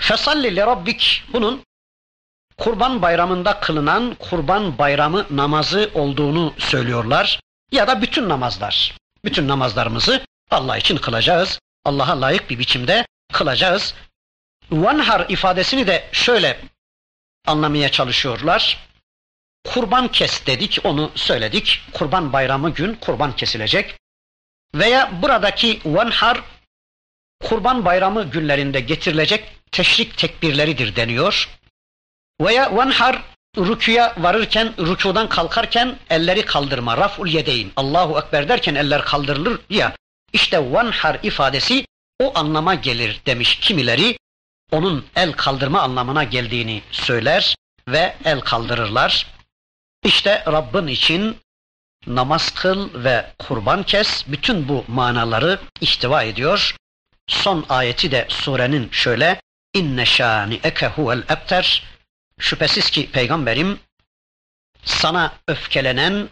Fesalli 0.00 0.56
li 0.56 0.60
rabbik 0.60 1.24
bunun 1.32 1.62
Kurban 2.58 3.02
Bayramı'nda 3.02 3.60
kılınan 3.60 4.14
Kurban 4.14 4.78
Bayramı 4.78 5.26
namazı 5.30 5.90
olduğunu 5.94 6.54
söylüyorlar 6.58 7.40
ya 7.72 7.86
da 7.88 8.02
bütün 8.02 8.28
namazlar. 8.28 9.01
Bütün 9.24 9.48
namazlarımızı 9.48 10.26
Allah 10.50 10.76
için 10.76 10.96
kılacağız. 10.96 11.58
Allah'a 11.84 12.20
layık 12.20 12.50
bir 12.50 12.58
biçimde 12.58 13.06
kılacağız. 13.32 13.94
Vanhar 14.70 15.26
ifadesini 15.28 15.86
de 15.86 16.08
şöyle 16.12 16.60
anlamaya 17.46 17.88
çalışıyorlar. 17.90 18.88
Kurban 19.64 20.08
kes 20.08 20.46
dedik, 20.46 20.78
onu 20.84 21.12
söyledik. 21.14 21.82
Kurban 21.92 22.32
bayramı 22.32 22.70
gün 22.70 22.94
kurban 22.94 23.36
kesilecek. 23.36 23.94
Veya 24.74 25.22
buradaki 25.22 25.80
vanhar 25.84 26.42
kurban 27.42 27.84
bayramı 27.84 28.30
günlerinde 28.30 28.80
getirilecek 28.80 29.44
teşrik 29.72 30.18
tekbirleridir 30.18 30.96
deniyor. 30.96 31.48
Veya 32.40 32.76
vanhar 32.76 33.22
rükuya 33.56 34.14
varırken, 34.18 34.74
rükudan 34.78 35.28
kalkarken 35.28 35.98
elleri 36.10 36.44
kaldırma, 36.44 36.96
raf'ul 36.96 37.26
yedeyn, 37.26 37.72
Allahu 37.76 38.18
Ekber 38.18 38.48
derken 38.48 38.74
eller 38.74 39.04
kaldırılır 39.04 39.60
ya. 39.70 39.96
İşte 40.32 40.72
vanhar 40.72 41.18
ifadesi 41.22 41.86
o 42.20 42.32
anlama 42.38 42.74
gelir 42.74 43.20
demiş 43.26 43.58
kimileri. 43.58 44.18
Onun 44.70 45.04
el 45.16 45.32
kaldırma 45.32 45.80
anlamına 45.80 46.24
geldiğini 46.24 46.82
söyler 46.90 47.56
ve 47.88 48.16
el 48.24 48.40
kaldırırlar. 48.40 49.26
İşte 50.04 50.44
Rabbin 50.46 50.86
için 50.86 51.36
namaz 52.06 52.50
kıl 52.54 53.04
ve 53.04 53.26
kurban 53.38 53.82
kes 53.82 54.24
bütün 54.26 54.68
bu 54.68 54.84
manaları 54.88 55.58
ihtiva 55.80 56.22
ediyor. 56.22 56.76
Son 57.28 57.66
ayeti 57.68 58.10
de 58.10 58.26
surenin 58.28 58.88
şöyle 58.92 59.40
inne 59.74 60.06
şani 60.06 60.60
eke 60.64 60.86
huvel 60.86 61.18
ebter 61.18 61.91
şüphesiz 62.42 62.90
ki 62.90 63.10
peygamberim 63.10 63.80
sana 64.84 65.34
öfkelenen 65.48 66.28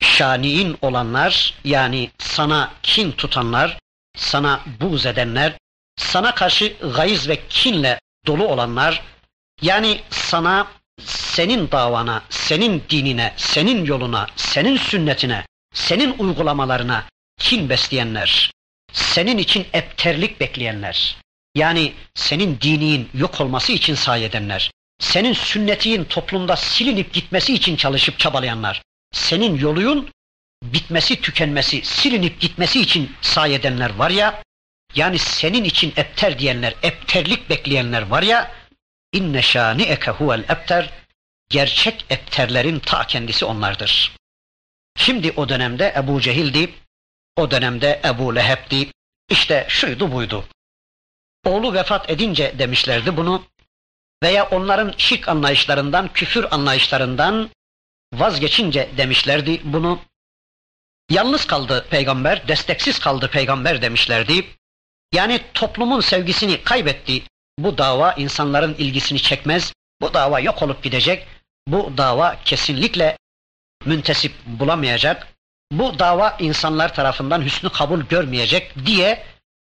şaniin 0.00 0.78
olanlar 0.82 1.54
yani 1.64 2.10
sana 2.18 2.72
kin 2.82 3.12
tutanlar, 3.12 3.78
sana 4.16 4.60
buğz 4.80 5.06
edenler, 5.06 5.58
sana 5.96 6.34
karşı 6.34 6.76
gayz 6.96 7.28
ve 7.28 7.48
kinle 7.48 8.00
dolu 8.26 8.48
olanlar, 8.48 9.02
yani 9.62 10.00
sana, 10.10 10.68
senin 11.04 11.70
davana, 11.70 12.22
senin 12.30 12.84
dinine, 12.90 13.34
senin 13.36 13.84
yoluna, 13.84 14.26
senin 14.36 14.76
sünnetine, 14.76 15.46
senin 15.74 16.18
uygulamalarına 16.18 17.04
kin 17.38 17.68
besleyenler, 17.68 18.50
senin 18.92 19.38
için 19.38 19.66
epterlik 19.72 20.40
bekleyenler, 20.40 21.16
yani 21.54 21.94
senin 22.14 22.60
dinin 22.60 23.10
yok 23.14 23.40
olması 23.40 23.72
için 23.72 23.94
sayedenler, 23.94 24.70
senin 24.98 25.32
sünnetin 25.32 26.04
toplumda 26.04 26.56
silinip 26.56 27.12
gitmesi 27.12 27.54
için 27.54 27.76
çalışıp 27.76 28.18
çabalayanlar, 28.18 28.82
senin 29.12 29.58
yoluyun 29.58 30.10
bitmesi, 30.62 31.20
tükenmesi, 31.20 31.82
silinip 31.84 32.40
gitmesi 32.40 32.80
için 32.80 33.16
sayedenler 33.20 33.94
var 33.94 34.10
ya, 34.10 34.42
yani 34.94 35.18
senin 35.18 35.64
için 35.64 35.92
epter 35.96 36.38
diyenler, 36.38 36.74
epterlik 36.82 37.50
bekleyenler 37.50 38.02
var 38.02 38.22
ya, 38.22 38.52
inne 39.12 39.42
şani 39.42 39.82
eke 39.82 40.10
huvel 40.10 40.44
epter, 40.48 40.90
gerçek 41.48 42.04
epterlerin 42.10 42.78
ta 42.78 43.06
kendisi 43.06 43.44
onlardır. 43.44 44.12
Şimdi 44.96 45.32
o 45.36 45.48
dönemde 45.48 45.94
Ebu 45.96 46.20
Cehil'di, 46.20 46.74
o 47.36 47.50
dönemde 47.50 48.00
Ebu 48.04 48.34
Leheb'di, 48.34 48.90
işte 49.30 49.66
şuydu 49.68 50.12
buydu. 50.12 50.44
Oğlu 51.44 51.74
vefat 51.74 52.10
edince 52.10 52.54
demişlerdi 52.58 53.16
bunu 53.16 53.44
veya 54.22 54.48
onların 54.48 54.94
şirk 54.96 55.28
anlayışlarından, 55.28 56.12
küfür 56.12 56.46
anlayışlarından 56.50 57.50
vazgeçince 58.14 58.90
demişlerdi 58.96 59.60
bunu. 59.64 60.00
Yalnız 61.10 61.46
kaldı 61.46 61.86
peygamber, 61.90 62.48
desteksiz 62.48 62.98
kaldı 62.98 63.30
peygamber 63.30 63.82
demişlerdi. 63.82 64.46
Yani 65.12 65.40
toplumun 65.54 66.00
sevgisini 66.00 66.62
kaybetti. 66.62 67.22
Bu 67.58 67.78
dava 67.78 68.12
insanların 68.12 68.74
ilgisini 68.74 69.22
çekmez. 69.22 69.72
Bu 70.00 70.14
dava 70.14 70.40
yok 70.40 70.62
olup 70.62 70.82
gidecek. 70.82 71.26
Bu 71.68 71.92
dava 71.96 72.36
kesinlikle 72.44 73.18
müntesip 73.84 74.32
bulamayacak. 74.46 75.28
Bu 75.72 75.98
dava 75.98 76.36
insanlar 76.38 76.94
tarafından 76.94 77.42
hüsnü 77.42 77.70
kabul 77.70 78.00
görmeyecek 78.00 78.86
diye 78.86 79.24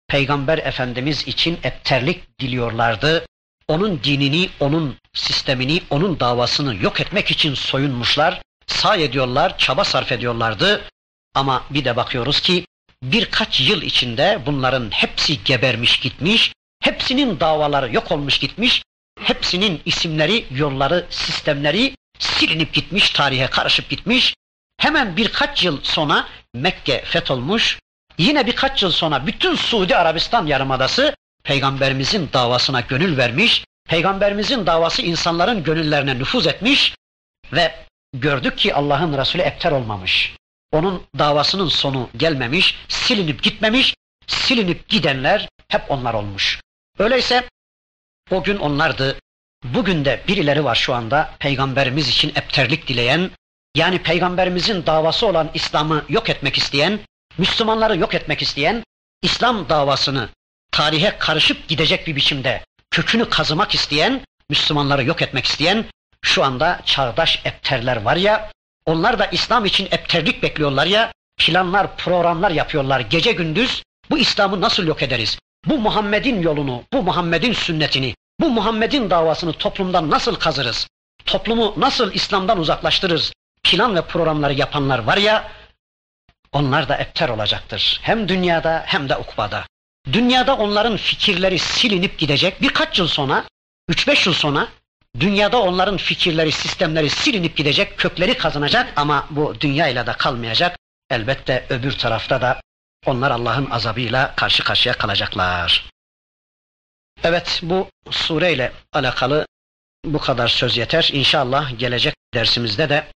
Peygamber 0.07 0.57
Efendimiz 0.57 1.27
için 1.27 1.59
etterlik 1.63 2.39
diliyorlardı. 2.39 3.25
Onun 3.67 4.03
dinini, 4.03 4.49
onun 4.59 4.97
sistemini, 5.13 5.81
onun 5.89 6.19
davasını 6.19 6.75
yok 6.83 7.01
etmek 7.01 7.31
için 7.31 7.53
soyunmuşlar, 7.53 8.41
say 8.67 9.03
ediyorlar, 9.03 9.57
çaba 9.57 9.83
sarf 9.83 10.11
ediyorlardı. 10.11 10.81
Ama 11.35 11.63
bir 11.69 11.85
de 11.85 11.95
bakıyoruz 11.95 12.41
ki 12.41 12.65
birkaç 13.03 13.61
yıl 13.61 13.81
içinde 13.81 14.39
bunların 14.45 14.91
hepsi 14.91 15.43
gebermiş 15.43 15.99
gitmiş, 15.99 16.53
hepsinin 16.79 17.39
davaları 17.39 17.93
yok 17.93 18.11
olmuş 18.11 18.37
gitmiş, 18.39 18.83
hepsinin 19.19 19.81
isimleri, 19.85 20.45
yolları, 20.51 21.05
sistemleri 21.09 21.95
silinip 22.19 22.73
gitmiş, 22.73 23.09
tarihe 23.09 23.47
karışıp 23.47 23.89
gitmiş. 23.89 24.35
Hemen 24.77 25.17
birkaç 25.17 25.63
yıl 25.63 25.79
sonra 25.83 26.27
Mekke 26.53 27.03
fetholmuş, 27.05 27.79
yine 28.17 28.45
birkaç 28.45 28.83
yıl 28.83 28.91
sonra 28.91 29.27
bütün 29.27 29.55
Suudi 29.55 29.95
Arabistan 29.95 30.45
yarımadası 30.45 31.15
Peygamberimizin 31.47 32.29
davasına 32.33 32.81
gönül 32.81 33.17
vermiş, 33.17 33.65
Peygamberimizin 33.89 34.65
davası 34.65 35.01
insanların 35.01 35.63
gönüllerine 35.63 36.19
nüfuz 36.19 36.47
etmiş 36.47 36.95
ve 37.53 37.75
gördük 38.13 38.57
ki 38.57 38.75
Allah'ın 38.75 39.17
Resulü 39.17 39.41
epter 39.41 39.71
olmamış. 39.71 40.35
Onun 40.71 41.03
davasının 41.17 41.67
sonu 41.67 42.09
gelmemiş, 42.17 42.79
silinip 42.87 43.43
gitmemiş, 43.43 43.95
silinip 44.27 44.89
gidenler 44.89 45.49
hep 45.67 45.91
onlar 45.91 46.13
olmuş. 46.13 46.61
Öyleyse 46.99 47.49
o 48.31 48.43
gün 48.43 48.57
onlardı, 48.57 49.19
bugün 49.63 50.05
de 50.05 50.23
birileri 50.27 50.63
var 50.63 50.75
şu 50.75 50.93
anda 50.93 51.33
peygamberimiz 51.39 52.09
için 52.09 52.29
epterlik 52.29 52.87
dileyen, 52.87 53.31
yani 53.75 54.03
peygamberimizin 54.03 54.85
davası 54.85 55.27
olan 55.27 55.49
İslam'ı 55.53 56.05
yok 56.09 56.29
etmek 56.29 56.57
isteyen, 56.57 56.99
Müslümanları 57.37 57.97
yok 57.97 58.13
etmek 58.13 58.41
isteyen, 58.41 58.83
İslam 59.21 59.69
davasını 59.69 60.29
tarihe 60.71 61.17
karışıp 61.17 61.67
gidecek 61.67 62.07
bir 62.07 62.15
biçimde 62.15 62.63
kökünü 62.91 63.29
kazımak 63.29 63.75
isteyen, 63.75 64.21
Müslümanları 64.49 65.03
yok 65.03 65.21
etmek 65.21 65.45
isteyen 65.45 65.85
şu 66.21 66.43
anda 66.43 66.79
çağdaş 66.85 67.41
epterler 67.45 68.01
var 68.01 68.15
ya, 68.15 68.51
onlar 68.85 69.19
da 69.19 69.25
İslam 69.25 69.65
için 69.65 69.87
epterlik 69.91 70.43
bekliyorlar 70.43 70.85
ya, 70.85 71.11
planlar, 71.37 71.97
programlar 71.97 72.51
yapıyorlar 72.51 72.99
gece 72.99 73.31
gündüz. 73.31 73.83
Bu 74.09 74.17
İslam'ı 74.17 74.61
nasıl 74.61 74.87
yok 74.87 75.03
ederiz? 75.03 75.39
Bu 75.65 75.77
Muhammed'in 75.77 76.41
yolunu, 76.41 76.83
bu 76.93 77.03
Muhammed'in 77.03 77.53
sünnetini, 77.53 78.15
bu 78.39 78.49
Muhammed'in 78.49 79.09
davasını 79.09 79.53
toplumdan 79.53 80.09
nasıl 80.09 80.35
kazırız? 80.35 80.87
Toplumu 81.25 81.73
nasıl 81.77 82.13
İslam'dan 82.13 82.59
uzaklaştırırız? 82.59 83.33
Plan 83.63 83.95
ve 83.95 84.01
programları 84.01 84.53
yapanlar 84.53 84.99
var 84.99 85.17
ya, 85.17 85.51
onlar 86.51 86.89
da 86.89 86.97
epter 86.97 87.29
olacaktır. 87.29 87.99
Hem 88.03 88.29
dünyada 88.29 88.83
hem 88.85 89.09
de 89.09 89.17
ukbada. 89.17 89.63
Dünyada 90.13 90.57
onların 90.57 90.97
fikirleri 90.97 91.59
silinip 91.59 92.19
gidecek. 92.19 92.61
Birkaç 92.61 92.99
yıl 92.99 93.07
sonra, 93.07 93.43
3-5 93.89 94.29
yıl 94.29 94.33
sonra 94.33 94.67
dünyada 95.19 95.61
onların 95.61 95.97
fikirleri, 95.97 96.51
sistemleri 96.51 97.09
silinip 97.09 97.57
gidecek, 97.57 97.97
kökleri 97.97 98.37
kazanacak 98.37 98.93
ama 98.95 99.27
bu 99.29 99.61
dünyayla 99.61 100.07
da 100.07 100.13
kalmayacak. 100.13 100.77
Elbette 101.09 101.65
öbür 101.69 101.91
tarafta 101.91 102.41
da 102.41 102.61
onlar 103.05 103.31
Allah'ın 103.31 103.69
azabıyla 103.69 104.35
karşı 104.35 104.63
karşıya 104.63 104.97
kalacaklar. 104.97 105.85
Evet 107.23 107.59
bu 107.63 107.89
sureyle 108.11 108.73
alakalı 108.93 109.45
bu 110.05 110.19
kadar 110.19 110.47
söz 110.47 110.77
yeter. 110.77 111.09
İnşallah 111.13 111.79
gelecek 111.79 112.15
dersimizde 112.33 112.89
de 112.89 113.07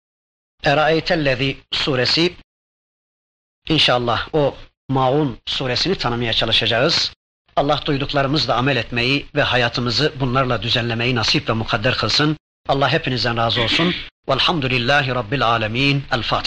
Eraeytellezi 0.64 1.56
suresi 1.72 2.36
İnşallah 3.68 4.28
o 4.32 4.56
Maun 4.90 5.38
suresini 5.46 5.94
tanımaya 5.94 6.32
çalışacağız. 6.32 7.12
Allah 7.56 7.80
duyduklarımızla 7.86 8.56
amel 8.56 8.76
etmeyi 8.76 9.26
ve 9.34 9.42
hayatımızı 9.42 10.12
bunlarla 10.20 10.62
düzenlemeyi 10.62 11.14
nasip 11.14 11.48
ve 11.48 11.52
mukadder 11.52 11.94
kılsın. 11.94 12.36
Allah 12.68 12.88
hepinizden 12.92 13.36
razı 13.36 13.62
olsun. 13.62 13.94
Velhamdülillahi 14.28 15.14
Rabbil 15.14 15.46
alemin. 15.46 16.04
El 16.12 16.22
Fatiha. 16.22 16.38